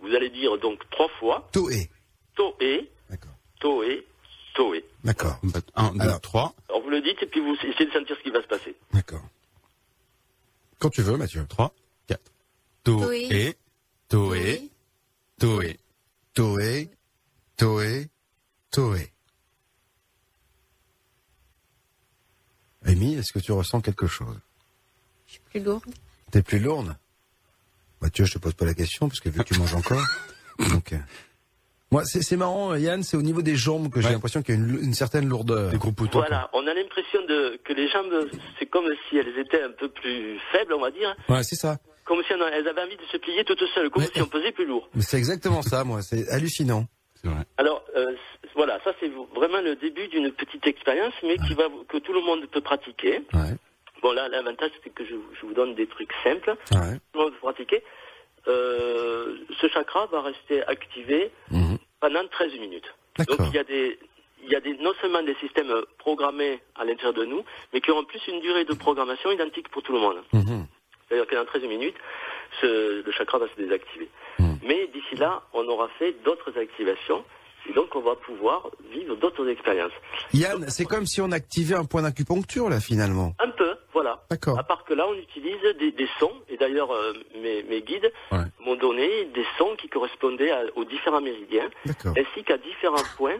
Vous 0.00 0.14
allez 0.14 0.30
dire 0.30 0.56
donc 0.58 0.88
trois 0.90 1.08
fois 1.18 1.48
Toé. 1.52 1.90
Toé, 2.36 2.90
D'accord. 3.10 3.32
Toé, 3.60 4.06
Toé. 4.54 4.84
D'accord. 5.02 5.38
Bah, 5.42 5.60
Un, 5.74 5.92
deux, 5.92 6.00
Alors. 6.02 6.20
trois. 6.20 6.54
Alors 6.68 6.82
vous 6.82 6.90
le 6.90 7.00
dites 7.02 7.20
et 7.22 7.26
puis 7.26 7.40
vous 7.40 7.54
essayez 7.54 7.86
de 7.86 7.92
sentir 7.92 8.16
ce 8.16 8.22
qui 8.22 8.30
va 8.30 8.42
se 8.42 8.46
passer. 8.46 8.76
D'accord. 8.92 9.22
Quand 10.78 10.90
tu 10.90 11.02
veux, 11.02 11.16
Mathieu. 11.16 11.44
3, 11.48 11.72
4. 12.06 12.20
Toé. 12.84 13.56
Toé, 14.08 14.70
Toé, 15.38 15.76
Toé. 16.34 16.88
Toé, 17.56 18.08
Toé. 18.70 19.12
Amy, 22.84 23.14
est-ce 23.16 23.32
que 23.32 23.40
tu 23.40 23.50
ressens 23.52 23.80
quelque 23.80 24.06
chose 24.06 24.38
plus 25.58 25.64
lourde. 25.66 25.84
T'es 26.30 26.42
plus 26.42 26.58
lourde 26.58 26.94
Mathieu, 28.00 28.24
je 28.24 28.34
te 28.34 28.38
pose 28.38 28.54
pas 28.54 28.64
la 28.64 28.74
question 28.74 29.08
parce 29.08 29.20
que 29.20 29.28
vu 29.28 29.38
que 29.40 29.44
tu 29.52 29.58
manges 29.58 29.74
encore. 29.74 30.02
Donc, 30.70 30.92
euh, 30.92 30.96
moi, 31.90 32.04
c'est 32.04 32.22
c'est 32.22 32.36
marrant, 32.36 32.74
Yann, 32.76 33.02
c'est 33.02 33.16
au 33.16 33.22
niveau 33.22 33.42
des 33.42 33.56
jambes 33.56 33.90
que 33.90 34.00
j'ai 34.00 34.08
Ouais. 34.08 34.12
l'impression 34.12 34.42
qu'il 34.42 34.54
y 34.54 34.58
a 34.58 34.60
une, 34.60 34.78
une 34.84 34.94
certaine 34.94 35.28
lourdeur. 35.28 35.70
Des 35.70 35.78
gros 35.78 35.90
poutons. 35.92 36.18
Voilà, 36.20 36.48
on 36.52 36.66
a 36.66 36.74
l'impression 36.74 37.20
de 37.26 37.58
que 37.64 37.72
les 37.72 37.88
jambes, 37.90 38.28
c'est 38.58 38.66
comme 38.66 38.86
si 39.08 39.16
elles 39.16 39.36
étaient 39.38 39.62
un 39.62 39.72
peu 39.72 39.88
plus 39.88 40.38
faibles, 40.52 40.74
on 40.74 40.80
va 40.80 40.90
dire. 40.90 41.16
Ouais, 41.28 41.42
c'est 41.42 41.56
ça. 41.56 41.78
Comme 42.04 42.22
si 42.26 42.32
on- 42.34 42.46
elles 42.46 42.68
avaient 42.68 42.82
envie 42.82 42.96
de 42.96 43.02
se 43.10 43.16
plier 43.16 43.44
toutes 43.44 43.62
seules, 43.74 43.90
comme 43.90 44.04
si 44.04 44.20
on 44.22 44.26
pesait 44.26 44.52
plus 44.52 44.66
lourd. 44.66 44.88
Mais 44.94 45.02
c'est 45.02 45.18
exactement 45.18 45.62
ça, 45.62 45.82
moi. 45.84 46.02
C'est 46.02 46.28
hallucinant. 46.28 46.86
C'est 47.20 47.28
vrai. 47.28 47.44
Alors 47.56 47.82
euh, 47.96 48.06
voilà, 48.54 48.78
ça 48.84 48.92
c'est 49.00 49.10
vraiment 49.34 49.60
le 49.60 49.74
début 49.74 50.06
d'une 50.08 50.30
petite 50.30 50.64
expérience, 50.68 51.12
mais 51.24 51.36
qui 51.36 51.54
va 51.54 51.64
que 51.88 51.98
tout 51.98 52.12
le 52.12 52.20
monde 52.20 52.46
peut 52.52 52.60
pratiquer. 52.60 53.22
Ouais. 53.34 53.56
Bon, 54.02 54.12
là, 54.12 54.28
l'avantage, 54.28 54.70
c'est 54.84 54.90
que 54.90 55.04
je, 55.04 55.14
je 55.40 55.46
vous 55.46 55.54
donne 55.54 55.74
des 55.74 55.86
trucs 55.86 56.12
simples. 56.24 56.56
Ouais. 56.72 56.98
Pour 57.12 57.30
pratiquer. 57.40 57.82
Euh, 58.46 59.36
ce 59.60 59.68
chakra 59.68 60.06
va 60.06 60.22
rester 60.22 60.62
activé 60.66 61.30
Mhm. 61.50 61.78
pendant 62.00 62.26
13 62.28 62.52
minutes. 62.58 62.88
Donc 63.28 63.38
il 63.48 63.54
y 63.54 63.58
a 63.58 63.64
des 63.64 63.98
il 64.44 64.50
y 64.52 64.54
a 64.54 64.60
des, 64.60 64.76
non 64.78 64.92
seulement 65.00 65.20
des 65.22 65.34
systèmes 65.40 65.72
programmés 65.98 66.60
à 66.76 66.84
l'intérieur 66.84 67.12
de 67.12 67.24
nous, 67.24 67.42
mais 67.72 67.80
qui 67.80 67.90
ont 67.90 67.98
en 67.98 68.04
plus 68.04 68.20
une 68.28 68.40
durée 68.40 68.64
de 68.64 68.72
programmation 68.72 69.32
identique 69.32 69.68
pour 69.70 69.82
tout 69.82 69.92
le 69.92 69.98
monde. 69.98 70.18
Mhm. 70.32 70.64
C'est-à-dire 71.08 71.26
que 71.26 71.34
dans 71.34 71.44
13 71.44 71.64
minutes, 71.64 71.96
ce- 72.60 73.02
le 73.04 73.12
chakra 73.12 73.38
va 73.38 73.46
se 73.48 73.60
désactiver. 73.60 74.08
Mhm. 74.38 74.58
Mais 74.62 74.86
d'ici 74.94 75.16
là, 75.16 75.42
on 75.52 75.66
aura 75.66 75.88
fait 75.98 76.12
d'autres 76.24 76.56
activations, 76.56 77.24
et 77.68 77.72
donc 77.72 77.94
on 77.96 78.00
va 78.00 78.14
pouvoir 78.14 78.70
vivre 78.92 79.16
d'autres 79.16 79.48
expériences. 79.48 79.92
Yann, 80.32 80.64
c'est 80.70 80.84
comme 80.84 81.04
si 81.06 81.20
on 81.20 81.32
activait 81.32 81.74
un 81.74 81.84
point 81.84 82.02
d'acupuncture 82.02 82.70
là 82.70 82.78
finalement. 82.80 83.34
Un 83.40 83.50
peu, 83.50 83.72
voilà. 83.92 84.22
D'accord. 84.30 84.58
À 84.58 84.62
part 84.64 84.84
que 84.84 84.94
là, 84.94 85.06
on 85.08 85.14
utilise 85.14 85.60
des, 85.78 85.92
des 85.92 86.08
sons, 86.18 86.32
et 86.48 86.56
d'ailleurs, 86.56 86.90
euh, 86.92 87.12
mes, 87.36 87.62
mes 87.64 87.80
guides 87.82 88.12
Ouais. 88.32 88.38
m'ont 88.60 88.76
donné 88.76 89.24
des 89.26 89.46
sons 89.56 89.74
qui 89.76 89.88
correspondaient 89.88 90.50
à- 90.50 90.64
aux 90.76 90.84
différents 90.84 91.20
méridiens, 91.20 91.68
ainsi 92.16 92.44
qu'à 92.44 92.58
différents 92.58 93.02
points 93.16 93.38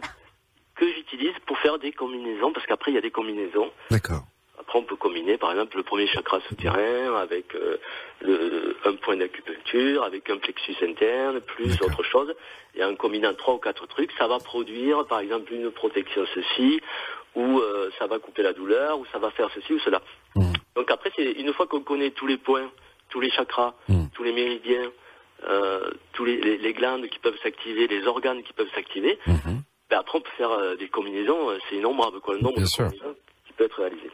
que 0.75 0.87
j'utilise 0.93 1.33
pour 1.45 1.57
faire 1.59 1.77
des 1.79 1.91
combinaisons, 1.91 2.51
parce 2.53 2.65
qu'après, 2.65 2.91
il 2.91 2.95
y 2.95 2.97
a 2.97 3.01
des 3.01 3.11
combinaisons. 3.11 3.69
D'accord. 3.91 4.23
Après, 4.59 4.77
on 4.77 4.83
peut 4.83 4.95
combiner, 4.97 5.37
par 5.37 5.51
exemple, 5.51 5.77
le 5.77 5.83
premier 5.83 6.05
chakra 6.07 6.39
souterrain 6.41 7.15
avec 7.15 7.55
euh, 7.55 7.77
le, 8.21 8.75
un 8.85 8.93
point 8.95 9.15
d'acupuncture, 9.15 10.03
avec 10.03 10.29
un 10.29 10.37
plexus 10.37 10.75
interne, 10.81 11.39
plus 11.41 11.81
autre 11.81 12.03
chose. 12.03 12.35
Et 12.75 12.83
en 12.83 12.95
combinant 12.95 13.33
trois 13.33 13.55
ou 13.55 13.57
quatre 13.57 13.87
trucs, 13.87 14.11
ça 14.17 14.27
va 14.27 14.37
produire, 14.39 15.05
par 15.07 15.19
exemple, 15.21 15.53
une 15.53 15.71
protection 15.71 16.25
ceci, 16.35 16.81
ou 17.35 17.59
euh, 17.59 17.89
ça 17.97 18.07
va 18.07 18.19
couper 18.19 18.43
la 18.43 18.53
douleur, 18.53 18.99
ou 18.99 19.05
ça 19.11 19.17
va 19.17 19.31
faire 19.31 19.49
ceci 19.55 19.73
ou 19.73 19.79
cela. 19.79 20.01
Mhm. 20.35 20.53
Donc 20.75 20.91
après, 20.91 21.11
c'est 21.15 21.31
une 21.31 21.53
fois 21.53 21.65
qu'on 21.65 21.81
connaît 21.81 22.11
tous 22.11 22.27
les 22.27 22.37
points, 22.37 22.69
tous 23.09 23.21
les 23.21 23.31
chakras, 23.31 23.73
Mhm. 23.87 24.09
tous 24.13 24.23
les 24.23 24.33
méridiens, 24.33 24.91
euh, 25.47 25.89
tous 26.13 26.25
les, 26.25 26.37
les- 26.41 26.57
les 26.57 26.73
glandes 26.73 27.07
qui 27.07 27.19
peuvent 27.19 27.39
s'activer, 27.41 27.87
les 27.87 28.05
organes 28.05 28.43
qui 28.43 28.51
peuvent 28.53 28.69
s'activer, 28.75 29.17
Mhm. 29.25 29.61
ben 29.89 29.99
après 29.99 30.17
on 30.17 30.21
peut 30.21 30.29
faire 30.37 30.51
euh, 30.51 30.75
des 30.75 30.89
combinaisons, 30.89 31.49
euh, 31.49 31.57
c'est 31.69 31.77
innombrable 31.77 32.19
quoi, 32.19 32.33
le 32.35 32.41
nombre 32.41 32.55
Bien 32.57 32.65
de 32.65 32.69
sûr. 32.69 32.83
combinaisons 32.85 33.15
qui 33.47 33.53
peut 33.53 33.63
être 33.63 33.79
réalisé. 33.79 34.09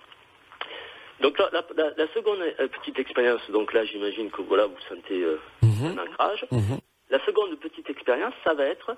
Donc 1.26 1.40
la, 1.40 1.50
la- 1.52 1.66
la- 1.76 1.94
la 1.98 2.08
seconde 2.14 2.40
euh, 2.42 2.68
petite 2.68 3.00
expérience, 3.00 3.42
donc 3.50 3.74
là 3.74 3.84
j'imagine 3.84 4.30
que 4.30 4.44
voilà 4.44 4.68
vous 4.68 4.78
sentez 4.88 5.20
euh, 5.24 5.40
Mhm. 5.64 5.86
un 5.98 6.04
ancrage. 6.04 6.46
Mhm. 6.52 6.78
La 7.10 7.20
seconde 7.26 7.56
petite 7.66 7.90
expérience, 7.90 8.34
ça 8.44 8.54
va 8.54 8.66
être 8.66 8.96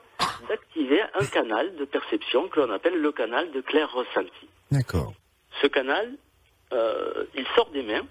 d'activer 0.49 1.01
un 1.21 1.25
canal 1.25 1.73
de 1.77 1.85
perception 1.85 2.49
que 2.49 2.59
l'on 2.59 2.71
appelle 2.77 2.97
le 2.99 3.11
canal 3.13 3.49
de 3.51 3.61
clair 3.61 3.89
ressenti. 3.93 4.45
D'accord. 4.71 5.13
Ce 5.61 5.67
canal, 5.67 6.05
euh, 6.73 7.23
il 7.33 7.45
sort 7.55 7.69
des 7.69 7.81
mains, 7.83 8.05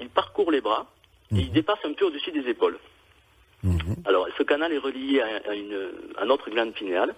il 0.00 0.08
parcourt 0.10 0.52
les 0.52 0.60
bras 0.60 0.86
et 1.32 1.40
il 1.40 1.50
dépasse 1.52 1.82
un 1.84 1.92
peu 1.94 2.04
au-dessus 2.04 2.30
des 2.30 2.48
épaules. 2.48 2.78
Mhm. 3.64 3.96
Alors, 4.04 4.28
ce 4.38 4.44
canal 4.44 4.72
est 4.72 4.78
relié 4.78 5.20
à, 5.20 5.50
à 5.50 5.54
une, 5.54 5.90
à 6.18 6.24
notre 6.24 6.50
glande 6.50 6.72
pinéale 6.72 7.12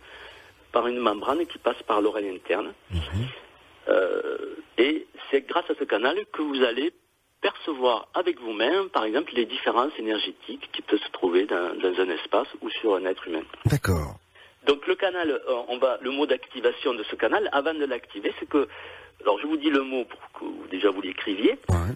par 0.72 0.86
une 0.86 0.98
membrane 0.98 1.44
qui 1.46 1.58
passe 1.58 1.82
par 1.86 2.00
l'oreille 2.00 2.30
interne. 2.30 2.72
Euh, 3.88 4.56
et 4.78 5.06
c'est 5.30 5.46
grâce 5.46 5.68
à 5.70 5.74
ce 5.78 5.84
canal 5.84 6.16
que 6.32 6.42
vous 6.42 6.62
allez 6.62 6.92
percevoir 7.40 8.08
avec 8.14 8.40
vous-même, 8.40 8.88
par 8.90 9.04
exemple, 9.04 9.32
les 9.34 9.46
différences 9.46 9.92
énergétiques 9.98 10.68
qui 10.72 10.82
peuvent 10.82 10.98
se 11.00 11.10
trouver 11.12 11.46
dans, 11.46 11.74
dans 11.76 12.00
un 12.00 12.08
espace 12.10 12.48
ou 12.62 12.70
sur 12.70 12.96
un 12.96 13.04
être 13.04 13.28
humain. 13.28 13.42
D'accord. 13.66 14.16
Donc 14.66 14.84
le 14.88 14.96
canal, 14.96 15.30
euh, 15.30 15.62
on 15.68 15.78
va, 15.78 15.98
le 16.02 16.10
mot 16.10 16.26
d'activation 16.26 16.94
de 16.94 17.04
ce 17.04 17.14
canal, 17.14 17.48
avant 17.52 17.74
de 17.74 17.84
l'activer, 17.84 18.34
c'est 18.40 18.48
que, 18.48 18.66
alors 19.20 19.38
je 19.40 19.46
vous 19.46 19.56
dis 19.58 19.70
le 19.70 19.82
mot 19.82 20.04
pour 20.04 20.18
que 20.32 20.44
vous, 20.44 20.66
déjà 20.70 20.90
vous 20.90 21.02
l'écriviez, 21.02 21.52
Ouais. 21.68 21.94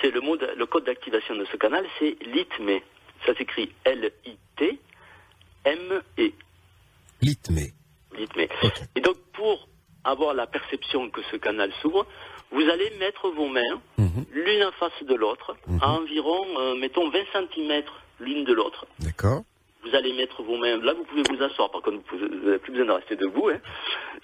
c'est 0.00 0.10
le 0.12 0.20
mot, 0.20 0.36
de- 0.36 0.52
le 0.56 0.66
code 0.66 0.84
d'activation 0.84 1.34
de 1.34 1.44
ce 1.46 1.56
canal, 1.56 1.84
c'est 1.98 2.16
LITME. 2.24 2.78
Ça 3.26 3.34
s'écrit 3.34 3.72
L-I-T-M-E. 3.84 4.78
LITME. 7.22 7.72
Ok. 8.62 8.80
Et 8.96 9.00
donc 9.00 9.16
pour 9.32 9.68
avoir 10.04 10.34
la 10.34 10.46
perception 10.46 11.10
que 11.10 11.20
ce 11.30 11.36
canal 11.36 11.70
s'ouvre, 11.80 12.06
vous 12.50 12.60
allez 12.62 12.90
mettre 12.98 13.28
vos 13.30 13.48
mains 13.48 13.80
Mhm. 13.98 14.24
l'une 14.32 14.64
en 14.64 14.72
face 14.72 14.92
de 15.08 15.14
l'autre, 15.14 15.56
à 15.80 15.90
environ, 15.92 16.38
euh, 16.58 16.74
mettons, 16.76 17.08
20 17.10 17.18
cm 17.32 17.82
l'une 18.20 18.44
de 18.44 18.52
l'autre. 18.52 18.86
D'accord. 19.00 19.42
Vous 19.84 19.94
allez 19.96 20.12
mettre 20.14 20.42
vos 20.44 20.56
mains. 20.58 20.76
Là, 20.78 20.92
vous 20.94 21.02
pouvez 21.04 21.22
vous 21.28 21.42
asseoir. 21.42 21.70
Par 21.70 21.82
contre, 21.82 21.98
vous 22.12 22.18
n'avez 22.46 22.58
plus 22.58 22.70
besoin 22.72 22.86
de 22.86 22.92
rester 22.92 23.16
debout. 23.16 23.48
Hein. 23.48 23.58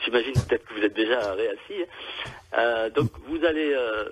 J'imagine 0.05 0.33
peut-être 0.35 0.65
que 0.67 0.75
vous 0.75 0.83
êtes 0.85 0.95
déjà 0.95 1.33
réassis. 1.35 1.83
hein. 1.83 2.29
Euh, 2.59 2.91
donc, 2.91 3.11
vous 3.27 3.45
allez. 3.45 3.73
Euh, 3.75 4.05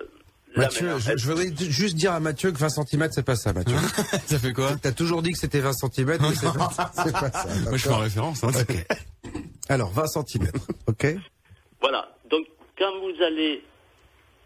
Mathieu, 0.57 0.89
je, 0.97 1.15
je 1.15 1.27
voudrais 1.29 1.47
juste 1.69 1.95
dire 1.95 2.11
à 2.13 2.19
Mathieu 2.19 2.51
que 2.51 2.57
20 2.57 2.69
cm, 2.69 3.07
c'est 3.11 3.23
pas 3.25 3.35
ça, 3.35 3.53
Mathieu. 3.53 3.75
Ça 4.25 4.39
fait 4.39 4.51
quoi 4.53 4.71
T'as 4.81 4.91
toujours 4.91 5.21
dit 5.21 5.31
que 5.31 5.37
c'était 5.37 5.59
20 5.59 5.71
cm, 5.73 6.17
mais 6.19 6.35
c'est 6.35 6.53
pas, 6.53 6.69
ça. 7.31 7.45
Moi, 7.69 7.77
je 7.77 7.83
fais 7.83 7.89
en 7.93 7.99
référence. 7.99 8.43
Hein. 8.43 8.49
Ok. 8.59 8.85
Alors, 9.69 9.91
20 9.91 10.07
cm. 10.07 10.47
Ok. 10.87 11.07
Voilà. 11.81 12.15
Donc, 12.25 12.45
quand 12.77 12.97
vous 12.99 13.21
allez. 13.23 13.63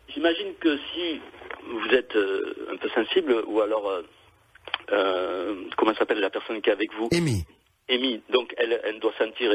J'imagine 0.09 0.53
que 0.59 0.77
si 0.93 1.21
vous 1.67 1.87
êtes 1.95 2.15
euh, 2.15 2.67
un 2.73 2.77
peu 2.77 2.89
sensible, 2.89 3.43
ou 3.47 3.61
alors. 3.61 3.87
euh, 3.89 4.01
euh, 4.91 5.55
comment 5.77 5.93
s'appelle 5.95 6.19
la 6.19 6.29
personne 6.29 6.61
qui 6.61 6.69
est 6.69 6.73
avec 6.73 6.93
vous? 6.93 7.09
Amy. 7.13 7.45
Amy, 7.89 8.21
donc 8.29 8.53
elle, 8.57 8.79
elle 8.83 8.99
doit 8.99 9.13
sentir 9.17 9.51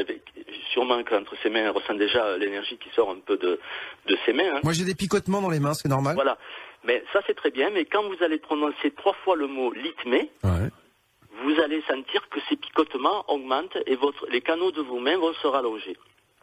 sûrement 0.71 1.03
qu'entre 1.03 1.35
ses 1.41 1.49
mains, 1.49 1.61
elle 1.65 1.69
ressent 1.71 1.93
déjà 1.95 2.25
euh, 2.25 2.37
l'énergie 2.37 2.77
qui 2.77 2.89
sort 2.95 3.09
un 3.09 3.19
peu 3.19 3.37
de, 3.37 3.59
de 4.07 4.17
ses 4.25 4.33
mains. 4.33 4.55
hein. 4.55 4.59
Moi, 4.63 4.73
j'ai 4.73 4.85
des 4.85 4.95
picotements 4.95 5.41
dans 5.41 5.49
les 5.49 5.59
mains, 5.59 5.73
c'est 5.73 5.87
normal. 5.89 6.15
Voilà. 6.15 6.37
Mais 6.83 7.03
ça, 7.13 7.19
c'est 7.27 7.35
très 7.35 7.51
bien. 7.51 7.69
Mais 7.71 7.85
quand 7.85 8.03
vous 8.03 8.23
allez 8.23 8.37
prononcer 8.37 8.91
trois 8.91 9.13
fois 9.23 9.35
le 9.35 9.47
mot 9.47 9.71
litmé, 9.73 10.29
Ouais. 10.43 10.69
vous 11.43 11.59
allez 11.61 11.81
sentir 11.83 12.27
que 12.29 12.39
ces 12.49 12.55
picotements 12.55 13.25
augmentent 13.29 13.77
et 13.85 13.95
votre, 13.95 14.27
les 14.29 14.41
canaux 14.41 14.71
de 14.71 14.81
vos 14.81 14.99
mains 14.99 15.17
vont 15.17 15.33
se 15.33 15.47
rallonger. 15.47 15.95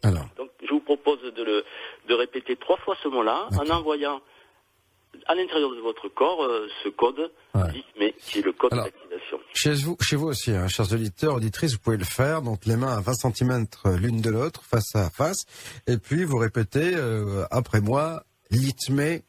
Alors. 0.03 0.27
Vous 0.75 0.81
propose 0.81 1.21
de, 1.23 1.43
le, 1.43 1.65
de 2.09 2.15
répéter 2.15 2.57
trois 2.57 2.77
fois 2.79 2.97
ce 3.03 3.07
mot-là 3.09 3.49
en 3.61 3.71
envoyant 3.71 4.21
à 5.27 5.35
l'intérieur 5.37 5.71
de 5.71 5.81
votre 5.81 6.09
corps 6.09 6.43
euh, 6.43 6.67
ce 6.83 6.89
code 6.89 7.31
Ouais. 7.55 8.13
qui 8.19 8.41
est 8.41 8.43
le 8.43 8.53
code 8.53 8.73
d'activation. 8.73 9.39
Chez 9.55 9.75
vous, 9.75 9.97
chez 10.01 10.17
vous 10.17 10.27
aussi, 10.27 10.51
hein, 10.51 10.67
chers 10.67 10.93
auditeurs, 10.93 11.35
auditrices, 11.37 11.75
vous 11.75 11.79
pouvez 11.79 11.97
le 11.97 12.05
faire. 12.05 12.43
Donc 12.43 12.67
les 12.67 12.75
mains 12.77 12.97
à 12.97 13.01
20 13.01 13.13
cm 13.33 13.67
l'une 14.01 14.21
de 14.21 14.31
l'autre, 14.31 14.65
face 14.65 14.93
à 14.97 15.09
face. 15.11 15.45
Et 15.87 15.97
puis 15.99 16.25
vous 16.25 16.37
répétez 16.39 16.97
euh, 16.97 17.45
après 17.53 17.81
moi, 17.81 18.25
litmé, 18.51 19.23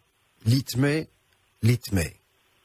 litmé, 0.46 1.08
litmé. 1.62 2.16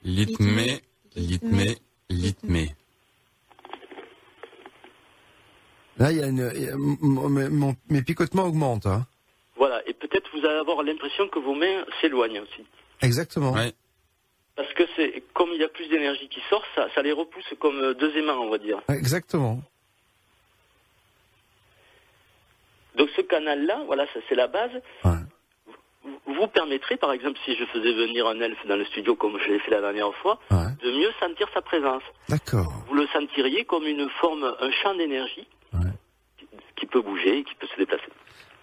Litmé, 0.03 0.81
litmé, 1.15 1.77
litmé. 2.09 2.75
Là, 6.01 6.11
il 6.11 6.19
y 6.19 6.23
a 6.23 6.27
une, 6.27 6.51
mon- 7.01 7.77
mes 7.89 8.03
picotements 8.03 8.45
augmentent. 8.47 8.87
Hein. 8.87 9.07
Voilà. 9.57 9.83
Et 9.87 9.93
peut-être 9.93 10.29
vous 10.33 10.45
allez 10.47 10.59
avoir 10.59 10.83
l'impression 10.83 11.29
que 11.29 11.39
vos 11.39 11.55
mains 11.55 11.85
s'éloignent 12.01 12.41
aussi. 12.41 12.65
Exactement. 13.03 13.53
Ouais. 13.53 13.73
Parce 14.57 14.73
que 14.75 14.83
c'est 14.97 15.23
comme 15.35 15.51
il 15.55 15.61
y 15.61 15.65
a 15.65 15.69
plus 15.69 15.87
d'énergie 15.89 16.29
qui 16.29 16.41
sort, 16.51 16.65
ça, 16.75 16.89
ça 16.95 17.03
les 17.03 17.13
repousse 17.13 17.45
comme 17.61 17.79
euh, 17.79 17.95
deux 17.95 18.15
aimants, 18.17 18.41
on 18.41 18.51
va 18.51 18.59
dire. 18.59 18.81
Exactement. 18.89 19.61
Donc 22.97 23.09
ce 23.17 23.21
canal-là, 23.23 23.83
voilà, 23.87 24.07
ça 24.13 24.21
c'est 24.29 24.35
la 24.35 24.49
base. 24.49 24.73
Ouais. 25.05 25.13
Vous- 26.27 26.47
permettrez, 26.49 26.97
par 26.97 27.13
exemple, 27.13 27.39
si 27.45 27.55
je 27.55 27.65
faisais 27.67 27.93
venir 27.93 28.27
un 28.27 28.41
elfe 28.41 28.67
dans 28.67 28.77
le 28.77 28.85
studio 28.87 29.15
comme 29.15 29.39
je 29.39 29.49
l'ai 29.53 29.59
fait 29.61 29.71
la 29.71 29.81
dernière 29.83 30.13
fois, 30.17 30.39
Ouais. 30.51 30.67
de 30.83 30.91
mieux 30.91 31.11
sentir 31.21 31.47
sa 31.55 31.61
présence. 31.63 32.03
D'accord. 32.31 32.73
Vous 32.89 32.95
le 32.95 33.07
sentiriez 33.09 33.65
comme 33.67 33.85
une 33.87 34.09
forme, 34.21 34.45
un 34.59 34.71
champ 34.83 34.95
d'énergie. 34.95 35.47
Qui- 36.81 36.87
peut 36.87 37.03
bouger, 37.03 37.45
qui 37.45 37.55
peut 37.55 37.67
se 37.69 37.77
déplacer. 37.77 38.09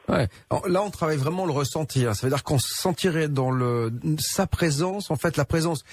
Ouais. 0.10 0.28
Alors, 0.50 0.68
là, 0.70 0.82
on 0.84 0.90
travaille 0.90 1.18
vraiment 1.18 1.46
le 1.46 1.52
ressentir. 1.52 2.16
Ça 2.16 2.26
veut 2.26 2.32
dire 2.34 2.44
qu'on 2.44 2.60
sentirait 2.60 3.28
dans 3.28 3.52
le 3.52 3.92
sa 4.20 4.48
présence, 4.48 5.12
en 5.12 5.18
fait, 5.18 5.36
la 5.38 5.44
présence 5.46 5.84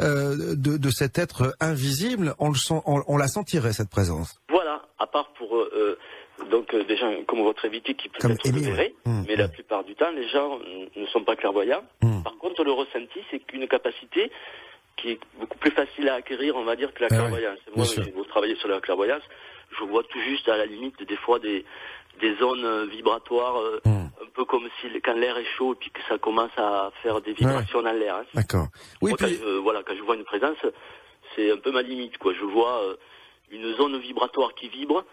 euh, 0.00 0.54
de, 0.54 0.76
de 0.76 0.90
cet 0.90 1.18
être 1.18 1.54
invisible, 1.60 2.34
on 2.38 2.48
le 2.50 2.54
sent, 2.54 2.80
on, 2.86 3.02
on 3.08 3.16
la 3.16 3.26
sentirait 3.28 3.72
cette 3.72 3.90
présence. 3.90 4.36
Voilà, 4.48 4.82
à 5.00 5.06
part 5.08 5.32
pour 5.36 5.56
euh, 5.56 5.70
euh, 6.40 6.44
donc 6.50 6.72
euh, 6.72 6.84
des 6.84 6.96
gens 6.96 7.12
comme 7.26 7.42
votre 7.42 7.64
invité 7.66 7.94
qui 7.94 8.08
Émile, 8.44 8.64
verrait, 8.64 8.94
ouais. 9.06 9.12
Mmh, 9.12 9.24
mais 9.26 9.34
la 9.36 9.48
mmh. 9.48 9.50
plupart 9.50 9.82
du 9.82 9.94
temps, 9.96 10.10
les 10.12 10.28
gens 10.28 10.58
ne 10.96 11.06
sont 11.06 11.24
pas 11.24 11.34
clairvoyants. 11.34 11.82
Mmh. 12.02 12.22
Par 12.22 12.36
contre, 12.38 12.62
le 12.62 12.70
ressenti, 12.72 13.20
c'est 13.30 13.40
qu'une 13.40 13.66
capacité 13.66 14.30
qui 14.96 15.10
est 15.10 15.18
beaucoup 15.40 15.58
plus 15.58 15.72
facile 15.72 16.08
à 16.08 16.14
acquérir, 16.14 16.54
on 16.54 16.64
va 16.64 16.76
dire, 16.76 16.94
que 16.94 17.00
la 17.02 17.08
Ah 17.10 17.14
ouais, 17.14 17.18
clairvoyance. 17.18 17.58
Moi, 17.74 17.84
bien 17.84 17.92
sûr. 17.92 18.04
j'ai 18.04 18.12
beau 18.12 18.22
travailler 18.24 18.54
sur 18.56 18.68
la 18.68 18.80
clairvoyance, 18.80 19.22
je 19.78 19.84
vois 19.84 20.02
tout 20.04 20.20
juste 20.20 20.48
à 20.48 20.56
la 20.56 20.66
limite 20.66 21.02
des 21.06 21.16
fois 21.16 21.38
des, 21.38 21.64
des 22.20 22.34
zones 22.36 22.88
vibratoires, 22.90 23.58
euh, 23.60 23.80
Mmh. 23.84 23.90
un 24.22 24.30
peu 24.34 24.44
comme 24.44 24.68
si 24.80 24.86
quand 25.02 25.14
l'air 25.14 25.36
est 25.36 25.44
chaud 25.56 25.74
et 25.74 25.76
puis 25.76 25.90
que 25.90 26.00
ça 26.08 26.18
commence 26.18 26.52
à 26.56 26.90
faire 27.02 27.20
des 27.20 27.32
vibrations 27.32 27.82
dans 27.82 27.92
l'air. 27.92 28.16
hein. 28.16 28.24
D'accord. 28.34 28.68
Oui, 29.02 29.10
Moi, 29.10 29.18
quand, 29.18 29.26
puis, 29.26 29.36
je- 29.36 29.44
euh, 29.44 29.58
voilà, 29.60 29.82
quand 29.82 29.94
je 29.96 30.02
vois 30.02 30.16
une 30.16 30.24
présence, 30.24 30.56
c'est 31.34 31.50
un 31.50 31.56
peu 31.56 31.70
ma 31.72 31.82
limite. 31.82 32.16
Quoi. 32.18 32.32
Je 32.34 32.44
vois 32.44 32.82
euh, 32.84 32.96
une 33.50 33.74
zone 33.76 33.98
vibratoire 33.98 34.54
qui 34.54 34.68
vibre, 34.68 35.04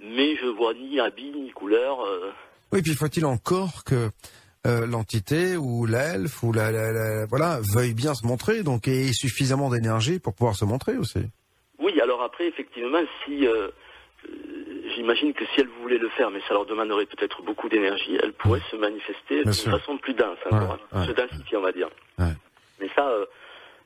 mais 0.00 0.36
je 0.36 0.46
vois 0.46 0.74
ni 0.74 1.00
habit 1.00 1.30
ni 1.32 1.50
couleur. 1.50 1.98
oui, 2.72 2.82
puis 2.82 2.94
faut-il 2.94 3.24
encore 3.26 3.82
que 3.84 4.10
l'entité 4.64 5.56
ou 5.56 5.86
l'elfe 5.86 6.42
ou 6.42 6.52
la, 6.52 6.70
la, 6.72 6.90
la, 6.92 7.26
voilà 7.26 7.60
veuille 7.74 7.94
bien 7.94 8.14
se 8.14 8.26
montrer, 8.26 8.62
donc 8.64 8.88
et 8.88 9.12
suffisamment 9.12 9.70
d'énergie 9.70 10.18
pour 10.18 10.34
pouvoir 10.34 10.56
se 10.56 10.64
montrer 10.64 10.96
aussi? 10.96 11.20
Oui, 11.78 12.00
alors 12.00 12.22
après, 12.22 12.46
effectivement, 12.48 12.98
si 13.24 13.46
j'imagine 15.06 15.32
que 15.34 15.44
si 15.54 15.60
elle 15.60 15.68
voulait 15.82 15.98
le 15.98 16.08
faire, 16.10 16.30
mais 16.30 16.40
ça 16.48 16.54
leur 16.54 16.66
demanderait 16.66 17.06
peut-être 17.06 17.42
beaucoup 17.42 17.68
d'énergie, 17.68 18.18
elle 18.22 18.32
pourrait 18.32 18.62
se 18.70 18.76
manifester 18.76 19.44
d'une 19.44 19.52
façon 19.52 19.98
plus 19.98 20.14
dense, 20.14 20.38
encore, 20.50 20.78
se 20.92 21.12
densifier, 21.12 21.56
on 21.56 21.62
va 21.62 21.72
dire. 21.72 21.88
Mais 22.18 22.88
ça, 22.94 23.08
euh, 23.08 23.24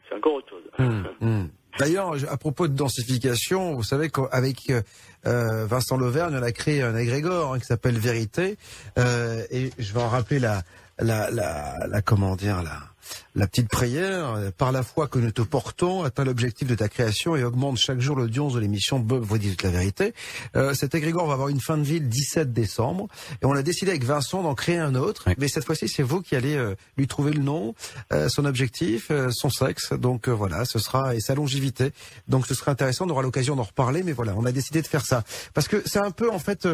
c'est 0.08 0.16
encore 0.16 0.34
autre 0.34 0.48
chose. 0.50 0.62
Hum, 0.78 1.04
hum. 1.20 1.48
D'ailleurs, 1.78 2.12
à 2.28 2.36
propos 2.36 2.66
de 2.66 2.74
densification, 2.74 3.74
vous 3.74 3.84
savez 3.84 4.10
qu'avec 4.10 4.70
euh, 4.70 5.66
Vincent 5.66 5.96
Lauvergne, 5.96 6.36
on 6.36 6.42
a 6.42 6.52
créé 6.52 6.82
un 6.82 6.96
égrégore 6.96 7.54
hein, 7.54 7.58
qui 7.60 7.66
s'appelle 7.66 7.96
Vérité, 7.98 8.56
euh, 8.98 9.42
et 9.50 9.70
je 9.78 9.94
vais 9.94 10.00
en 10.00 10.08
rappeler 10.08 10.40
la, 10.40 10.62
la, 10.98 11.30
la, 11.30 11.86
la 11.86 12.02
comment 12.02 12.34
dire, 12.34 12.62
la, 12.62 12.89
la 13.34 13.46
petite 13.46 13.68
prière, 13.68 14.34
euh, 14.34 14.50
par 14.56 14.72
la 14.72 14.82
foi 14.82 15.06
que 15.06 15.18
nous 15.18 15.30
te 15.30 15.42
portons, 15.42 16.02
atteint 16.02 16.24
l'objectif 16.24 16.68
de 16.68 16.74
ta 16.74 16.88
création 16.88 17.36
et 17.36 17.44
augmente 17.44 17.78
chaque 17.78 18.00
jour 18.00 18.16
l'audience 18.16 18.54
de 18.54 18.60
l'émission 18.60 18.98
Bob 18.98 19.22
vous 19.22 19.38
dites 19.38 19.62
la 19.62 19.70
vérité. 19.70 20.14
Euh, 20.56 20.74
cet 20.74 20.94
égrégore 20.94 21.26
va 21.26 21.34
avoir 21.34 21.48
une 21.48 21.60
fin 21.60 21.76
de 21.76 21.82
vie 21.82 22.00
le 22.00 22.06
17 22.06 22.52
décembre 22.52 23.08
et 23.42 23.46
on 23.46 23.52
a 23.52 23.62
décidé 23.62 23.90
avec 23.90 24.04
Vincent 24.04 24.42
d'en 24.42 24.54
créer 24.54 24.78
un 24.78 24.94
autre. 24.94 25.28
Mais 25.38 25.48
cette 25.48 25.64
fois-ci, 25.64 25.88
c'est 25.88 26.02
vous 26.02 26.20
qui 26.20 26.36
allez 26.36 26.56
euh, 26.56 26.74
lui 26.96 27.06
trouver 27.06 27.32
le 27.32 27.42
nom, 27.42 27.74
euh, 28.12 28.28
son 28.28 28.44
objectif, 28.44 29.10
son 29.30 29.50
sexe. 29.50 29.92
Donc 29.92 30.28
voilà, 30.28 30.64
ce 30.64 30.78
sera 30.78 31.14
et 31.14 31.20
sa 31.20 31.34
longévité. 31.34 31.92
Donc 32.28 32.46
ce 32.46 32.54
sera 32.54 32.72
intéressant. 32.72 33.06
On 33.06 33.10
aura 33.10 33.22
l'occasion 33.22 33.56
d'en 33.56 33.62
reparler. 33.62 34.02
Mais 34.02 34.12
voilà, 34.12 34.34
on 34.36 34.44
a 34.44 34.52
décidé 34.52 34.82
de 34.82 34.86
faire 34.86 35.04
ça 35.04 35.24
parce 35.54 35.68
que 35.68 35.82
c'est 35.86 35.98
un 35.98 36.10
peu 36.10 36.30
en 36.30 36.38
fait 36.38 36.68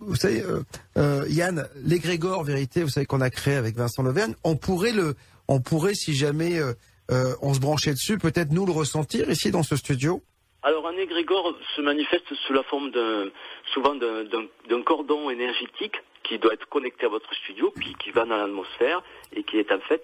vous 0.00 0.16
savez, 0.16 0.42
euh, 0.42 0.62
euh, 0.96 1.24
Yann, 1.28 1.68
l'égrégore 1.84 2.42
vérité, 2.42 2.82
vous 2.82 2.88
savez 2.88 3.06
qu'on 3.06 3.20
a 3.20 3.30
créé 3.30 3.54
avec 3.54 3.76
Vincent 3.76 4.02
Levergne, 4.02 4.34
on 4.44 4.56
pourrait 4.56 4.92
le, 4.92 5.14
on 5.46 5.60
pourrait, 5.60 5.94
si 5.94 6.14
jamais 6.14 6.58
euh, 6.58 6.72
on 7.42 7.52
se 7.52 7.60
branchait 7.60 7.92
dessus, 7.92 8.18
peut-être 8.18 8.50
nous 8.50 8.64
le 8.64 8.72
ressentir 8.72 9.28
ici 9.30 9.50
dans 9.50 9.62
ce 9.62 9.76
studio. 9.76 10.22
Alors 10.62 10.86
un 10.86 10.96
égrégore 10.96 11.54
se 11.76 11.82
manifeste 11.82 12.34
sous 12.46 12.52
la 12.52 12.62
forme 12.64 12.90
d'un, 12.90 13.28
souvent 13.72 13.94
d'un, 13.94 14.82
cordon 14.82 15.30
énergétique 15.30 15.96
qui 16.22 16.38
doit 16.38 16.54
être 16.54 16.68
connecté 16.68 17.06
à 17.06 17.08
votre 17.08 17.32
studio, 17.34 17.72
puis 17.74 17.94
qui 18.02 18.10
va 18.10 18.24
dans 18.24 18.36
l'atmosphère 18.36 19.02
et 19.34 19.42
qui 19.42 19.58
est 19.58 19.72
en 19.72 19.80
fait 19.80 20.02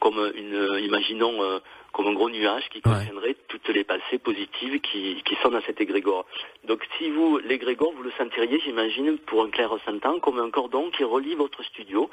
comme 0.00 0.32
une, 0.34 0.78
imaginons 0.82 1.60
comme 1.92 2.06
un 2.06 2.12
gros 2.12 2.30
nuage 2.30 2.68
qui 2.72 2.80
contiendrait 2.80 3.36
toutes 3.48 3.68
les 3.68 3.84
pensées 3.84 4.18
positives 4.18 4.80
qui, 4.80 5.22
qui 5.24 5.34
sont 5.42 5.50
dans 5.50 5.62
cet 5.62 5.80
égrégore. 5.80 6.26
Donc 6.66 6.86
si 6.98 7.10
vous, 7.10 7.38
l'égrégore, 7.38 7.92
vous 7.96 8.02
le 8.02 8.12
sentiriez, 8.12 8.60
j'imagine, 8.60 9.18
pour 9.26 9.42
un 9.44 9.50
clair 9.50 9.70
ressentant, 9.70 10.18
comme 10.20 10.38
un 10.38 10.50
cordon 10.50 10.90
qui 10.96 11.04
relie 11.04 11.34
votre 11.34 11.62
studio 11.64 12.10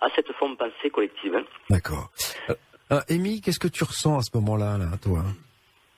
à 0.00 0.08
cette 0.14 0.32
forme 0.32 0.56
pensée 0.56 0.90
collective. 0.90 1.36
Hein. 1.36 1.44
D'accord. 1.68 2.10
Euh, 2.48 2.54
euh, 2.92 3.00
Amy, 3.08 3.40
qu'est-ce 3.40 3.60
que 3.60 3.68
tu 3.68 3.84
ressens 3.84 4.18
à 4.18 4.22
ce 4.22 4.30
moment-là, 4.34 4.78
là, 4.78 4.86
toi 5.02 5.22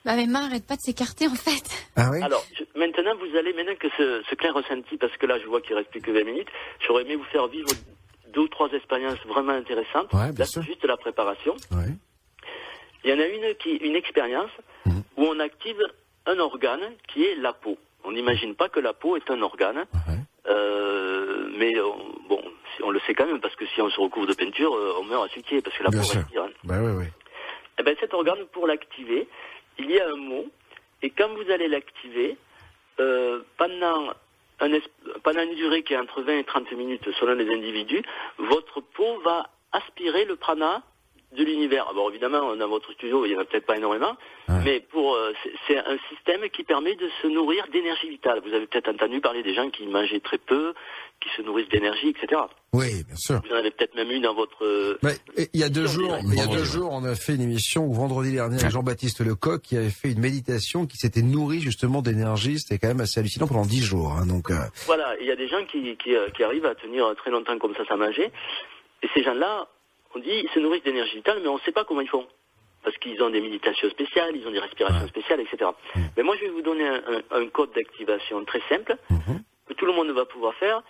bah, 0.05 0.17
mes 0.17 0.27
mains 0.27 0.41
n'arrêtent 0.41 0.67
pas 0.67 0.75
de 0.75 0.81
s'écarter, 0.81 1.27
en 1.27 1.35
fait. 1.35 1.63
Ah 1.95 2.09
oui? 2.11 2.21
Alors, 2.21 2.43
maintenant, 2.75 3.15
vous 3.15 3.37
allez, 3.37 3.53
maintenant 3.53 3.75
que 3.79 3.87
ce, 3.97 4.21
ce 4.29 4.35
clair 4.35 4.53
ressenti, 4.53 4.97
parce 4.97 5.15
que 5.15 5.25
là, 5.25 5.39
je 5.39 5.45
vois 5.45 5.61
qu'il 5.61 5.75
reste 5.75 5.91
plus 5.91 6.01
que 6.01 6.11
20 6.11 6.25
minutes, 6.25 6.49
j'aurais 6.85 7.03
aimé 7.03 7.15
vous 7.15 7.23
faire 7.25 7.47
vivre 7.47 7.69
deux 8.33 8.41
ou 8.41 8.47
trois 8.49 8.69
expériences 8.71 9.19
vraiment 9.25 9.53
intéressantes. 9.53 10.11
Ouais, 10.11 10.31
bien 10.31 10.39
là, 10.39 10.45
sûr. 10.45 10.61
juste 10.61 10.83
la 10.83 10.97
préparation. 10.97 11.53
Ouais. 11.71 11.93
Il 13.03 13.09
y 13.09 13.13
en 13.13 13.19
a 13.19 13.25
une 13.27 13.55
qui 13.55 13.75
une 13.77 13.95
expérience 13.95 14.51
Mhm. 14.85 15.03
où 15.17 15.23
on 15.25 15.39
active 15.39 15.81
un 16.25 16.39
organe 16.39 16.93
qui 17.07 17.25
est 17.25 17.35
la 17.35 17.53
peau. 17.53 17.77
On 18.05 18.11
n'imagine 18.11 18.55
pas 18.55 18.69
que 18.69 18.79
la 18.79 18.93
peau 18.93 19.15
est 19.17 19.29
un 19.29 19.41
organe, 19.41 19.85
Ouais. 20.07 20.15
euh, 20.49 21.47
mais 21.57 21.75
euh, 21.77 21.83
bon, 22.29 22.41
on 22.81 22.91
le 22.91 22.99
sait 23.01 23.13
quand 23.13 23.25
même 23.25 23.39
parce 23.41 23.55
que 23.55 23.65
si 23.67 23.81
on 23.81 23.89
se 23.89 23.99
recouvre 23.99 24.27
de 24.27 24.33
peinture, 24.33 24.73
euh, 24.75 24.93
on 24.99 25.03
meurt 25.03 25.25
asphyxié 25.25 25.61
parce 25.61 25.77
que 25.77 25.83
la 25.83 25.89
Bien 25.89 25.99
peau 25.99 26.05
sûr. 26.05 26.19
respire. 26.21 26.43
hein. 26.43 26.49
Bah 26.63 26.75
oui, 26.81 26.91
oui. 26.97 27.05
Eh 27.79 27.83
ben, 27.83 27.95
cet 27.99 28.13
organe, 28.13 28.45
pour 28.51 28.67
l'activer, 28.67 29.27
il 29.79 29.89
y 29.89 29.99
a 29.99 30.07
un 30.07 30.15
mot, 30.17 30.45
et 31.01 31.09
quand 31.09 31.29
vous 31.29 31.49
allez 31.49 31.67
l'activer, 31.67 32.37
euh, 32.99 33.41
pendant, 33.57 34.11
un 34.59 34.69
pendant 35.23 35.41
une 35.41 35.55
durée 35.55 35.81
qui 35.83 35.93
est 35.93 35.97
entre 35.97 36.21
20 36.21 36.37
et 36.39 36.43
30 36.43 36.71
minutes 36.73 37.09
selon 37.19 37.33
les 37.33 37.49
individus, 37.51 38.03
votre 38.37 38.81
peau 38.81 39.19
va 39.21 39.49
aspirer 39.71 40.25
le 40.25 40.35
prana 40.35 40.83
de 41.35 41.43
l'univers. 41.43 41.87
Alors 41.89 42.09
évidemment, 42.09 42.55
dans 42.55 42.67
votre 42.67 42.91
studio, 42.93 43.25
il 43.25 43.31
n'y 43.31 43.37
en 43.37 43.41
a 43.41 43.45
peut-être 43.45 43.65
pas 43.65 43.77
énormément, 43.77 44.15
Ouais. 44.49 44.55
mais 44.63 44.79
pour 44.79 45.15
euh, 45.15 45.31
c'est- 45.67 45.77
un 45.77 45.97
système 46.09 46.41
qui 46.49 46.63
permet 46.63 46.95
de 46.95 47.09
se 47.21 47.27
nourrir 47.27 47.65
d'énergie 47.71 48.09
vitale. 48.09 48.41
Vous 48.45 48.53
avez 48.53 48.67
peut-être 48.67 48.89
entendu 48.89 49.19
parler 49.21 49.41
des 49.43 49.53
gens 49.53 49.69
qui 49.69 49.85
mangeaient 49.87 50.19
très 50.19 50.37
peu, 50.37 50.73
qui 51.21 51.29
se 51.37 51.41
nourrissent 51.41 51.69
d'énergie, 51.69 52.09
etc. 52.09 52.41
Oui, 52.73 53.03
bien 53.07 53.15
sûr. 53.15 53.41
Vous 53.47 53.53
en 53.53 53.57
avez 53.57 53.71
peut-être 53.71 53.95
même 53.95 54.09
eu 54.11 54.19
dans 54.19 54.33
votre... 54.33 54.63
euh, 54.65 54.97
Mais, 55.03 55.13
il 55.53 55.59
y 55.59 55.63
a 55.63 55.69
deux 55.69 55.87
jours, 55.87 56.17
il 56.23 56.35
y 56.35 56.41
a 56.41 56.47
deux 56.47 56.63
jours, 56.65 56.89
on 56.91 57.03
a 57.05 57.15
fait 57.15 57.35
une 57.35 57.41
émission 57.41 57.85
où 57.85 57.93
vendredi 57.93 58.33
dernier 58.33 58.57
avec 58.59 58.71
Jean-Baptiste 58.71 59.21
Lecoq 59.21 59.61
qui 59.61 59.77
avait 59.77 59.89
fait 59.89 60.11
une 60.11 60.19
méditation 60.19 60.85
qui 60.85 60.97
s'était 60.97 61.21
nourrie 61.21 61.59
justement 61.61 62.01
d'énergie. 62.01 62.59
C'était 62.59 62.77
quand 62.79 62.89
même 62.89 63.01
assez 63.01 63.19
hallucinant 63.19 63.47
pendant 63.47 63.65
dix 63.65 63.81
jours. 63.83 64.11
Hein, 64.11 64.25
donc, 64.25 64.51
euh, 64.51 64.55
Voilà, 64.85 65.15
il 65.21 65.27
y 65.27 65.31
a 65.31 65.35
des 65.35 65.47
gens 65.47 65.63
qui, 65.65 65.95
qui, 65.97 66.13
qui 66.35 66.43
arrivent 66.43 66.65
à 66.65 66.75
tenir 66.75 67.13
très 67.15 67.31
longtemps 67.31 67.57
comme 67.57 67.75
ça 67.75 67.85
sans 67.85 67.97
manger. 67.97 68.31
Et 69.03 69.07
ces 69.13 69.23
gens-là, 69.23 69.67
on 70.15 70.19
dit, 70.19 70.29
ils 70.43 70.49
se 70.53 70.59
nourrissent 70.59 70.83
d'énergie 70.83 71.15
vitale, 71.15 71.39
mais 71.41 71.47
on 71.49 71.55
ne 71.55 71.61
sait 71.61 71.71
pas 71.71 71.83
comment 71.83 72.01
ils 72.01 72.09
font. 72.09 72.25
Parce 72.83 72.97
qu'ils 72.97 73.21
ont 73.23 73.29
des 73.29 73.39
méditations 73.41 73.89
spéciales, 73.89 74.35
ils 74.35 74.45
ont 74.47 74.51
des 74.51 74.59
respirations 74.59 75.07
spéciales, 75.07 75.39
etc. 75.39 75.71
Mais 76.17 76.23
moi, 76.23 76.35
je 76.35 76.41
vais 76.41 76.49
vous 76.49 76.61
donner 76.61 76.85
un, 76.87 77.01
un- 77.31 77.41
un 77.41 77.47
code 77.47 77.71
d'activation 77.73 78.43
très 78.45 78.61
simple, 78.69 78.95
que 79.67 79.73
tout 79.73 79.85
le 79.85 79.93
monde 79.93 80.09
va 80.11 80.25
pouvoir 80.25 80.53
faire, 80.55 80.81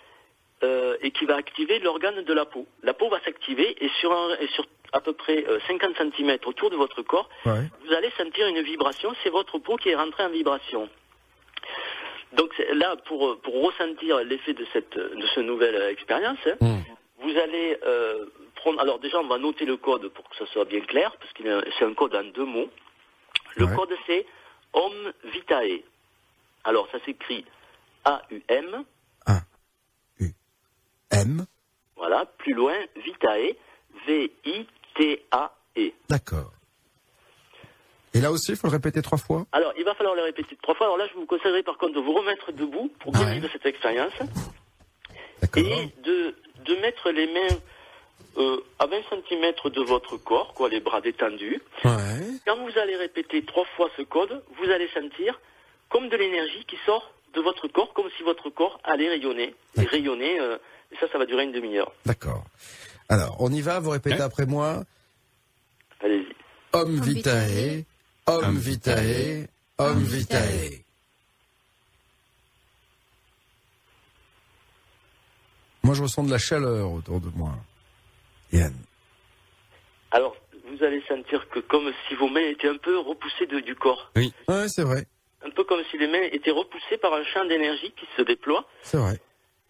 euh, 0.64 0.96
et 1.02 1.10
qui 1.12 1.24
va 1.24 1.36
activer 1.36 1.78
l'organe 1.78 2.22
de 2.22 2.32
la 2.32 2.44
peau. 2.46 2.66
La 2.82 2.94
peau 2.94 3.08
va 3.08 3.20
s'activer, 3.20 3.76
et 3.84 3.88
sur, 4.00 4.10
un- 4.12 4.36
et 4.40 4.48
sur 4.48 4.64
à 4.92 5.00
peu 5.00 5.12
près 5.12 5.44
euh, 5.48 5.58
50 5.68 5.96
cm 5.96 6.36
autour 6.46 6.70
de 6.70 6.76
votre 6.76 7.02
corps, 7.02 7.28
ouais. 7.46 7.62
vous 7.84 7.92
allez 7.92 8.10
sentir 8.16 8.46
une 8.48 8.60
vibration, 8.62 9.12
c'est 9.22 9.30
votre 9.30 9.58
peau 9.58 9.76
qui 9.76 9.88
est 9.90 9.96
rentrée 9.96 10.24
en 10.24 10.30
vibration. 10.30 10.88
Donc 12.32 12.50
là, 12.72 12.96
pour, 13.06 13.38
pour 13.40 13.62
ressentir 13.62 14.18
l'effet 14.24 14.54
de 14.54 14.66
cette 14.72 14.96
de 14.96 15.42
nouvelle 15.42 15.76
euh, 15.76 15.90
expérience, 15.90 16.38
Mm. 16.60 16.78
vous 17.20 17.36
allez 17.38 17.78
euh, 17.86 18.24
Alors 18.78 18.98
déjà, 18.98 19.18
on 19.18 19.26
va 19.28 19.38
noter 19.38 19.64
le 19.66 19.76
code 19.76 20.08
pour 20.08 20.28
que 20.28 20.36
ça 20.36 20.46
soit 20.46 20.64
bien 20.64 20.80
clair, 20.80 21.14
parce 21.18 21.32
que 21.32 21.42
c'est 21.78 21.84
un 21.84 21.94
code 21.94 22.14
en 22.14 22.24
deux 22.24 22.44
mots. 22.46 22.70
Le 23.56 23.66
Ouais. 23.66 23.74
code 23.76 23.94
c'est 24.06 24.26
Om 24.72 25.12
Vitae. 25.32 25.82
Alors 26.64 26.88
ça 26.90 26.98
s'écrit 27.04 27.44
A-U-M, 28.04 28.84
M. 31.10 31.46
voilà, 31.96 32.26
plus 32.38 32.54
loin 32.54 32.74
Vitae, 32.96 33.54
V-I-T-A-E. 34.06 35.90
D'accord. 36.08 36.50
Et 38.14 38.20
là 38.20 38.30
aussi, 38.32 38.52
il 38.52 38.56
faut 38.56 38.66
le 38.68 38.72
répéter 38.72 39.02
trois 39.02 39.18
fois. 39.18 39.44
Alors, 39.52 39.72
il 39.76 39.84
va 39.84 39.94
falloir 39.94 40.14
le 40.14 40.22
répéter 40.22 40.56
trois 40.62 40.74
fois. 40.74 40.86
Alors 40.86 40.98
là, 40.98 41.06
je 41.08 41.14
vous 41.14 41.26
conseillerais 41.26 41.62
par 41.64 41.76
contre 41.78 41.94
de 41.94 42.00
vous 42.00 42.12
remettre 42.14 42.52
debout 42.52 42.90
pour 43.00 43.12
bien 43.12 43.26
Ouais. 43.26 43.34
vivre 43.34 43.48
cette 43.52 43.66
expérience 43.66 44.12
et 45.56 45.88
de, 46.02 46.34
de 46.64 46.74
mettre 46.76 47.10
les 47.10 47.26
mains 47.32 47.56
euh, 48.36 48.60
à 48.78 48.86
20 48.86 48.96
cm 49.10 49.72
de 49.72 49.80
votre 49.82 50.16
corps, 50.16 50.54
quoi, 50.54 50.68
les 50.68 50.80
bras 50.80 51.00
détendus. 51.00 51.60
Ouais. 51.84 51.90
Quand 52.46 52.56
vous 52.56 52.78
allez 52.78 52.96
répéter 52.96 53.44
trois 53.44 53.64
fois 53.76 53.88
ce 53.96 54.02
code, 54.02 54.42
vous 54.58 54.70
allez 54.70 54.88
sentir 54.88 55.40
comme 55.88 56.08
de 56.08 56.16
l'énergie 56.16 56.64
qui 56.66 56.76
sort 56.84 57.12
de 57.34 57.40
votre 57.40 57.68
corps, 57.68 57.92
comme 57.94 58.08
si 58.16 58.22
votre 58.22 58.50
corps 58.50 58.80
allait 58.84 59.08
rayonner. 59.08 59.54
Et 59.76 59.84
rayonner, 59.84 60.40
euh, 60.40 60.56
et 60.92 60.96
ça, 60.96 61.06
ça 61.10 61.18
va 61.18 61.26
durer 61.26 61.44
une 61.44 61.52
demi-heure. 61.52 61.92
D'accord. 62.06 62.44
Alors, 63.08 63.36
on 63.40 63.52
y 63.52 63.60
va. 63.60 63.80
Vous 63.80 63.90
répétez 63.90 64.20
après 64.20 64.46
moi. 64.46 64.84
Allez-y. 66.00 66.26
Homme 66.72 66.98
Om 66.98 67.00
vitae, 67.00 67.84
homme 68.26 68.44
Om 68.44 68.58
vitae, 68.58 69.48
homme 69.78 70.02
vitae. 70.02 70.84
Moi, 75.84 75.94
je 75.94 76.02
ressens 76.02 76.24
de 76.24 76.30
la 76.30 76.38
chaleur 76.38 76.90
autour 76.90 77.20
de 77.20 77.28
moi. 77.36 77.52
Yann. 78.54 78.72
Alors, 80.10 80.36
vous 80.66 80.82
allez 80.84 81.02
sentir 81.08 81.48
que 81.50 81.58
comme 81.60 81.92
si 82.08 82.14
vos 82.14 82.28
mains 82.28 82.40
étaient 82.48 82.68
un 82.68 82.76
peu 82.76 82.98
repoussées 82.98 83.46
de- 83.46 83.60
du 83.60 83.74
corps. 83.74 84.12
Ouais, 84.16 84.68
c'est 84.68 84.82
vrai. 84.84 85.04
Un 85.44 85.50
peu 85.50 85.64
comme 85.64 85.82
si 85.90 85.98
les 85.98 86.06
mains 86.06 86.22
étaient 86.32 86.50
repoussées 86.52 86.96
par 86.98 87.12
un 87.12 87.24
champ 87.24 87.44
d'énergie 87.44 87.92
qui 87.98 88.06
se 88.16 88.22
déploie. 88.22 88.64
C'est 88.82 88.96
vrai. 88.96 89.18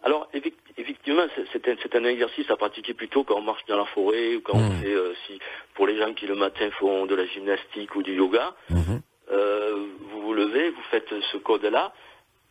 Alors, 0.03 0.29
effect- 0.33 0.59
effectivement, 0.77 1.23
c'est- 1.35 1.95
un, 1.95 2.03
exercice 2.05 2.49
à 2.51 2.55
pratiquer 2.55 2.93
plutôt 2.93 3.23
quand 3.23 3.37
on 3.37 3.41
marche 3.41 3.65
dans 3.67 3.77
la 3.77 3.85
forêt 3.85 4.35
ou 4.35 4.41
quand 4.41 4.53
on 4.57 4.69
Mm. 4.69 4.81
fait, 4.81 4.93
euh, 4.93 5.13
si, 5.25 5.39
pour 5.73 5.87
les 5.87 5.97
gens 5.97 6.13
qui 6.13 6.27
le 6.27 6.35
matin 6.35 6.69
font 6.79 7.05
de 7.07 7.15
la 7.15 7.25
gymnastique 7.25 7.95
ou 7.95 8.03
du 8.03 8.13
yoga, 8.15 8.53
Mhm. 8.69 9.01
euh, 9.31 9.87
vous 10.11 10.21
vous 10.21 10.33
levez, 10.33 10.69
vous 10.69 10.81
faites 10.91 11.09
ce 11.31 11.37
code-là, 11.37 11.91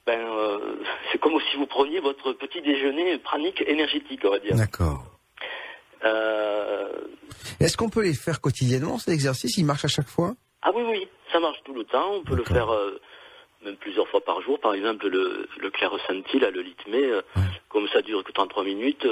ben, 0.04 0.18
euh, 0.20 0.58
c'est 1.12 1.18
comme 1.20 1.38
si 1.50 1.56
vous 1.56 1.66
preniez 1.66 2.00
votre 2.00 2.32
petit 2.32 2.60
déjeuner 2.60 3.18
pranique 3.18 3.62
énergétique, 3.66 4.20
on 4.24 4.30
va 4.30 4.38
dire. 4.40 4.56
D'accord. 4.56 5.04
Euh, 6.04 6.88
Est-ce 7.60 7.76
qu'on 7.76 7.88
peut 7.90 8.02
les 8.02 8.14
faire 8.14 8.40
quotidiennement, 8.40 8.98
cet 8.98 9.14
exercice 9.14 9.56
Il 9.56 9.64
marche 9.64 9.84
à 9.84 9.88
chaque 9.88 10.08
fois? 10.08 10.34
Ah 10.62 10.70
oui, 10.74 10.82
oui, 10.86 11.08
ça 11.32 11.40
marche 11.40 11.58
tout 11.64 11.74
le 11.74 11.84
temps, 11.84 12.12
on 12.14 12.22
peut 12.22 12.36
le 12.36 12.44
faire 12.44 12.70
euh, 12.70 12.98
même 13.64 13.76
plusieurs 13.76 14.08
fois 14.08 14.20
par 14.22 14.40
jour, 14.42 14.58
par 14.60 14.74
exemple 14.74 15.08
le, 15.08 15.48
le 15.60 15.70
clair 15.70 15.90
ressenti, 15.90 16.38
là, 16.38 16.50
le 16.50 16.62
litmé, 16.62 17.02
euh, 17.04 17.22
Ouais. 17.36 17.42
comme 17.68 17.88
ça 17.88 18.02
dure 18.02 18.22
que 18.24 18.32
33 18.32 18.64
minutes, 18.64 19.06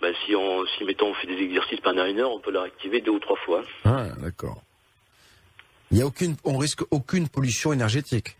ben, 0.00 0.14
si 0.24 0.34
on, 0.36 0.64
si 0.66 0.84
mettons 0.84 1.08
on 1.08 1.14
fait 1.14 1.26
des 1.26 1.42
exercices 1.42 1.80
pendant 1.80 2.04
une 2.06 2.20
heure, 2.20 2.30
on 2.32 2.40
peut 2.40 2.52
le 2.52 2.60
réactiver 2.60 3.00
deux 3.00 3.10
ou 3.12 3.18
trois 3.18 3.36
fois. 3.36 3.62
Ah, 3.84 4.06
d'accord. 4.18 4.62
Il 5.90 5.98
y 5.98 6.02
a 6.02 6.06
aucune, 6.06 6.36
on 6.44 6.58
risque 6.58 6.82
aucune 6.90 7.28
pollution 7.28 7.72
énergétique? 7.72 8.36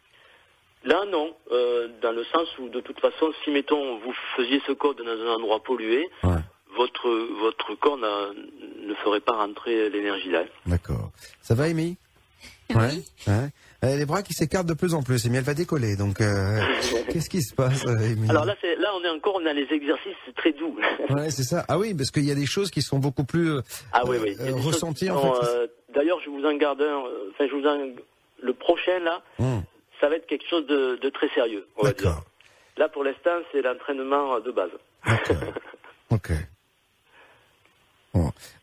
Là, 0.85 1.05
non, 1.11 1.35
euh, 1.51 1.89
dans 2.03 2.13
le 2.13 2.25
sens 2.27 2.47
où, 2.59 2.69
de 2.69 2.81
toute 2.81 3.01
façon, 3.01 3.33
si, 3.43 3.51
mettons, 3.51 3.99
vous 3.99 4.13
faisiez 4.37 4.61
ce 4.67 4.73
code 4.73 4.99
dans 4.99 5.11
un 5.11 5.35
endroit 5.35 5.63
pollué, 5.63 6.09
Ouais. 6.23 6.37
Votre, 6.79 7.09
votre 7.41 7.75
corps 7.75 7.99
ne 7.99 8.95
ferait 9.05 9.21
pas 9.21 9.33
rentrer 9.37 9.91
l'énergie 9.91 10.31
là. 10.31 10.45
D'accord. 10.65 11.11
Ça 11.43 11.55
va, 11.55 11.65
Amy? 11.65 11.97
Ouais. 12.75 13.03
ouais. 13.27 13.49
Euh, 13.85 13.97
les 13.97 14.05
bras 14.07 14.23
qui 14.23 14.33
s'écartent 14.35 14.67
de 14.67 14.75
plus 14.75 14.93
en 14.95 15.03
plus. 15.03 15.25
Amy, 15.27 15.37
elle 15.39 15.45
va 15.45 15.55
décoller. 15.55 15.97
Donc, 15.97 16.21
euh, 16.21 16.61
qu'est-ce 17.13 17.29
qui 17.31 17.43
se 17.43 17.55
passe, 17.55 17.85
euh, 17.87 17.97
Amy? 18.13 18.29
Alors 18.31 18.45
là, 18.45 18.55
c'est, 18.61 18.77
là, 18.77 18.91
on 18.95 19.03
est 19.05 19.09
encore 19.09 19.41
dans 19.43 19.55
les 19.55 19.67
exercices 19.71 20.17
très 20.37 20.53
doux. 20.53 20.77
Ouais, 21.11 21.31
c'est 21.31 21.45
ça. 21.45 21.65
Ah 21.69 21.79
oui, 21.79 21.95
parce 21.95 22.11
qu'il 22.11 22.25
y 22.25 22.31
a 22.31 22.35
des 22.35 22.47
choses 22.47 22.71
qui 22.71 22.83
sont 22.83 22.99
beaucoup 22.99 23.25
plus 23.25 23.51
euh, 23.53 23.61
Ah 23.93 24.03
oui, 24.07 24.17
oui. 24.23 24.37
euh, 24.41 24.55
ressenties, 24.57 25.11
en 25.11 25.21
fait. 25.41 25.47
euh, 25.49 25.67
D'ailleurs, 25.95 26.21
je 26.25 26.31
vous 26.31 26.45
en 26.45 26.55
garde 26.57 26.81
un. 26.83 26.85
euh, 27.07 27.31
Enfin, 27.33 27.47
je 27.51 27.55
vous 27.55 27.67
en... 27.67 27.79
Le 28.43 28.53
prochain, 28.53 28.99
là, 29.01 29.23
Hum, 29.41 29.63
ça 30.01 30.09
va 30.09 30.17
être 30.17 30.27
quelque 30.27 30.47
chose 30.49 30.67
de, 30.67 30.97
de 31.03 31.09
très 31.11 31.29
sérieux, 31.31 31.67
on 31.77 31.83
va 31.85 31.93
dire. 31.93 32.05
D'accord. 32.11 32.25
Là, 32.77 32.89
pour 32.89 33.03
l'instant, 33.03 33.39
c'est 33.51 33.63
l'entraînement 33.63 34.39
de 34.41 34.51
base. 34.53 34.71
D'accord. 35.07 35.37
ok. 36.11 36.31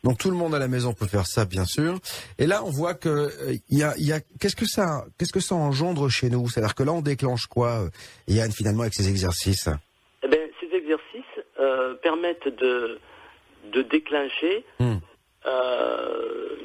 Donc 0.04 0.18
tout 0.18 0.30
le 0.30 0.36
monde 0.36 0.54
à 0.54 0.58
la 0.58 0.68
maison 0.68 0.92
peut 0.92 1.06
faire 1.06 1.26
ça, 1.26 1.44
bien 1.46 1.64
sûr. 1.64 1.98
Et 2.38 2.46
là, 2.46 2.62
on 2.64 2.70
voit 2.70 2.94
que 2.94 3.08
euh, 3.08 3.54
il 3.70 3.78
y 3.78 3.82
a, 3.82 3.94
il 3.96 4.06
y 4.06 4.12
a 4.12 4.20
qu'est-ce 4.40 4.56
que 4.56 4.66
ça, 4.66 5.04
qu'est-ce 5.18 5.32
que 5.32 5.40
ça 5.40 5.54
engendre 5.54 6.08
chez 6.10 6.28
nous? 6.28 6.48
C'est-à-dire 6.48 6.74
que 6.74 6.82
là, 6.82 6.92
on 6.92 7.00
déclenche 7.00 7.46
quoi, 7.46 7.84
euh, 7.84 7.88
Yann, 8.28 8.50
finalement, 8.52 8.82
avec 8.82 8.94
ces 8.94 9.08
exercices? 9.08 9.68
Eh 10.22 10.28
ben, 10.28 10.40
ces 10.60 10.74
exercices 10.76 11.44
euh, 11.58 11.94
permettent 11.94 12.48
de, 12.48 12.98
de 13.72 13.82
déclencher 13.82 14.64
Hum. 14.80 15.00
euh, 15.46 16.56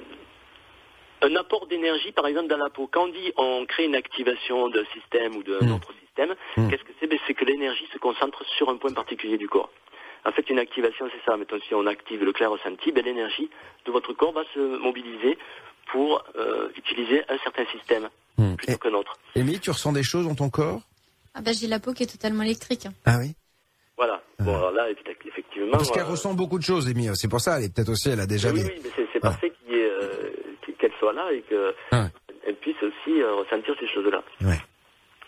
un 1.24 1.36
apport 1.36 1.68
d'énergie, 1.68 2.12
par 2.12 2.26
exemple, 2.28 2.48
dans 2.48 2.58
la 2.58 2.70
peau. 2.72 2.90
Quand 2.92 3.04
on 3.04 3.08
dit 3.10 3.32
on 3.38 3.66
crée 3.68 3.86
une 3.86 3.96
activation 3.96 4.70
d'un 4.70 4.86
système 4.94 5.36
ou 5.36 5.44
d'un 5.44 5.66
Mm. 5.68 5.74
autre 5.76 5.94
système, 6.04 6.36
Mm. 6.58 6.70
qu'est-ce 6.70 6.84
que 6.84 6.92
c'est? 7.00 7.08
Ben, 7.08 7.20
C'est 7.28 7.36
que 7.36 7.46
l'énergie 7.46 7.86
se 7.94 8.00
concentre 8.00 8.44
sur 8.58 8.70
un 8.70 8.78
point 8.78 8.92
particulier 8.92 9.38
du 9.38 9.48
corps. 9.48 9.70
En 10.26 10.32
fait, 10.32 10.50
une 10.50 10.60
activation, 10.60 11.08
c'est 11.12 11.24
ça. 11.30 11.36
Mettons, 11.38 11.60
si 11.68 11.74
on 11.74 11.86
active 11.88 12.24
le 12.24 12.32
clair 12.32 12.52
ressenti, 12.52 12.92
ben, 12.92 13.04
l'énergie 13.04 13.50
de 13.86 13.92
votre 13.92 14.14
corps 14.14 14.34
va 14.34 14.44
se 14.54 14.60
mobiliser 14.78 15.38
pour 15.92 16.24
euh, 16.38 16.70
utiliser 16.78 17.24
un 17.30 17.38
certain 17.40 17.66
système 17.72 18.10
Hum. 18.38 18.56
plutôt 18.56 18.78
qu'un 18.78 18.94
autre. 18.94 19.18
Amy, 19.36 19.60
tu 19.60 19.70
ressens 19.72 19.92
des 19.92 20.04
choses 20.04 20.26
dans 20.26 20.36
ton 20.36 20.50
corps? 20.50 20.82
Ah 21.34 21.42
bah 21.42 21.52
j'ai 21.54 21.68
la 21.68 21.80
peau 21.80 21.94
qui 21.94 22.04
est 22.04 22.08
totalement 22.12 22.44
électrique. 22.44 22.88
Ah 23.06 23.18
oui? 23.20 23.34
Voilà. 23.98 24.22
Bon, 24.40 24.56
alors 24.56 24.72
là, 24.72 24.90
effectivement... 24.90 25.72
Parce 25.74 25.92
qu'elle 25.92 26.04
euh, 26.04 26.12
ressent 26.12 26.34
beaucoup 26.34 26.58
de 26.58 26.64
choses, 26.64 26.88
Amy. 26.88 27.10
C'est 27.14 27.28
pour 27.28 27.42
ça, 27.42 27.58
elle 27.60 27.66
est 27.66 27.76
peut-être 27.76 27.90
aussi, 27.90 28.10
elle 28.10 28.20
a 28.22 28.26
déjà 28.26 28.50
oui, 28.50 28.62
des. 28.64 28.66
oui, 28.70 28.82
mais 28.84 28.90
c'est, 28.96 29.08
c'est 29.14 29.20
parfait 29.20 29.52
euh, 29.70 30.32
qu'elle 30.80 30.92
soit 31.00 31.14
là 31.14 31.32
et 31.32 31.42
qu'elle 31.42 31.74
Ouais. 31.92 32.54
puisse 32.62 32.82
aussi 32.82 33.22
euh, 33.22 33.36
ressentir 33.36 33.76
ces 33.80 33.88
choses-là. 33.88 34.24
Ouais. 34.42 34.58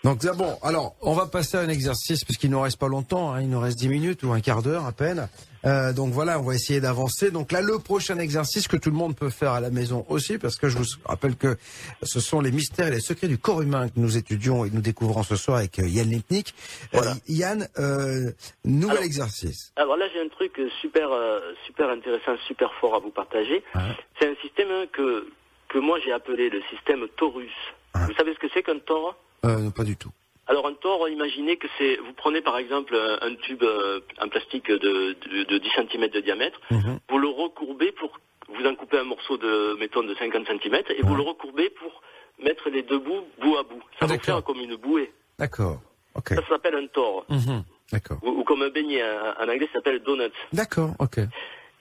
Donc 0.03 0.21
là, 0.23 0.33
bon, 0.33 0.57
alors 0.61 0.95
on 1.01 1.13
va 1.13 1.27
passer 1.27 1.55
à 1.55 1.61
un 1.61 1.69
exercice 1.69 2.25
puisqu'il 2.25 2.49
nous 2.51 2.59
reste 2.59 2.77
pas 2.77 2.89
longtemps, 2.89 3.31
hein, 3.33 3.41
il 3.41 3.49
nous 3.49 3.59
reste 3.59 3.77
10 3.79 3.87
minutes 3.87 4.23
ou 4.23 4.33
un 4.33 4.41
quart 4.41 4.61
d'heure 4.61 4.85
à 4.85 4.91
peine. 4.91 5.29
Euh, 5.65 5.93
donc 5.93 6.11
voilà, 6.11 6.39
on 6.39 6.43
va 6.43 6.55
essayer 6.55 6.81
d'avancer. 6.81 7.31
Donc 7.31 7.53
là, 7.53 7.61
le 7.61 7.79
prochain 7.79 8.19
exercice 8.19 8.67
que 8.67 8.75
tout 8.75 8.89
le 8.89 8.97
monde 8.97 9.15
peut 9.15 9.29
faire 9.29 9.53
à 9.53 9.61
la 9.61 9.69
maison 9.69 10.05
aussi, 10.09 10.37
parce 10.37 10.57
que 10.57 10.67
je 10.67 10.77
vous 10.77 10.83
rappelle 11.05 11.37
que 11.37 11.55
ce 12.01 12.19
sont 12.19 12.41
les 12.41 12.51
mystères 12.51 12.87
et 12.87 12.91
les 12.91 12.99
secrets 12.99 13.29
du 13.29 13.37
corps 13.37 13.61
humain 13.61 13.87
que 13.87 13.93
nous 13.95 14.17
étudions 14.17 14.65
et 14.65 14.69
que 14.69 14.75
nous 14.75 14.81
découvrons 14.81 15.23
ce 15.23 15.37
soir 15.37 15.59
avec 15.59 15.79
euh, 15.79 15.87
Yann 15.87 16.09
Lipnik. 16.09 16.53
Euh. 16.95 16.99
Yann, 17.29 17.69
euh, 17.79 18.29
nouvel 18.65 18.97
Alors- 18.97 19.03
exercice. 19.05 19.71
Alors 19.77 19.95
là, 19.95 20.05
j'ai 20.13 20.19
un 20.19 20.27
truc 20.27 20.59
super, 20.81 21.13
euh, 21.13 21.39
super 21.65 21.89
intéressant, 21.89 22.35
super 22.45 22.73
fort 22.81 22.95
à 22.95 22.99
vous 22.99 23.11
partager. 23.11 23.63
Ouais. 23.73 23.81
C'est 24.19 24.27
un 24.29 24.35
système 24.41 24.67
que, 24.91 25.29
que 25.69 25.77
moi 25.79 25.97
j'ai 26.03 26.11
appelé 26.11 26.49
le 26.49 26.61
système 26.75 27.07
Taurus. 27.15 27.47
Ouais. 27.95 28.01
Vous 28.07 28.13
savez 28.15 28.33
ce 28.33 28.39
que 28.39 28.47
c'est 28.53 28.63
qu'un 28.63 28.79
tore 28.79 29.15
Euh, 29.45 29.69
pas 29.71 29.83
du 29.83 29.95
tout. 29.97 30.09
Alors 30.47 30.67
un 30.67 30.73
tore, 30.73 31.07
imaginez 31.09 31.55
que 31.57 31.67
c'est, 31.77 31.95
vous 31.97 32.13
prenez 32.13 32.41
par 32.41 32.57
exemple 32.57 32.95
un 33.21 33.35
tube 33.35 33.63
euh, 33.63 34.01
en 34.21 34.27
plastique 34.27 34.67
de, 34.69 34.77
de, 34.77 35.43
de 35.45 35.57
10 35.57 35.69
cm 35.89 36.07
de 36.09 36.19
diamètre, 36.19 36.59
Mhm. 36.69 36.99
vous 37.09 37.17
le 37.17 37.27
recourbez 37.29 37.91
pour, 37.93 38.19
vous 38.49 38.65
en 38.65 38.75
coupez 38.75 38.97
un 38.99 39.03
morceau 39.05 39.37
de, 39.37 39.75
mettons, 39.79 40.03
de 40.03 40.13
50 40.15 40.45
cm, 40.47 40.75
et 40.97 41.01
vous 41.01 41.15
le 41.15 41.21
recourbez 41.21 41.69
pour 41.69 42.01
mettre 42.39 42.69
les 42.69 42.83
deux 42.83 42.99
bouts 42.99 43.23
bout 43.39 43.57
à 43.57 43.63
bout. 43.63 43.81
Ça 43.99 44.01
Ah, 44.01 44.07
va 44.07 44.19
faire 44.19 44.43
comme 44.43 44.59
une 44.59 44.75
bouée. 44.75 45.11
D'accord. 45.39 45.79
Ça, 46.27 46.35
ça 46.35 46.47
s'appelle 46.49 46.75
un 46.75 46.87
tore. 46.87 47.25
Mhm. 47.29 47.63
D'accord. 47.91 48.17
Ou, 48.23 48.29
ou 48.29 48.43
comme 48.43 48.61
un 48.63 48.69
beignet, 48.69 49.01
en, 49.03 49.43
anglais 49.47 49.67
ça 49.67 49.73
s'appelle 49.79 49.99
donut. 50.03 50.31
D'accord. 50.51 50.91
Ok. 50.99 51.19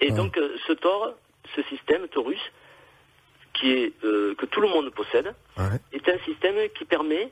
Et 0.00 0.10
Ouais. 0.10 0.16
donc 0.16 0.36
euh, 0.38 0.56
ce 0.66 0.72
tore, 0.74 1.14
ce 1.56 1.62
système 1.64 2.06
torus, 2.08 2.40
qui 3.54 3.70
est 3.72 3.92
euh, 4.04 4.34
que 4.36 4.46
tout 4.46 4.60
le 4.60 4.68
monde 4.68 4.90
possède, 4.90 5.34
Ouais. 5.58 5.78
est 5.92 6.08
un 6.08 6.18
système 6.24 6.56
qui 6.78 6.84
permet 6.84 7.30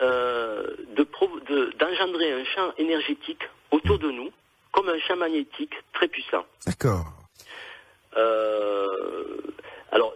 euh, 0.00 0.66
de 0.96 1.02
pro- 1.04 1.40
de- 1.48 1.72
d'engendrer 1.78 2.32
un 2.32 2.44
champ 2.44 2.72
énergétique 2.78 3.42
autour 3.70 3.98
de 3.98 4.10
nous, 4.10 4.30
comme 4.72 4.88
un 4.88 4.98
champ 5.00 5.16
magnétique 5.16 5.74
très 5.92 6.08
puissant. 6.08 6.44
D'accord. 6.66 7.06
Euh, 8.16 9.38
alors, 9.92 10.14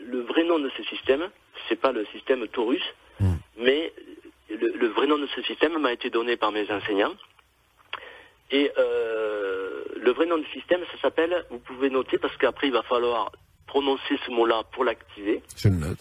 le 0.00 0.20
vrai 0.22 0.44
nom 0.44 0.58
de 0.58 0.70
ce 0.76 0.82
système, 0.84 1.28
c'est 1.68 1.76
pas 1.80 1.92
le 1.92 2.04
système 2.06 2.46
Taurus, 2.48 2.82
Mm. 3.18 3.34
mais 3.58 3.92
le, 4.50 4.68
le 4.76 4.88
vrai 4.88 5.06
nom 5.06 5.16
de 5.18 5.26
ce 5.28 5.40
système 5.42 5.78
m'a 5.78 5.92
été 5.92 6.10
donné 6.10 6.36
par 6.36 6.52
mes 6.52 6.70
enseignants. 6.70 7.14
Et 8.50 8.70
euh, 8.78 9.82
le 9.96 10.10
vrai 10.12 10.26
nom 10.26 10.36
du 10.38 10.46
système, 10.50 10.82
ça 10.92 10.98
s'appelle, 11.00 11.44
vous 11.50 11.58
pouvez 11.58 11.88
noter 11.90 12.18
parce 12.18 12.36
qu'après 12.36 12.66
il 12.68 12.72
va 12.74 12.82
falloir 12.82 13.32
prononcer 13.66 14.18
ce 14.26 14.30
mot-là 14.30 14.64
pour 14.72 14.84
l'activer. 14.84 15.42
Je 15.56 15.68
le 15.68 15.76
note. 15.76 15.98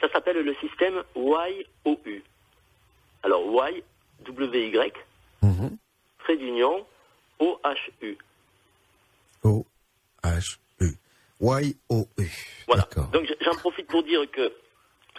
Ça 0.00 0.08
s'appelle 0.10 0.38
le 0.42 0.54
système 0.54 1.02
YOU. 1.16 1.96
Alors 3.22 3.42
Y, 3.70 3.82
W-Y, 4.26 4.92
Mhm. 5.42 5.76
trait 6.20 6.36
d'union, 6.36 6.86
O-H-U. 7.38 8.16
O 9.44 9.64
H 10.22 10.58
U. 10.80 10.86
Y 11.40 11.76
O 11.88 12.06
U. 12.18 12.26
Voilà. 12.68 12.86
Donc 13.12 13.32
j'en 13.40 13.54
profite 13.56 13.86
pour 13.88 14.02
dire 14.04 14.30
que 14.30 14.52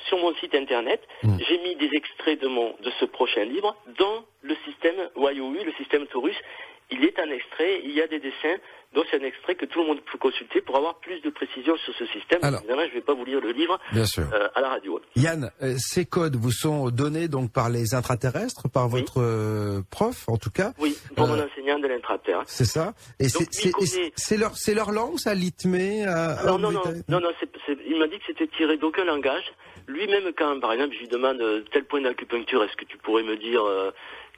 sur 0.07 0.17
mon 0.17 0.33
site 0.35 0.55
internet, 0.55 1.01
Mm. 1.23 1.37
j'ai 1.47 1.57
mis 1.59 1.75
des 1.75 1.89
extraits 1.93 2.39
de 2.41 2.47
mon 2.47 2.75
de 2.81 2.91
ce 2.99 3.05
prochain 3.05 3.43
livre 3.45 3.75
dans 3.99 4.25
le 4.41 4.55
système 4.65 4.95
YOU, 5.15 5.51
le 5.53 5.73
système 5.73 6.07
Taurus. 6.07 6.35
Il 6.93 7.03
est 7.05 7.17
un 7.19 7.29
extrait, 7.31 7.81
il 7.83 7.91
y 7.91 8.01
a 8.01 8.07
des 8.07 8.19
dessins, 8.19 8.57
donc 8.93 9.05
c'est 9.09 9.19
un 9.19 9.25
extrait 9.25 9.55
que 9.55 9.65
tout 9.65 9.79
le 9.81 9.87
monde 9.87 10.01
peut 10.11 10.17
consulter 10.19 10.61
pour 10.61 10.75
avoir 10.77 10.99
plus 10.99 11.19
de 11.21 11.31
précision 11.31 11.75
sur 11.77 11.93
ce 11.95 12.05
système. 12.07 12.39
Alors. 12.43 12.59
Évidemment, 12.59 12.83
je 12.83 12.89
ne 12.89 12.93
vais 12.93 13.01
pas 13.01 13.15
vous 13.15 13.25
lire 13.25 13.41
le 13.41 13.51
livre 13.51 13.79
Bien 13.91 14.05
sûr. 14.05 14.23
euh, 14.31 14.47
à 14.53 14.61
la 14.61 14.69
radio. 14.69 15.01
Yann, 15.15 15.49
euh, 15.63 15.73
ces 15.79 16.05
codes 16.05 16.35
vous 16.35 16.51
sont 16.51 16.89
donnés 16.91 17.27
donc 17.27 17.51
par 17.51 17.69
les 17.71 17.95
intraterrestres, 17.95 18.69
par 18.69 18.85
Oui. 18.93 18.99
votre 19.01 19.21
euh, 19.21 19.81
prof 19.89 20.25
en 20.27 20.37
tout 20.37 20.51
cas, 20.51 20.73
Oui, 20.79 20.95
pour 21.15 21.27
mon 21.27 21.39
enseignant 21.43 21.79
de 21.79 21.87
l'intraterre. 21.87 22.43
c'est 22.45 22.65
ça 22.65 22.93
Et 23.19 23.27
c'est- 23.29 24.37
leur 24.37 24.53
leur 24.75 24.91
langue 24.91 25.17
ça, 25.17 25.33
litmé 25.33 26.05
non, 26.45 26.59
non, 26.59 26.71
non, 26.71 27.19
non, 27.19 27.29
c'est- 27.39 27.49
il 27.87 27.97
m'a 27.97 28.07
dit 28.07 28.19
que 28.19 28.25
c'était 28.27 28.47
tiré 28.47 28.77
d'aucun 28.77 29.05
langage. 29.05 29.45
Lui-même, 29.87 30.31
quand, 30.37 30.59
par 30.59 30.71
exemple, 30.73 30.93
je 30.95 30.99
lui 30.99 31.07
demande 31.07 31.41
tel 31.71 31.83
point 31.85 32.01
d'acupuncture, 32.01 32.63
est-ce 32.63 32.75
que 32.77 32.85
tu 32.85 32.97
pourrais 32.97 33.23
me 33.23 33.35
dire 33.37 33.63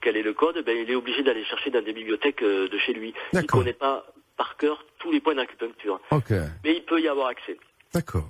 quel 0.01 0.17
est 0.17 0.21
le 0.23 0.33
code 0.33 0.63
Ben, 0.65 0.77
il 0.77 0.89
est 0.89 0.95
obligé 0.95 1.23
d'aller 1.23 1.43
chercher 1.45 1.69
dans 1.71 1.81
des 1.81 1.93
bibliothèques 1.93 2.41
euh, 2.43 2.67
de 2.69 2.77
chez 2.77 2.93
lui. 2.93 3.13
Il 3.33 3.35
D'accord. 3.41 3.59
connaît 3.59 3.73
pas 3.73 4.05
par 4.37 4.57
cœur 4.57 4.83
tous 4.99 5.11
les 5.11 5.19
points 5.21 5.35
d'acupuncture, 5.35 5.99
Ok, 6.11 6.31
mais 6.63 6.75
il 6.75 6.83
peut 6.83 6.99
y 7.01 7.07
avoir 7.07 7.27
accès. 7.27 7.57
d'accord. 7.93 8.27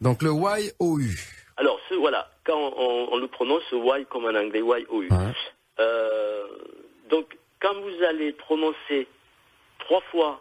Donc 0.00 0.22
le 0.22 0.30
Y 0.30 0.72
O 0.78 0.98
U. 0.98 1.10
Alors, 1.56 1.80
ce, 1.88 1.94
voilà, 1.94 2.30
quand 2.44 2.72
on, 2.76 3.08
on 3.12 3.16
le 3.18 3.26
prononce, 3.26 3.64
Y 3.72 4.06
comme 4.08 4.24
en 4.26 4.34
anglais, 4.34 4.60
Y-O-U. 4.60 5.08
Euh, 5.80 6.46
donc, 7.10 7.36
quand 7.60 7.74
vous 7.80 8.02
allez 8.04 8.32
prononcer 8.32 9.08
trois 9.80 10.00
fois 10.12 10.40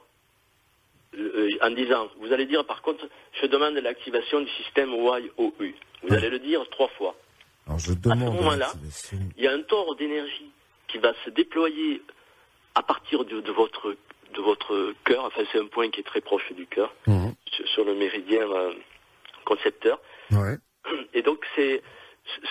euh, 1.17 1.49
en 1.61 1.71
disant, 1.71 2.07
vous 2.19 2.31
allez 2.33 2.45
dire 2.45 2.65
par 2.65 2.81
contre, 2.83 3.07
je 3.41 3.47
demande 3.47 3.73
l'activation 3.75 4.41
du 4.41 4.49
système 4.63 4.91
Y-O-U. 4.91 5.75
Vous 6.03 6.13
allez 6.13 6.29
le 6.29 6.37
dire 6.39 6.67
trois 6.69 6.89
fois. 6.89 7.15
Alors 7.68 7.80
je 7.80 7.93
demande. 7.93 8.34
moment-là. 8.36 8.72
Il 9.38 9.43
y 9.43 9.47
a 9.47 9.51
un 9.53 9.61
tort 9.61 9.95
d'énergie 9.95 10.49
qui 10.88 10.97
va 10.99 11.13
se 11.26 11.30
déployer 11.30 12.01
à 12.76 12.82
partir 12.84 13.26
de, 13.26 13.41
de 13.41 13.51
votre 13.51 13.95
de 14.34 14.41
votre 14.41 14.93
cœur. 15.05 15.26
Enfin, 15.26 15.41
c'est 15.51 15.59
un 15.59 15.68
point 15.68 15.89
qui 15.89 16.01
est 16.01 16.03
très 16.03 16.22
proche 16.22 16.51
du 16.53 16.65
cœur, 16.68 16.93
Mhm. 17.07 17.34
sur, 17.51 17.68
sur 17.70 17.86
le 17.86 17.95
méridien 17.95 18.41
euh, 18.41 18.74
concepteur. 19.45 19.99
Ouais. 20.32 20.57
Et 21.13 21.22
donc, 21.22 21.45
c'est 21.55 21.82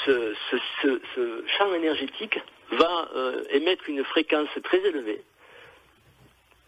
ce, 0.05 0.35
ce, 0.51 0.57
ce, 0.83 1.01
ce 1.14 1.45
champ 1.57 1.73
énergétique 1.75 2.39
va 2.73 3.09
euh, 3.14 3.45
émettre 3.51 3.89
une 3.89 4.03
fréquence 4.05 4.49
très 4.64 4.79
élevée. 4.79 5.23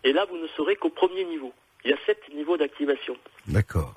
Et 0.05 0.13
là, 0.13 0.27
vous 0.27 0.37
ne 0.37 0.47
serez 0.49 0.77
qu'au 0.77 0.91
premier 0.91 1.25
niveau. 1.25 1.53
Il 1.85 1.91
y 1.91 1.95
a 1.95 1.99
sept 2.07 2.21
niveaux 2.35 2.57
d'activation. 2.57 3.17
D'accord. 3.47 3.95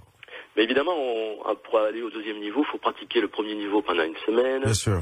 Mais 0.56 0.64
évidemment, 0.64 0.95
on, 0.97 1.56
pour 1.56 1.80
aller 1.80 2.02
au 2.02 2.10
deuxième 2.10 2.39
niveau, 2.39 2.62
il 2.68 2.72
faut 2.72 2.78
pratiquer 2.78 3.22
le 3.22 3.28
premier 3.30 3.56
niveau 3.56 3.82
pendant 3.82 4.04
une 4.04 4.18
semaine. 4.26 4.64
Bien 4.64 4.74
sûr. 4.74 5.02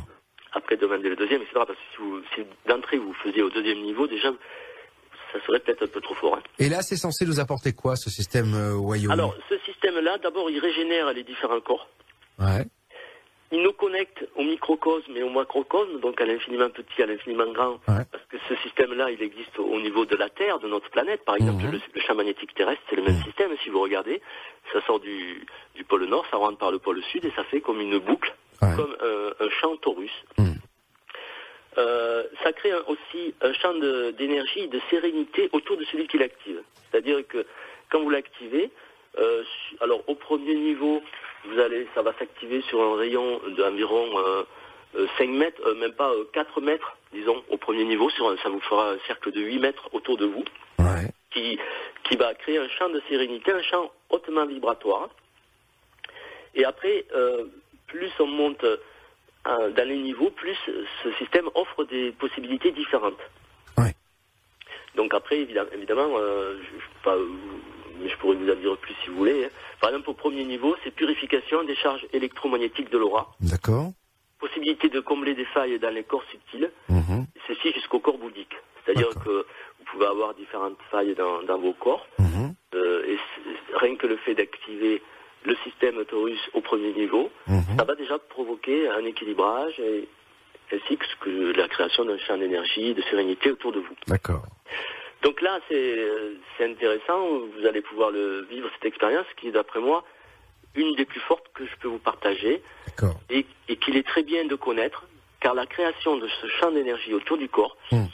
Après, 0.54 0.78
demander 0.78 1.10
le 1.10 1.16
deuxième, 1.16 1.41
etc. 1.41 1.54
Parce 1.66 1.70
que 1.70 1.86
si, 1.95 2.02
vous- 2.02 2.22
si 2.36 2.41
d'entrée 2.68 2.97
vous 2.97 3.14
faisiez 3.24 3.41
au 3.43 3.50
deuxième 3.50 3.82
niveau, 3.82 4.08
déjà, 4.08 4.32
ça 5.32 5.39
serait 5.45 5.60
peut-être 5.60 5.84
un 5.84 5.88
peu 5.88 6.02
trop 6.02 6.16
fort. 6.16 6.36
hein. 6.38 6.41
Et 6.60 6.70
là, 6.70 6.82
c'est 6.82 6.95
censé 6.97 7.26
nous 7.26 7.39
apporter 7.39 7.74
quoi, 7.74 7.95
ce 7.95 8.10
système 8.10 8.54
euh, 8.56 8.74
Wayo? 8.76 9.12
Alors, 9.12 9.36
ce 9.47 9.58
système-là, 9.60 10.18
d'abord, 10.20 10.50
il 10.50 10.60
régénère 10.60 11.14
les 11.14 11.24
différents 11.24 11.60
corps. 11.62 11.88
Ouais. 12.39 12.66
Il 13.52 13.62
nous 13.64 13.74
connecte 13.74 14.28
au 14.36 14.43
microcosme 14.43 15.18
et 15.18 15.24
au 15.24 15.30
macrocosme, 15.30 16.00
donc 16.02 16.22
à 16.22 16.26
l'infiniment 16.26 16.70
petit, 16.70 17.02
à 17.02 17.08
l'infiniment 17.08 17.52
grand, 17.52 17.80
Ouais. 17.88 18.06
parce 18.12 18.24
que 18.30 18.38
ce 18.47 18.56
système-là, 18.58 19.10
il 19.10 19.22
existe 19.24 19.58
au 19.58 19.64
au 19.66 19.80
niveau 19.80 20.06
de 20.06 20.16
la 20.16 20.30
Terre, 20.30 20.60
de 20.60 20.68
notre 20.68 20.89
planète. 20.91 21.26
Par 21.26 21.36
exemple, 21.36 21.64
Mhm. 21.64 21.72
le, 21.72 21.80
le 21.95 22.02
champ 22.02 22.14
magnétique 22.16 22.54
terrestre, 22.54 22.82
c'est 22.89 22.95
le 22.95 23.02
même 23.04 23.22
système. 23.24 23.50
Si 23.64 23.70
vous 23.70 23.82
regardez, 23.82 24.22
ça 24.72 24.82
sort 24.86 25.00
du, 25.00 25.43
du 25.76 25.84
pôle 25.84 26.06
Nord, 26.06 26.26
ça 26.30 26.38
rentre 26.38 26.58
par 26.60 26.72
le 26.72 26.78
pôle 26.80 27.02
Sud 27.12 27.26
et 27.26 27.32
ça 27.36 27.43
fait 27.45 27.62
comme 27.62 27.82
une 27.82 27.97
boucle, 27.97 28.34
Ouais. 28.62 28.76
comme 28.76 28.95
un, 29.02 29.45
un 29.45 29.50
champ 29.50 29.76
torus. 29.78 30.12
Mhm. 30.38 30.56
Euh, 31.78 32.24
ça 32.43 32.52
crée 32.54 32.72
un- 32.72 32.84
aussi 32.88 33.34
un 33.41 33.54
champ 33.54 33.74
d'énergie 33.74 34.68
de 34.68 34.80
sérénité 34.89 35.50
autour 35.54 35.78
de 35.78 35.86
celui 35.86 36.08
qui 36.08 36.18
l'active. 36.18 36.62
C'est-à-dire 36.91 37.26
que 37.28 37.45
quand 37.89 38.02
vous 38.02 38.10
l'activez, 38.10 38.70
euh, 39.18 39.43
alors 39.82 40.04
au 40.08 40.16
premier 40.16 40.56
niveau, 40.56 41.02
vous 41.46 41.60
allez, 41.60 41.88
ça 41.96 42.02
va 42.02 42.14
s'activer 42.20 42.62
sur 42.64 42.82
un 42.82 42.96
rayon 42.98 43.40
d'environ 43.58 44.08
euh, 44.20 44.44
euh, 44.96 45.08
5 45.18 45.30
mètres, 45.30 45.62
euh, 45.66 45.76
même 45.76 45.94
pas 45.94 46.10
euh, 46.12 46.26
4 46.34 46.62
mètres, 46.62 46.98
disons, 47.14 47.44
au 47.50 47.58
premier 47.58 47.86
niveau, 47.86 48.10
sur 48.10 48.38
ça 48.42 48.50
vous 48.50 48.60
fera 48.62 48.92
un 48.92 48.98
cercle 49.08 49.32
de 49.32 49.42
8 49.42 49.60
mètres 49.60 49.90
autour 49.94 50.18
de 50.18 50.26
vous, 50.26 50.44
Ouais. 50.80 51.12
qui, 51.32 51.60
qui 52.04 52.16
va 52.16 52.34
créer 52.34 52.58
un 52.58 52.68
champ 52.70 52.90
de 52.90 53.02
sérénité, 53.10 53.52
un 53.52 53.62
champ 53.62 53.92
hautement 54.10 54.46
vibratoire. 54.46 55.10
Et 56.56 56.66
après, 56.66 57.06
euh, 57.16 57.46
plus 57.88 58.12
on 58.20 58.26
monte 58.28 58.64
euh, 58.64 58.78
dans 59.72 59.88
les 59.88 59.98
niveaux, 59.98 60.30
plus 60.32 60.58
ce 61.04 61.12
système 61.14 61.50
offre 61.56 61.84
des 61.86 62.12
possibilités 62.14 62.72
différentes. 62.72 63.20
Ouais. 63.78 63.94
Donc 64.96 65.14
après, 65.14 65.40
évidemment, 65.40 66.16
euh, 66.18 66.58
je, 66.58 66.80
je 66.80 66.86
peux 66.86 67.04
pas, 67.04 67.16
euh, 67.16 67.28
mais 68.00 68.10
je 68.10 68.18
pourrais 68.18 68.36
vous 68.36 68.50
en 68.50 68.56
dire 68.56 68.78
plus 68.78 68.93
si 69.04 69.10
vous 69.10 69.18
voulez. 69.18 69.45
hein. 69.45 69.50
Par 69.82 69.89
exemple, 69.91 70.10
au 70.10 70.14
premier 70.14 70.43
niveau, 70.43 70.76
c'est 70.84 70.91
purification 70.91 71.64
des 71.64 71.76
charges 71.76 72.06
électromagnétiques 72.14 72.89
de 72.91 72.97
l'aura, 72.97 73.32
D'accord. 73.41 73.91
possibilité 74.39 74.89
de 74.89 75.00
combler 75.00 75.34
des 75.36 75.45
failles 75.45 75.80
dans 75.80 75.89
les 75.93 76.04
corps 76.04 76.24
subtils, 76.32 76.72
Mhm. 76.89 77.26
ceci 77.47 77.72
jusqu'au 77.74 78.00
corps 78.00 78.18
bouddhique. 78.18 78.56
C'est-à-dire 78.86 79.10
que 79.24 79.45
vous 79.78 79.86
pouvez 79.91 80.06
avoir 80.06 80.34
différentes 80.34 80.78
failles 80.89 81.14
dans, 81.16 81.43
dans 81.43 81.58
vos 81.60 81.74
corps, 81.74 82.08
Mhm. 82.20 82.54
euh, 82.76 83.04
et 83.08 83.18
rien 83.76 83.95
que 83.95 84.08
le 84.08 84.18
fait 84.18 84.36
d'activer 84.36 85.02
le 85.43 85.56
système 85.64 86.04
Taurus 86.06 86.39
au 86.54 86.62
premier 86.62 86.91
niveau, 86.93 87.30
Mhm. 87.47 87.78
ça 87.78 87.84
va 87.86 87.95
déjà 87.95 88.18
provoquer 88.20 88.89
un 88.89 89.06
équilibrage 89.06 89.80
et, 89.80 90.08
ainsi 90.72 90.97
que 90.97 91.30
la 91.58 91.68
création 91.68 92.06
d'un 92.06 92.18
champ 92.20 92.38
d'énergie, 92.38 92.93
de 92.93 93.02
sérénité 93.04 93.52
autour 93.52 93.72
de 93.72 93.80
vous. 93.80 93.95
D'accord. 94.08 94.43
Donc 95.24 95.41
là, 95.41 95.59
c'est 95.67 96.07
c'est 96.57 96.65
intéressant, 96.65 97.20
vous 97.55 97.65
allez 97.65 97.82
pouvoir 97.82 98.11
le 98.11 98.45
vivre 98.49 98.70
cette 98.76 98.86
expérience 98.86 99.26
qui 99.38 99.47
est 99.49 99.51
d'après 99.51 99.80
moi 99.80 100.03
une 100.76 100.95
des 100.95 101.05
plus 101.05 101.20
fortes 101.22 101.47
que 101.53 101.65
je 101.65 101.76
peux 101.82 101.88
vous 101.88 101.99
partager 101.99 102.61
et, 103.30 103.45
et 103.67 103.76
qu'il 103.78 103.97
est 103.97 104.07
très 104.07 104.24
bien 104.24 104.45
de 104.45 104.55
connaître, 104.55 105.05
car 105.41 105.53
la 105.55 105.65
création 105.65 106.17
de 106.17 106.28
ce 106.28 106.47
champ 106.47 106.72
d'énergie 106.72 107.13
autour 107.13 107.38
du 107.38 107.49
corps 107.49 107.76
Hmm. 107.91 108.05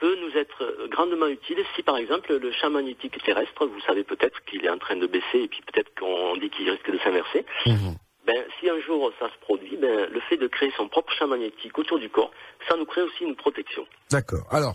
peut 0.00 0.16
nous 0.20 0.36
être 0.38 0.88
grandement 0.90 1.26
utile 1.28 1.64
si 1.74 1.82
par 1.82 1.96
exemple 1.96 2.36
le 2.36 2.52
champ 2.52 2.70
magnétique 2.70 3.22
terrestre, 3.24 3.66
vous 3.66 3.80
savez 3.80 4.04
peut-être 4.04 4.44
qu'il 4.44 4.64
est 4.64 4.70
en 4.70 4.78
train 4.78 4.96
de 4.96 5.06
baisser 5.06 5.38
et 5.44 5.48
puis 5.48 5.62
peut-être 5.62 5.92
qu'on 5.98 6.36
dit 6.36 6.50
qu'il 6.50 6.68
risque 6.70 6.90
de 6.90 6.98
s'inverser. 6.98 7.46
Mhm. 7.66 7.96
Ben, 8.26 8.36
si 8.58 8.70
un 8.70 8.80
jour 8.80 9.12
ça 9.18 9.26
se 9.28 9.38
produit, 9.40 9.76
ben, 9.76 10.08
le 10.10 10.20
fait 10.30 10.36
de 10.38 10.46
créer 10.46 10.72
son 10.78 10.88
propre 10.88 11.12
champ 11.18 11.26
magnétique 11.26 11.76
autour 11.78 11.98
du 11.98 12.08
corps, 12.08 12.30
ça 12.68 12.74
nous 12.76 12.86
crée 12.86 13.02
aussi 13.02 13.22
une 13.24 13.36
protection. 13.36 13.86
D'accord. 14.10 14.46
Alors, 14.50 14.74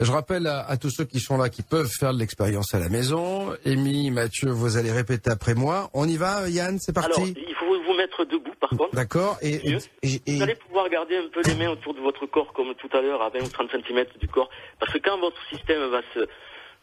je 0.00 0.10
rappelle 0.12 0.46
à, 0.46 0.66
à 0.68 0.76
tous 0.76 0.90
ceux 0.90 1.04
qui 1.04 1.18
sont 1.18 1.38
là, 1.38 1.48
qui 1.48 1.62
peuvent 1.62 1.88
faire 1.98 2.12
de 2.12 2.18
l'expérience 2.18 2.74
à 2.74 2.78
la 2.78 2.90
maison. 2.90 3.54
Amy, 3.64 4.10
Mathieu, 4.10 4.50
vous 4.50 4.76
allez 4.76 4.92
répéter 4.92 5.30
après 5.30 5.54
moi. 5.54 5.88
On 5.94 6.06
y 6.06 6.16
va, 6.18 6.46
Yann, 6.50 6.78
c'est 6.78 6.96
Alors, 6.98 7.08
parti 7.16 7.34
il 7.48 7.54
faut 7.54 7.80
vous 7.82 7.94
mettre 7.94 8.24
debout 8.26 8.52
par 8.60 8.70
contre. 8.70 8.94
D'accord. 8.94 9.38
Et, 9.40 9.54
et, 9.70 9.78
et- 10.26 10.36
Vous 10.36 10.42
allez 10.42 10.54
pouvoir 10.56 10.88
garder 10.90 11.16
un 11.16 11.28
peu 11.32 11.40
les 11.46 11.54
mains 11.54 11.70
autour 11.70 11.94
de 11.94 12.00
votre 12.00 12.26
corps 12.26 12.52
comme 12.52 12.74
tout 12.74 12.90
à 12.94 13.00
l'heure 13.00 13.22
à 13.22 13.30
20 13.30 13.40
ou 13.44 13.48
30 13.48 13.70
cm 13.70 14.04
du 14.20 14.28
corps. 14.28 14.50
Parce 14.78 14.92
que 14.92 14.98
quand 14.98 15.18
votre 15.18 15.40
système 15.48 15.88
va 15.90 16.02
se 16.14 16.28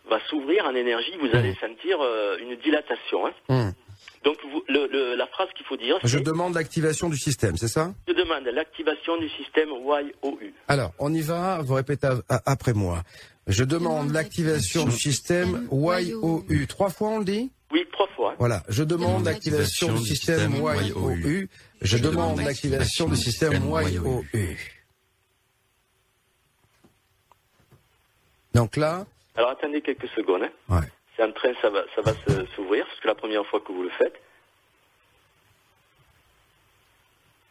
va 0.09 0.19
s'ouvrir 0.29 0.65
en 0.65 0.73
énergie, 0.73 1.11
vous 1.19 1.29
allez 1.35 1.53
sentir 1.55 1.97
euh, 2.01 2.37
une 2.39 2.55
dilatation. 2.55 3.27
hein. 3.27 3.33
Hmm. 3.49 3.69
Donc 4.23 4.37
vous- 4.51 4.63
le- 4.67 4.87
le- 4.87 5.15
la 5.15 5.27
phrase 5.27 5.47
qu'il 5.55 5.65
faut 5.65 5.77
dire, 5.77 5.97
je 6.03 6.17
demande 6.19 6.53
l'activation 6.55 7.09
du 7.09 7.17
système, 7.17 7.55
c'est 7.57 7.67
ça 7.67 7.93
je 8.07 8.13
demande 8.13 8.43
l'activation 8.53 9.17
du 9.17 9.29
système 9.29 9.69
YOU. 9.69 10.39
Alors, 10.67 10.91
on 10.99 11.13
y 11.13 11.21
va. 11.21 11.61
Vous 11.61 11.75
répétez 11.75 12.09
après 12.45 12.73
moi. 12.73 13.03
Je 13.47 13.63
demande 13.63 14.11
l'activation 14.11 14.85
du 14.85 14.91
système 14.97 15.67
YOU. 15.71 16.45
Trois 16.67 16.89
fois, 16.89 17.09
on 17.09 17.19
le 17.19 17.25
dit 17.25 17.51
Oui, 17.71 17.85
trois 17.91 18.07
fois. 18.15 18.35
Voilà. 18.39 18.63
Je 18.69 18.83
demande 18.83 19.09
demande 19.09 19.25
l'activation 19.25 19.93
du 19.93 20.05
système 20.05 20.53
YOU. 20.55 21.47
Je 21.81 21.97
demande 21.97 22.41
l'activation 22.41 23.07
du 23.07 23.15
système 23.15 23.53
YOU. 23.63 24.23
Donc 28.53 28.75
là, 28.75 29.05
Alors 29.35 29.51
attendez 29.51 29.81
quelques 29.81 30.07
secondes. 30.15 30.43
hein. 30.43 30.75
ouais. 30.79 30.87
C'est 31.17 31.23
en 31.23 31.31
train, 31.31 31.51
ça 31.61 31.69
va, 31.69 31.83
ça 31.95 32.01
va 32.01 32.13
s'ouvrir, 32.55 32.85
parce 32.85 32.99
que 32.99 33.07
la 33.07 33.15
première 33.15 33.45
fois 33.47 33.59
que 33.59 33.71
vous 33.71 33.83
le 33.83 33.89
faites. 33.89 34.15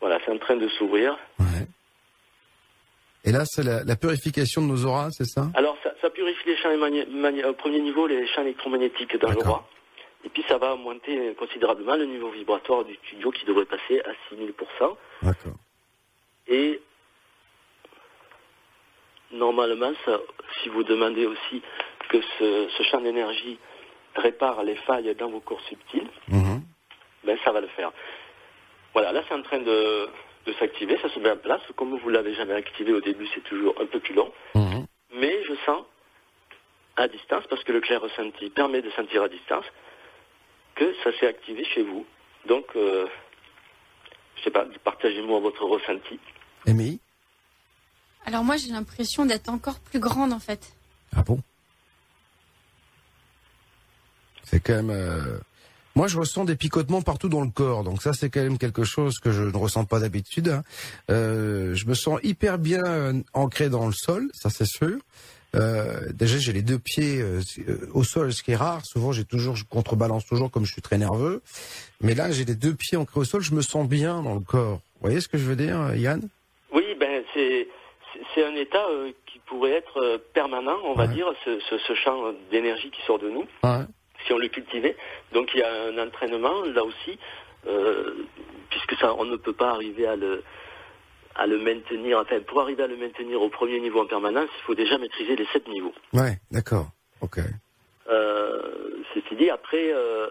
Voilà, 0.01 0.19
c'est 0.25 0.31
en 0.31 0.39
train 0.39 0.57
de 0.57 0.69
s'ouvrir. 0.69 1.19
ouais. 1.41 1.67
Et 3.25 3.33
là, 3.33 3.43
c'est 3.45 3.65
la, 3.65 3.83
la 3.83 3.97
purification 3.97 4.63
de 4.63 4.69
nos 4.69 4.85
auras, 4.87 5.11
c'est 5.11 5.25
ça? 5.25 5.49
Alors, 5.55 5.77
ça, 5.83 5.93
ça 6.01 6.11
purifie 6.11 6.47
les 6.47 6.57
champs 6.59 6.71
au 6.73 7.53
premier 7.55 7.81
niveau, 7.81 8.07
les 8.07 8.25
champs 8.29 8.43
électromagnétiques 8.43 9.17
dans 9.19 9.33
roi. 9.33 9.69
Et 10.25 10.29
puis, 10.29 10.45
ça 10.47 10.59
va 10.59 10.77
monter 10.77 11.35
considérablement 11.35 11.97
le 11.97 12.07
niveau 12.07 12.31
vibratoire 12.31 12.85
du 12.85 12.95
studio 13.07 13.33
qui 13.33 13.45
devrait 13.45 13.65
passer 13.65 14.01
à 14.03 14.13
6000%. 14.33 14.97
D'accord. 15.23 15.55
Et 16.47 16.81
normalement, 19.33 19.93
ça, 20.05 20.21
si 20.63 20.69
vous 20.69 20.85
demandez 20.85 21.27
aussi 21.27 21.63
que 22.09 22.21
ce, 22.39 22.69
ce 22.77 22.83
champ 22.85 23.01
d'énergie 23.01 23.59
répare 24.15 24.63
les 24.65 24.77
failles 24.77 25.15
dans 25.17 25.29
vos 25.31 25.41
corps 25.41 25.61
subtils, 25.69 26.09
Mhm. 26.29 26.63
ben 27.25 27.39
ça 27.45 27.53
va 27.53 27.61
le 27.61 27.69
faire. 27.69 27.93
Voilà, 28.93 29.13
là 29.13 29.23
c'est 29.29 29.35
en 29.35 29.43
train 29.43 29.59
de, 29.61 30.09
de 30.47 30.53
s'activer, 30.55 30.99
ça 31.03 31.09
se 31.11 31.19
met 31.19 31.31
en 31.31 31.37
place. 31.37 31.61
Comme 31.77 31.99
vous 31.99 32.09
l'avez 32.09 32.35
jamais 32.35 32.55
activé 32.55 32.93
au 32.93 33.01
début, 33.01 33.27
c'est 33.35 33.45
toujours 33.45 33.75
un 33.81 33.87
peu 33.87 34.01
plus 34.01 34.15
long. 34.15 34.33
Mhm. 34.55 34.87
Mais 35.15 35.43
je 35.45 35.55
sens 35.67 35.83
à 36.97 37.09
distance, 37.09 37.45
parce 37.51 37.63
que 37.65 37.73
le 37.73 37.81
clair 37.81 38.01
ressenti 38.01 38.49
permet 38.51 38.81
de 38.81 38.91
sentir 38.93 39.23
à 39.23 39.29
distance, 39.29 39.67
que 40.77 40.95
ça 41.05 41.13
s'est 41.19 41.27
activé 41.27 41.65
chez 41.65 41.83
vous. 41.83 42.07
Donc, 42.47 42.65
euh, 42.77 43.07
je 44.37 44.43
sais 44.45 44.51
pas, 44.51 44.65
partagez-moi 44.85 45.41
votre 45.41 45.65
ressenti. 45.65 46.19
Amy 46.67 47.01
Alors 48.25 48.45
moi, 48.45 48.57
j'ai 48.57 48.71
l'impression 48.73 49.27
d'être 49.27 49.49
encore 49.51 49.79
plus 49.81 50.01
grande 50.01 50.33
en 50.33 50.39
fait. 50.39 50.73
Ah 51.15 51.23
bon? 51.23 51.39
C'est 54.47 54.61
quand 54.61 54.75
même... 54.77 54.91
euh, 54.91 55.39
Moi, 55.95 56.09
je 56.09 56.19
ressens 56.19 56.45
des 56.45 56.57
picotements 56.57 57.03
partout 57.03 57.29
dans 57.29 57.41
le 57.43 57.51
corps, 57.51 57.85
donc 57.85 58.03
ça, 58.03 58.13
c'est 58.13 58.31
quand 58.31 58.43
même 58.43 58.59
quelque 58.59 58.85
chose 58.85 59.19
que 59.19 59.31
je 59.33 59.43
ne 59.43 59.57
ressens 59.57 59.85
pas 59.85 59.99
d'habitude. 60.01 60.49
hein. 60.49 60.63
Euh, 61.11 61.75
je 61.75 61.87
me 61.87 61.95
sens 61.95 62.19
hyper 62.23 62.59
bien 62.59 62.83
euh, 62.87 63.13
ancré 63.35 63.69
dans 63.69 63.87
le 63.87 63.93
sol, 63.93 64.29
ça 64.35 64.49
c'est 64.51 64.67
sûr. 64.67 64.97
Euh, 65.55 66.13
déjà, 66.13 66.37
j'ai 66.39 66.53
les 66.53 66.61
deux 66.63 66.79
pieds 66.79 67.21
euh, 67.23 67.41
au 67.95 68.05
sol, 68.05 68.33
ce 68.33 68.43
qui 68.43 68.51
est 68.53 68.57
rare. 68.57 68.85
Souvent, 68.85 69.13
j'ai 69.13 69.25
toujours, 69.25 69.57
je 69.57 69.65
contrebalance 69.65 70.27
toujours 70.27 70.51
comme 70.51 70.67
je 70.67 70.73
suis 70.73 70.83
très 70.83 70.99
nerveux. 70.99 71.41
Mais 72.03 72.15
là, 72.15 72.31
j'ai 72.31 72.45
les 72.45 72.55
deux 72.57 72.75
pieds 72.75 72.99
ancrés 72.99 73.21
au 73.21 73.25
sol, 73.25 73.41
je 73.41 73.55
me 73.55 73.63
sens 73.63 73.89
bien 73.89 74.23
dans 74.23 74.35
le 74.35 74.41
corps. 74.41 74.81
Vous 74.97 75.01
voyez 75.03 75.21
ce 75.21 75.29
que 75.29 75.39
je 75.39 75.45
veux 75.45 75.57
dire, 75.57 75.95
Yann? 75.95 76.29
Oui, 76.75 76.85
ben 77.01 77.23
c'est 77.33 77.69
c'est- 78.35 78.45
un 78.45 78.55
état 78.55 78.85
euh, 78.91 79.13
qui 79.27 79.39
pourrait 79.47 79.73
être 79.73 80.21
permanent, 80.35 80.77
on 80.85 80.95
va 80.95 81.07
dire, 81.07 81.27
ce, 81.45 81.59
ce, 81.71 81.79
ce 81.79 81.95
champ 81.95 82.33
d'énergie 82.51 82.91
qui 82.91 83.01
sort 83.07 83.19
de 83.19 83.31
nous, 83.31 83.45
Ouais. 83.63 83.85
Si 84.25 84.33
on 84.33 84.39
le 84.39 84.49
cultivait. 84.49 84.97
Donc 85.33 85.51
il 85.55 85.61
y 85.61 85.63
a 85.63 85.73
un 85.85 85.99
entraînement 85.99 86.63
là 86.65 86.85
aussi, 86.85 87.19
euh, 87.67 88.15
puisque 88.71 88.95
ça, 89.01 89.15
on 89.15 89.25
ne 89.25 89.37
peut 89.37 89.53
pas 89.53 89.71
arriver 89.71 90.07
à 90.07 90.17
le 90.17 90.43
à 91.35 91.47
le 91.47 91.59
maintenir. 91.59 92.19
Enfin, 92.21 92.41
pour 92.41 92.61
arriver 92.63 92.83
à 92.85 92.87
le 92.87 92.97
maintenir 92.97 93.43
au 93.43 93.49
premier 93.51 93.79
niveau 93.81 94.01
en 94.01 94.07
permanence, 94.07 94.49
il 94.59 94.63
faut 94.65 94.75
déjà 94.75 94.97
maîtriser 94.99 95.37
les 95.37 95.47
sept 95.53 95.69
niveaux. 95.69 95.93
Ouais, 96.15 96.39
d'accord. 96.51 96.87
Ok. 97.21 97.39
Euh, 98.09 99.03
ceci 99.15 99.35
dit, 99.37 99.51
après, 99.51 99.93
euh, 99.93 100.29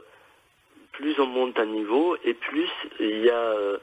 plus 0.94 1.20
on 1.20 1.28
monte 1.28 1.60
en 1.60 1.66
niveau 1.66 2.16
et 2.24 2.34
plus 2.34 2.70
il 3.00 3.20
y 3.26 3.30
a 3.30 3.36
euh, 3.36 3.78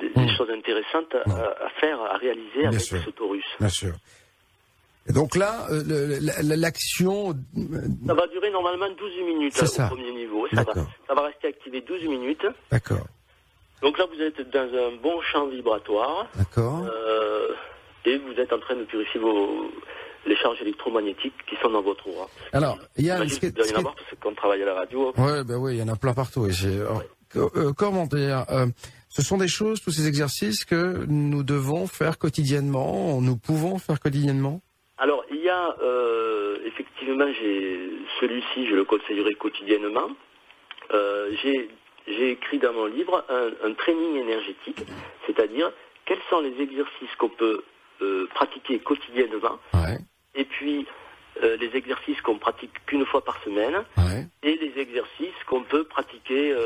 des, 0.00 0.08
des 0.10 0.24
Mm. 0.24 0.36
choses 0.36 0.50
intéressantes 0.50 1.14
à, 1.14 1.64
à 1.66 1.68
faire, 1.80 2.00
à 2.00 2.16
réaliser 2.16 2.60
Bien 2.60 2.68
avec 2.68 2.80
sûr. 2.80 3.02
ce 3.04 3.10
taurus. 3.10 3.44
Bien 3.60 3.68
sûr. 3.68 3.92
Et 5.08 5.12
donc 5.12 5.36
là, 5.36 5.66
euh, 5.70 6.18
l'action, 6.42 7.30
euh, 7.30 7.80
Ça 8.06 8.14
va 8.14 8.26
durer 8.28 8.50
normalement 8.50 8.88
12 8.96 9.12
minutes 9.26 9.58
hein, 9.62 9.66
ça. 9.66 9.86
au 9.86 9.88
premier 9.96 10.12
niveau. 10.12 10.46
Ça 10.48 10.56
va, 10.56 10.64
D'accord. 10.64 10.86
ça 11.06 11.14
va 11.14 11.22
rester 11.26 11.48
activé 11.48 11.82
12 11.82 12.04
minutes. 12.08 12.46
d'accord, 12.70 13.06
Donc 13.82 13.98
là, 13.98 14.06
vous 14.12 14.20
êtes 14.22 14.40
dans 14.50 14.60
un 14.60 14.96
bon 15.02 15.20
champ 15.20 15.46
vibratoire 15.48 16.26
d'accord, 16.36 16.86
euh, 16.86 17.48
et 18.06 18.16
vous 18.18 18.32
êtes 18.40 18.52
en 18.52 18.58
train 18.58 18.76
de 18.76 18.84
purifier 18.84 19.20
vos, 19.20 19.70
les 20.26 20.36
charges 20.36 20.60
électromagnétiques 20.62 21.34
qui 21.48 21.56
sont 21.62 21.70
dans 21.70 21.82
votre 21.82 22.06
aura. 22.08 22.26
Alors, 22.52 22.78
Yann, 22.96 23.28
J'imagine 23.28 23.34
ce 23.34 23.40
qui 23.40 23.46
est- 23.46 23.48
qu'il 23.50 23.56
doit 23.56 23.66
y 23.66 23.68
ce 23.68 23.74
en 23.74 23.78
avoir 23.80 23.94
parce 23.96 24.08
que 24.08 24.16
quand 24.16 24.30
on 24.30 24.34
travaille 24.34 24.62
à 24.62 24.66
la 24.66 24.74
radio, 24.74 25.12
Ouais, 25.18 25.44
ben 25.44 25.56
oui, 25.56 25.74
il 25.74 25.78
y 25.80 25.82
en 25.82 25.88
a 25.88 25.96
plein 25.96 26.14
partout. 26.14 26.44
Alors, 26.44 27.02
co- 27.30 27.50
euh, 27.56 27.72
comment 27.74 28.06
dire 28.06 28.46
Ce 29.10 29.22
sont 29.22 29.36
des 29.36 29.48
choses, 29.48 29.80
tous 29.82 29.92
ces 29.92 30.08
exercices 30.08 30.64
que 30.64 31.04
nous 31.06 31.42
devons 31.44 31.86
faire 31.86 32.16
quotidiennement, 32.18 33.20
nous 33.20 33.36
pouvons 33.36 33.78
faire 33.78 34.00
quotidiennement? 34.00 34.60
Il 35.44 35.48
y 35.48 35.50
a 35.50 35.76
euh, 35.82 36.56
effectivement, 36.64 37.26
celui-ci, 38.18 38.66
je 38.66 38.74
le 38.74 38.84
conseillerais 38.84 39.34
quotidiennement. 39.34 40.08
Euh, 40.94 41.32
j'ai 41.42 42.30
écrit 42.30 42.58
dans 42.58 42.72
mon 42.72 42.86
livre 42.86 43.22
un, 43.28 43.50
un 43.68 43.74
training 43.74 44.16
énergétique, 44.22 44.80
c'est-à-dire 45.26 45.70
quels 46.06 46.22
sont 46.30 46.40
les 46.40 46.58
exercices 46.62 47.14
qu'on 47.18 47.28
peut 47.28 47.62
euh, 48.00 48.26
pratiquer 48.34 48.78
quotidiennement, 48.78 49.58
Ouais, 49.74 49.98
et 50.34 50.46
puis 50.46 50.86
les 51.42 51.76
exercices 51.76 52.22
qu'on 52.22 52.38
pratique 52.38 52.72
qu'une 52.86 53.04
fois 53.04 53.22
par 53.22 53.38
semaine, 53.42 53.84
ouais, 53.98 54.26
et 54.42 54.56
les 54.56 54.80
exercices 54.80 55.44
qu'on 55.46 55.62
peut 55.62 55.84
pratiquer 55.84 56.56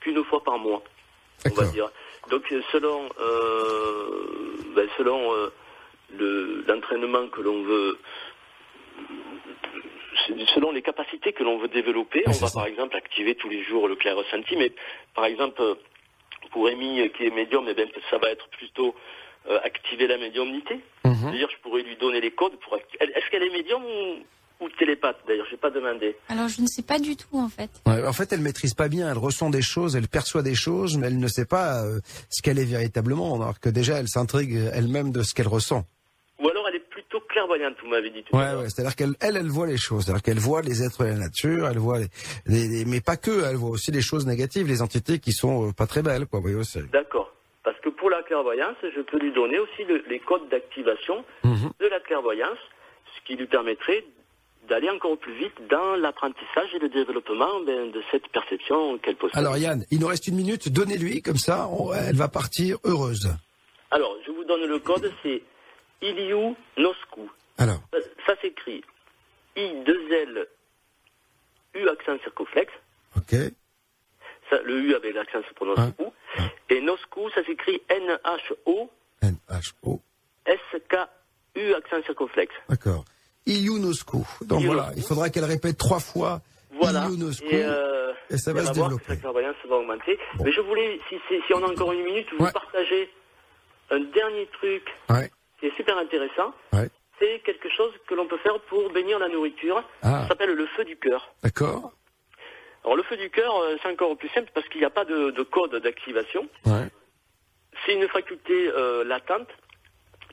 qu'une 0.00 0.22
fois 0.24 0.44
par 0.44 0.58
mois, 0.58 0.82
on 1.50 1.54
va 1.54 1.64
dire. 1.68 1.90
Donc 2.28 2.44
selon 2.72 3.08
ben, 4.76 4.86
selon 4.98 5.32
euh, 6.14 6.18
le- 6.18 6.64
l'entraînement 6.66 7.28
que 7.28 7.40
l'on 7.40 7.62
veut, 7.62 7.98
selon 10.54 10.70
les 10.72 10.82
capacités 10.82 11.32
que 11.32 11.42
l'on 11.42 11.58
veut 11.58 11.68
développer, 11.68 12.22
on 12.26 12.30
va 12.32 12.46
ça. 12.48 12.54
par 12.60 12.66
exemple 12.66 12.96
activer 12.96 13.34
tous 13.34 13.48
les 13.48 13.64
jours 13.64 13.88
le 13.88 13.96
clair 13.96 14.16
ressenti, 14.16 14.56
mais 14.56 14.72
par 15.14 15.24
exemple 15.24 15.60
euh, 15.62 15.74
pour 16.52 16.66
Amy 16.68 17.00
euh, 17.00 17.08
qui 17.08 17.24
est 17.24 17.30
médium, 17.30 17.64
eh 17.68 17.74
bien, 17.74 17.86
ça 18.10 18.18
va 18.18 18.30
être 18.30 18.48
plutôt 18.50 18.94
euh, 19.48 19.58
activer 19.64 20.06
la 20.06 20.18
médiumnité. 20.18 20.80
Mhm. 21.04 21.14
C'est-à-dire 21.20 21.48
je 21.50 21.58
pourrais 21.62 21.82
lui 21.82 21.96
donner 21.96 22.20
les 22.20 22.30
codes 22.30 22.58
pour 22.60 22.76
Est-ce 22.76 23.30
qu'elle 23.30 23.42
est 23.42 23.50
médium 23.50 23.82
ou, 23.84 24.64
ou 24.64 24.68
télépathe 24.78 25.18
D'ailleurs, 25.26 25.46
j'ai 25.50 25.56
pas 25.56 25.70
demandé. 25.70 26.14
Alors 26.28 26.48
je 26.48 26.60
ne 26.60 26.66
sais 26.66 26.82
pas 26.82 26.98
du 26.98 27.16
tout 27.16 27.36
en 27.38 27.48
fait. 27.48 27.70
Ouais, 27.86 28.06
en 28.06 28.12
fait, 28.12 28.32
elle 28.32 28.40
maîtrise 28.42 28.74
pas 28.74 28.88
bien. 28.88 29.10
Elle 29.10 29.18
ressent 29.18 29.50
des 29.50 29.62
choses, 29.62 29.96
elle 29.96 30.08
perçoit 30.08 30.42
des 30.42 30.54
choses, 30.54 30.96
mais 30.98 31.06
elle 31.08 31.18
ne 31.18 31.28
sait 31.28 31.46
pas 31.46 31.82
euh, 31.84 31.98
ce 32.30 32.42
qu'elle 32.42 32.58
est 32.58 32.64
véritablement. 32.70 33.34
Alors 33.34 33.58
que 33.58 33.68
déjà, 33.70 33.98
elle 33.98 34.08
s'intrigue 34.08 34.54
elle-même 34.74 35.10
de 35.10 35.22
ce 35.22 35.34
qu'elle 35.34 35.48
ressent. 35.48 35.84
Ou 36.38 36.48
alors 36.48 36.68
elle 36.68 36.76
est 36.76 36.88
plutôt 36.90 37.20
clairvoyante, 37.46 37.76
vous 37.82 37.88
m'avez 37.88 38.10
dit 38.10 38.22
tout 38.22 38.36
à 38.36 38.56
Ouais. 38.56 38.68
C'est-à-dire 38.68 38.94
qu'elle, 38.96 39.14
elle, 39.20 39.36
elle 39.36 39.48
voit 39.48 39.66
les 39.66 39.76
choses. 39.76 40.04
C'est-à-dire 40.04 40.22
qu'elle 40.22 40.38
voit 40.38 40.62
les 40.62 40.82
êtres 40.82 41.04
de 41.04 41.08
la 41.10 41.16
nature, 41.16 41.66
elle 41.68 41.78
voit 41.78 41.98
les, 41.98 42.08
les- 42.46 42.68
les- 42.68 42.84
mais 42.84 43.00
pas 43.00 43.16
que. 43.16 43.44
Elle 43.44 43.56
voit 43.56 43.70
aussi 43.70 43.90
les 43.90 44.02
choses 44.02 44.26
négatives, 44.26 44.66
les 44.66 44.82
entités 44.82 45.18
qui 45.18 45.32
sont 45.32 45.68
euh, 45.68 45.72
pas 45.72 45.86
très 45.86 46.02
belles, 46.02 46.26
quoi. 46.26 46.38
Vous 46.38 46.44
voyez 46.44 46.56
aussi. 46.56 46.80
D'accord. 46.92 47.32
Parce 47.64 47.78
que 47.80 47.88
pour 47.90 48.10
la 48.10 48.22
clairvoyance, 48.22 48.76
je 48.82 49.00
peux 49.02 49.18
lui 49.18 49.32
donner 49.32 49.58
aussi 49.58 49.84
le- 49.88 50.02
les 50.08 50.18
codes 50.20 50.48
d'activation 50.50 51.24
Mhm. 51.44 51.70
de 51.80 51.86
la 51.86 52.00
clairvoyance, 52.00 52.58
ce 53.16 53.26
qui 53.26 53.36
lui 53.36 53.46
permettrait 53.46 54.04
d'aller 54.68 54.88
encore 54.90 55.18
plus 55.18 55.34
vite 55.36 55.54
dans 55.68 55.96
l'apprentissage 55.96 56.72
et 56.74 56.78
le 56.78 56.88
développement 56.88 57.60
ben, 57.66 57.90
de 57.90 58.00
cette 58.12 58.28
perception 58.28 58.96
qu'elle 58.98 59.16
possède. 59.16 59.36
Alors 59.36 59.56
Yann, 59.58 59.84
il 59.90 59.98
nous 60.00 60.06
reste 60.06 60.28
une 60.28 60.36
minute. 60.36 60.68
Donnez-lui 60.72 61.20
comme 61.20 61.36
ça, 61.36 61.68
on- 61.68 61.92
elle 61.92 62.14
va 62.16 62.28
partir 62.28 62.78
heureuse. 62.84 63.28
Alors, 63.90 64.16
je 64.24 64.30
vous 64.30 64.44
donne 64.44 64.64
le 64.64 64.78
code, 64.78 65.12
c'est 65.22 65.42
Iliu 66.02 66.54
Noscu. 66.76 67.28
Alors, 67.58 67.80
Ça, 67.92 67.98
ça 68.26 68.40
s'écrit 68.40 68.82
I2L 69.56 70.46
U 71.74 71.88
accent 71.88 72.18
circonflexe. 72.22 72.72
ok. 73.16 73.34
Ça, 74.50 74.60
le 74.64 74.80
U 74.80 74.94
avec 74.94 75.14
l'accent 75.14 75.40
se 75.48 75.54
prononce 75.54 75.78
Ouais. 75.78 75.92
OU. 76.06 76.12
Et 76.68 76.80
Noscu, 76.80 77.20
ça 77.34 77.42
s'écrit 77.44 77.80
N-H-O 77.88 78.90
N 79.22 79.36
H 79.48 79.72
O. 79.82 80.00
S-K-U 80.46 81.74
accent 81.74 82.02
circonflexe. 82.04 82.54
D'accord. 82.68 83.04
Ionoscu. 83.46 84.16
Donc 84.42 84.60
Ionoscu. 84.62 84.66
voilà, 84.66 84.90
il 84.96 85.02
faudra 85.02 85.30
qu'elle 85.30 85.44
répète 85.44 85.78
trois 85.78 86.00
fois 86.00 86.40
Voilà. 86.72 87.06
Et, 87.50 87.62
euh, 87.64 88.12
et 88.30 88.36
ça 88.38 88.52
va 88.52 88.64
se 88.66 88.72
développer. 88.72 89.04
sa 89.06 89.16
clairvoyance 89.16 89.56
va 89.68 89.76
augmenter. 89.76 90.18
Bon. 90.34 90.44
Mais 90.44 90.52
je 90.52 90.60
voulais, 90.60 91.00
si, 91.08 91.52
on 91.54 91.62
a 91.62 91.70
encore 91.70 91.92
une 91.92 92.02
minute, 92.04 92.26
vous 92.38 92.44
Ouais. 92.44 92.52
partager 92.52 93.10
un 93.90 94.00
dernier 94.00 94.46
truc 94.58 94.82
Ouais. 95.10 95.30
Qui 95.62 95.68
est 95.68 95.76
super 95.76 95.96
intéressant. 95.96 96.52
Ouais. 96.72 96.88
C'est 97.20 97.38
quelque 97.44 97.68
chose 97.70 97.92
que 98.08 98.14
l'on 98.14 98.26
peut 98.26 98.38
faire 98.38 98.58
pour 98.62 98.90
bénir 98.90 99.20
la 99.20 99.28
nourriture. 99.28 99.82
Ah. 100.02 100.22
Ça 100.22 100.28
s'appelle 100.28 100.54
le 100.54 100.66
feu 100.66 100.84
du 100.84 100.96
cœur. 100.96 101.32
D'accord. 101.42 101.92
Alors 102.84 102.96
le 102.96 103.04
feu 103.04 103.16
du 103.16 103.30
cœur, 103.30 103.56
euh, 103.60 103.76
c'est 103.80 103.88
encore 103.88 104.16
plus 104.16 104.28
simple 104.30 104.50
parce 104.52 104.66
qu'il 104.68 104.80
n'y 104.80 104.84
a 104.86 104.90
pas 104.90 105.04
de, 105.04 105.30
de 105.30 105.42
code 105.44 105.76
d'activation. 105.76 106.48
Ouais. 106.66 106.88
C'est 107.86 107.94
une 107.94 108.08
faculté 108.08 108.68
euh, 108.74 109.04
latente 109.04 109.46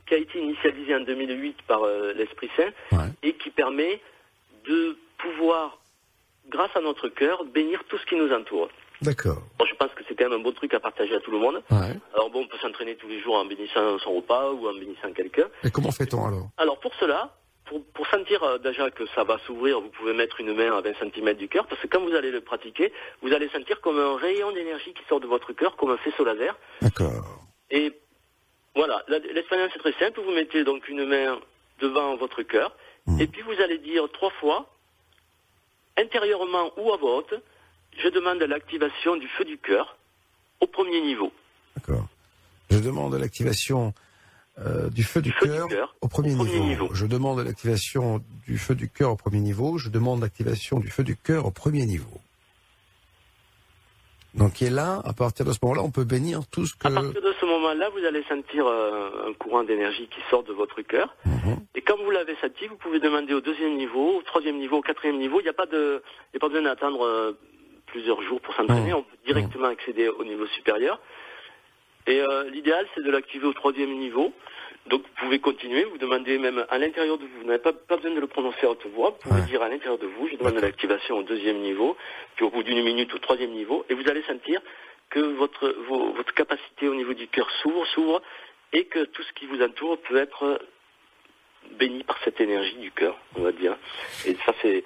qui 0.08 0.16
a 0.16 0.18
été 0.18 0.40
initialisée 0.40 0.96
en 0.96 1.02
2008 1.02 1.62
par 1.68 1.84
euh, 1.84 2.12
l'Esprit 2.14 2.50
Saint 2.58 2.72
Ouais. 2.92 3.06
et 3.22 3.34
qui 3.34 3.52
permet 3.52 4.02
de 4.66 4.98
pouvoir, 5.20 5.78
grâce 6.48 6.76
à 6.76 6.82
notre 6.82 7.08
cœur, 7.10 7.46
bénir 7.46 7.84
tout 7.88 8.00
ce 8.00 8.06
qui 8.08 8.16
nous 8.16 8.34
entoure. 8.34 8.70
D'accord. 9.02 9.42
Bon, 9.58 9.66
je 9.66 9.76
pense 9.76 9.92
que 9.94 10.04
c'est 10.08 10.16
quand 10.16 10.30
même 10.30 10.40
un 10.40 10.44
bon 10.44 10.52
truc 10.52 10.74
à 10.74 10.80
partager 10.80 11.16
à 11.16 11.20
tout 11.22 11.32
le 11.32 11.38
monde. 11.40 11.62
Ouais. 11.72 11.96
Alors 12.14 12.30
bon, 12.30 12.42
on 12.42 12.48
peut 12.48 12.58
s'entraîner 12.62 12.96
tous 12.96 13.08
les 13.08 13.22
jours 13.22 13.36
en 13.36 13.46
bénissant 13.46 13.98
son 14.00 14.14
repas 14.14 14.52
ou 14.52 14.68
en 14.68 14.74
bénissant 14.74 15.12
quelqu'un. 15.14 15.48
Et 15.64 15.72
comment 15.72 15.92
fait-on 15.92 16.26
alors? 16.26 16.50
Alors 16.58 16.80
pour 16.80 16.94
cela, 16.96 17.34
pour, 17.66 17.84
pour 17.94 18.06
sentir 18.08 18.44
euh, 18.44 18.58
déjà 18.58 18.90
que 18.92 19.06
ça 19.16 19.24
va 19.24 19.38
s'ouvrir, 19.46 19.80
vous 19.80 19.90
pouvez 19.90 20.14
mettre 20.14 20.42
une 20.42 20.54
main 20.54 20.76
à 20.78 20.82
20 20.82 20.94
cm 21.00 21.34
du 21.36 21.48
cœur, 21.48 21.66
parce 21.68 21.82
que 21.82 21.88
quand 21.88 22.02
vous 22.02 22.14
allez 22.16 22.32
le 22.32 22.42
pratiquer, 22.42 22.92
vous 23.22 23.32
allez 23.32 23.48
sentir 23.50 23.80
comme 23.82 24.00
un 24.00 24.18
rayon 24.18 24.52
d'énergie 24.52 24.94
qui 24.94 25.04
sort 25.08 25.20
de 25.22 25.28
votre 25.28 25.54
cœur, 25.54 25.76
comme 25.78 25.92
un 25.92 25.98
faisceau 25.98 26.26
laser. 26.26 26.58
D'accord. 26.82 27.24
Et 27.72 27.94
voilà, 28.76 29.04
l'expérience 29.08 29.72
est 29.76 29.80
très 29.80 29.94
simple. 29.94 30.20
Vous 30.22 30.32
mettez 30.32 30.64
donc 30.64 30.88
une 30.90 31.06
main 31.06 31.40
devant 31.80 32.16
votre 32.18 32.42
cœur, 32.44 32.76
Mhm. 33.08 33.22
et 33.22 33.28
puis 33.28 33.42
vous 33.44 33.62
allez 33.62 33.78
dire 33.78 34.08
trois 34.12 34.30
fois, 34.42 34.68
intérieurement 35.98 36.72
ou 36.78 36.92
à 36.94 36.98
voix 36.98 37.18
haute, 37.18 37.34
je 38.02 38.10
demande 38.10 38.42
l'activation 38.42 39.18
du 39.18 39.28
feu 39.28 39.46
du 39.46 39.58
cœur 39.58 39.98
au 40.60 40.68
premier 40.68 41.02
niveau. 41.02 41.32
D'accord. 41.76 42.08
Je 42.70 42.80
demande 42.80 43.16
l'activation 43.16 43.94
euh, 44.66 44.90
du 44.90 45.04
feu 45.04 45.22
du 45.22 45.32
Feu 45.32 45.48
du 45.48 45.68
cœur 45.70 45.96
au 46.02 46.08
premier, 46.08 46.34
au 46.34 46.38
premier 46.38 46.60
niveau. 46.60 46.90
Je 46.94 47.06
demande 47.06 47.40
l'activation 47.40 48.22
du 48.46 48.58
feu 48.58 48.76
du 48.76 48.90
cœur 48.90 49.12
au 49.12 49.16
premier 49.16 49.40
niveau. 49.40 49.78
Je 49.78 49.90
demande 49.90 50.22
l'activation 50.22 50.80
du 50.80 50.90
feu 50.90 51.04
du 51.04 51.16
cœur 51.16 51.46
au 51.46 51.52
premier 51.52 51.86
niveau. 51.86 52.20
Donc, 54.36 54.62
et 54.62 54.70
là, 54.70 55.02
à 55.06 55.14
partir 55.14 55.46
de 55.46 55.54
ce 55.54 55.60
moment-là, 55.64 55.82
on 55.82 55.90
peut 55.92 56.04
bénir 56.04 56.42
tout 56.52 56.66
ce 56.66 56.76
que. 56.76 56.88
À 56.88 56.92
partir 56.92 57.22
de 57.22 57.34
ce 57.40 57.46
moment-là, 57.46 57.90
vous 57.90 58.06
allez 58.06 58.24
sentir 58.24 58.68
euh, 58.68 59.30
un 59.30 59.34
courant 59.34 59.64
d'énergie 59.64 60.08
qui 60.08 60.20
sort 60.30 60.44
de 60.44 60.54
votre 60.54 60.82
cœur. 60.82 61.16
Mhm. 61.26 61.58
Et 61.76 61.82
quand 61.82 61.98
vous 61.98 62.12
l'avez 62.12 62.36
senti, 62.42 62.68
vous 62.68 62.76
pouvez 62.76 63.00
demander 63.00 63.34
au 63.34 63.42
deuxième 63.42 63.76
niveau, 63.78 64.18
au 64.20 64.22
troisième 64.22 64.60
niveau, 64.60 64.78
au 64.78 64.82
quatrième 64.82 65.18
niveau. 65.18 65.40
Il 65.40 65.44
n'y 65.44 65.50
a 65.50 65.54
pas 65.54 65.66
de, 65.66 66.04
il 66.28 66.36
n'y 66.36 66.38
a 66.38 66.40
pas 66.42 66.50
besoin 66.50 66.64
d'attendre 66.64 67.04
euh, 67.06 67.32
plusieurs 67.92 68.22
jours 68.24 68.40
pour 68.42 68.54
s'entraîner. 68.56 68.94
On 68.94 69.04
peut 69.04 69.18
directement 69.26 69.68
accéder 69.68 70.08
au 70.10 70.24
niveau 70.24 70.46
supérieur. 70.48 71.00
Et 72.08 72.22
euh, 72.22 72.50
l'idéal, 72.50 72.88
c'est 72.96 73.04
de 73.04 73.12
l'activer 73.12 73.46
au 73.48 73.54
troisième 73.54 73.92
niveau. 73.98 74.34
Donc 74.88 75.02
vous 75.04 75.14
pouvez 75.26 75.40
continuer, 75.40 75.84
vous 75.84 75.98
demandez 76.00 76.38
même 76.40 76.66
à 76.70 76.78
l'intérieur 76.78 77.18
de 77.18 77.26
vous, 77.26 77.40
vous 77.42 77.46
n'avez 77.48 77.60
pas, 77.62 77.74
pas 77.74 77.98
besoin 77.98 78.16
de 78.16 78.20
le 78.20 78.28
prononcer 78.28 78.66
à 78.66 78.70
haute 78.72 78.86
voix, 78.88 79.10
vous 79.12 79.30
pouvez 79.30 79.42
Ouais. 79.42 79.48
dire 79.48 79.62
à 79.62 79.70
l'intérieur 79.70 80.00
de 80.00 80.08
vous, 80.08 80.28
je 80.30 80.36
demande 80.38 80.56
l'activation 80.60 81.18
au 81.18 81.24
deuxième 81.24 81.58
niveau, 81.60 81.96
puis 82.36 82.46
au 82.46 82.50
bout 82.50 82.64
d'une 82.64 82.82
minute 82.84 83.14
au 83.14 83.20
troisième 83.20 83.52
niveau, 83.52 83.86
et 83.90 83.94
vous 83.94 84.08
allez 84.10 84.24
sentir 84.24 84.62
que 85.12 85.20
votre, 85.20 85.70
vos- 85.88 86.14
votre 86.14 86.34
capacité 86.34 86.88
au 86.88 86.96
niveau 86.96 87.14
du 87.14 87.28
cœur 87.28 87.48
s'ouvre, 87.62 87.86
s'ouvre, 87.88 88.22
et 88.74 88.86
que 88.86 89.04
tout 89.06 89.22
ce 89.22 89.34
qui 89.34 89.46
vous 89.48 89.62
entoure 89.62 90.00
peut 90.00 90.18
être 90.18 90.60
béni 91.78 92.04
par 92.04 92.18
cette 92.24 92.40
énergie 92.42 92.78
du 92.78 92.92
cœur, 92.92 93.16
on 93.36 93.42
va 93.42 93.52
dire. 93.52 93.76
Et 94.26 94.36
ça, 94.46 94.54
c'est... 94.62 94.84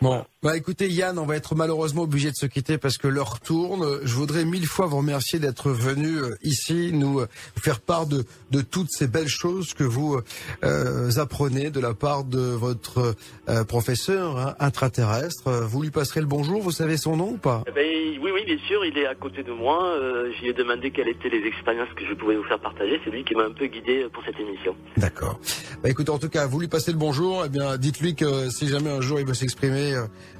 Bon, 0.00 0.24
bah 0.40 0.56
écoutez 0.56 0.88
Yann, 0.88 1.18
on 1.18 1.26
va 1.26 1.34
être 1.34 1.56
malheureusement 1.56 2.02
obligé 2.02 2.30
de 2.30 2.36
se 2.36 2.46
quitter 2.46 2.78
parce 2.78 2.96
que 2.96 3.08
l'heure 3.08 3.40
tourne. 3.40 3.98
Je 4.04 4.14
voudrais 4.14 4.44
mille 4.44 4.66
fois 4.68 4.86
vous 4.86 4.98
remercier 4.98 5.40
d'être 5.40 5.70
venu 5.70 6.16
euh, 6.18 6.36
ici 6.44 6.90
nous 6.92 7.18
euh, 7.18 7.26
faire 7.60 7.80
part 7.80 8.06
de, 8.06 8.24
de 8.52 8.60
toutes 8.60 8.90
ces 8.92 9.08
belles 9.08 9.26
choses 9.26 9.74
que 9.74 9.82
vous 9.82 10.20
euh, 10.62 11.10
apprenez 11.16 11.70
de 11.70 11.80
la 11.80 11.92
part 11.92 12.22
de 12.22 12.38
votre 12.38 13.16
euh, 13.48 13.64
professeur 13.64 14.38
hein, 14.38 14.54
intraterrestre. 14.60 15.48
Euh, 15.48 15.66
Vous 15.66 15.82
lui 15.82 15.90
passerez 15.90 16.20
le 16.20 16.26
bonjour, 16.26 16.62
vous 16.62 16.70
savez 16.70 16.96
son 16.98 17.16
nom 17.16 17.30
ou 17.30 17.38
pas? 17.38 17.64
Eh 17.66 17.72
ben, 17.72 17.84
oui, 18.22 18.30
oui, 18.32 18.44
bien 18.46 18.58
sûr, 18.68 18.84
il 18.84 18.96
est 18.96 19.06
à 19.06 19.16
côté 19.16 19.42
de 19.42 19.50
moi. 19.52 19.88
Euh, 19.88 20.30
J'y 20.38 20.46
ai 20.46 20.52
demandé 20.52 20.92
quelles 20.92 21.08
étaient 21.08 21.30
les 21.30 21.44
expériences 21.48 21.88
que 21.96 22.06
je 22.08 22.14
pouvais 22.14 22.36
vous 22.36 22.44
faire 22.44 22.60
partager. 22.60 23.00
C'est 23.04 23.10
lui 23.10 23.24
qui 23.24 23.34
m'a 23.34 23.44
un 23.44 23.52
peu 23.52 23.66
guidé 23.66 24.06
pour 24.12 24.22
cette 24.24 24.38
émission. 24.38 24.76
D'accord. 24.98 25.40
Bah 25.82 25.90
écoutez, 25.90 26.10
en 26.10 26.18
tout 26.20 26.28
cas, 26.28 26.46
vous 26.46 26.60
lui 26.60 26.68
passez 26.68 26.92
le 26.92 26.98
bonjour. 26.98 27.42
Eh 27.44 27.48
bien, 27.48 27.76
dites-lui 27.76 28.14
que 28.14 28.50
si 28.50 28.68
jamais 28.68 28.90
un 28.90 29.00
jour 29.00 29.18
il 29.18 29.26
veut 29.26 29.34
s'exprimer 29.34 29.96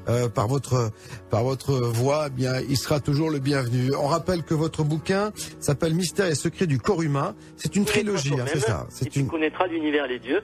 euh, 0.08 0.28
par 0.28 0.48
votre 0.48 0.90
par 1.30 1.44
votre 1.44 1.72
voix, 1.74 2.24
eh 2.28 2.30
bien, 2.30 2.54
il 2.68 2.76
sera 2.76 3.00
toujours 3.00 3.30
le 3.30 3.38
bienvenu. 3.38 3.94
On 3.94 4.06
rappelle 4.06 4.42
que 4.42 4.54
votre 4.54 4.82
bouquin 4.84 5.32
s'appelle 5.60 5.94
Mystère 5.94 6.26
et 6.26 6.34
secrets 6.34 6.66
du 6.66 6.78
corps 6.78 7.02
humain. 7.02 7.34
C'est 7.56 7.76
une 7.76 7.84
trilogie, 7.84 8.34
hein, 8.40 8.44
c'est 8.46 8.60
ça. 8.60 8.86
Et 8.88 8.92
C'est 8.94 9.10
tu 9.10 9.20
une. 9.20 9.28
connaîtras 9.28 9.66
l'univers 9.66 10.06
les 10.06 10.18
dieux. 10.18 10.40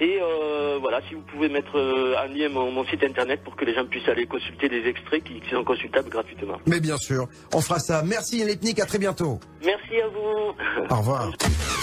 Et 0.00 0.18
euh, 0.22 0.78
voilà, 0.80 1.00
si 1.08 1.14
vous 1.14 1.22
pouvez 1.22 1.48
mettre 1.48 1.76
euh, 1.76 2.14
en 2.16 2.32
lien 2.32 2.48
mon, 2.48 2.70
mon 2.70 2.84
site 2.86 3.02
internet 3.02 3.42
pour 3.42 3.56
que 3.56 3.64
les 3.64 3.74
gens 3.74 3.84
puissent 3.86 4.08
aller 4.08 4.26
consulter 4.26 4.68
des 4.68 4.86
extraits 4.86 5.24
qui, 5.24 5.40
qui 5.40 5.50
sont 5.50 5.64
consultables 5.64 6.08
gratuitement. 6.08 6.58
Mais 6.66 6.78
bien 6.80 6.96
sûr, 6.96 7.26
on 7.52 7.60
fera 7.60 7.80
ça. 7.80 8.02
Merci 8.06 8.42
Ethnique, 8.42 8.78
à 8.80 8.86
très 8.86 8.98
bientôt. 8.98 9.40
Merci 9.64 10.00
à 10.00 10.08
vous. 10.08 10.94
Au 10.94 10.98
revoir. 10.98 11.32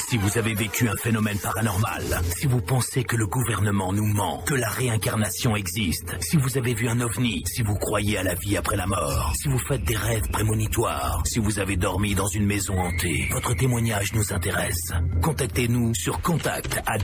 Si 0.08 0.18
vous 0.18 0.38
avez 0.38 0.54
vécu 0.54 0.88
un 0.88 0.96
phénomène 0.96 1.38
paranormal, 1.40 2.04
si 2.38 2.48
vous 2.48 2.62
pensez 2.62 3.04
que 3.04 3.18
le 3.18 3.26
gouvernement 3.26 3.92
nous 3.92 4.06
ment, 4.06 4.44
que 4.46 4.54
la 4.54 4.70
réincarnation 4.70 5.56
existe, 5.56 6.16
si 6.22 6.38
vous 6.38 6.58
avez 6.58 6.74
vu 6.74 6.88
un 6.88 7.02
ovni, 7.02 7.44
si 7.48 7.64
vous 7.64 7.76
croyez 7.76 8.20
à 8.20 8.24
la 8.24 8.36
vie 8.36 8.56
après 8.56 8.78
la 8.78 8.86
mort, 8.86 9.34
si 9.36 9.50
vous 9.50 9.58
faites 9.58 9.84
des 9.84 9.96
rêves 9.96 10.30
prémonitoires, 10.30 11.22
si 11.26 11.40
vous 11.40 11.60
avez 11.60 11.76
dormi 11.76 12.14
dans 12.16 12.28
une 12.28 12.46
maison 12.46 12.78
hantée, 12.78 13.28
votre 13.32 13.56
témoignage 13.56 14.14
nous 14.14 14.32
intéresse. 14.32 14.94
Contactez-nous 15.22 15.94
sur 15.96 16.22
contact 16.22 16.82
at 16.86 17.00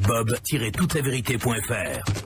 bob-toutelavérité.fr. 1.02 2.22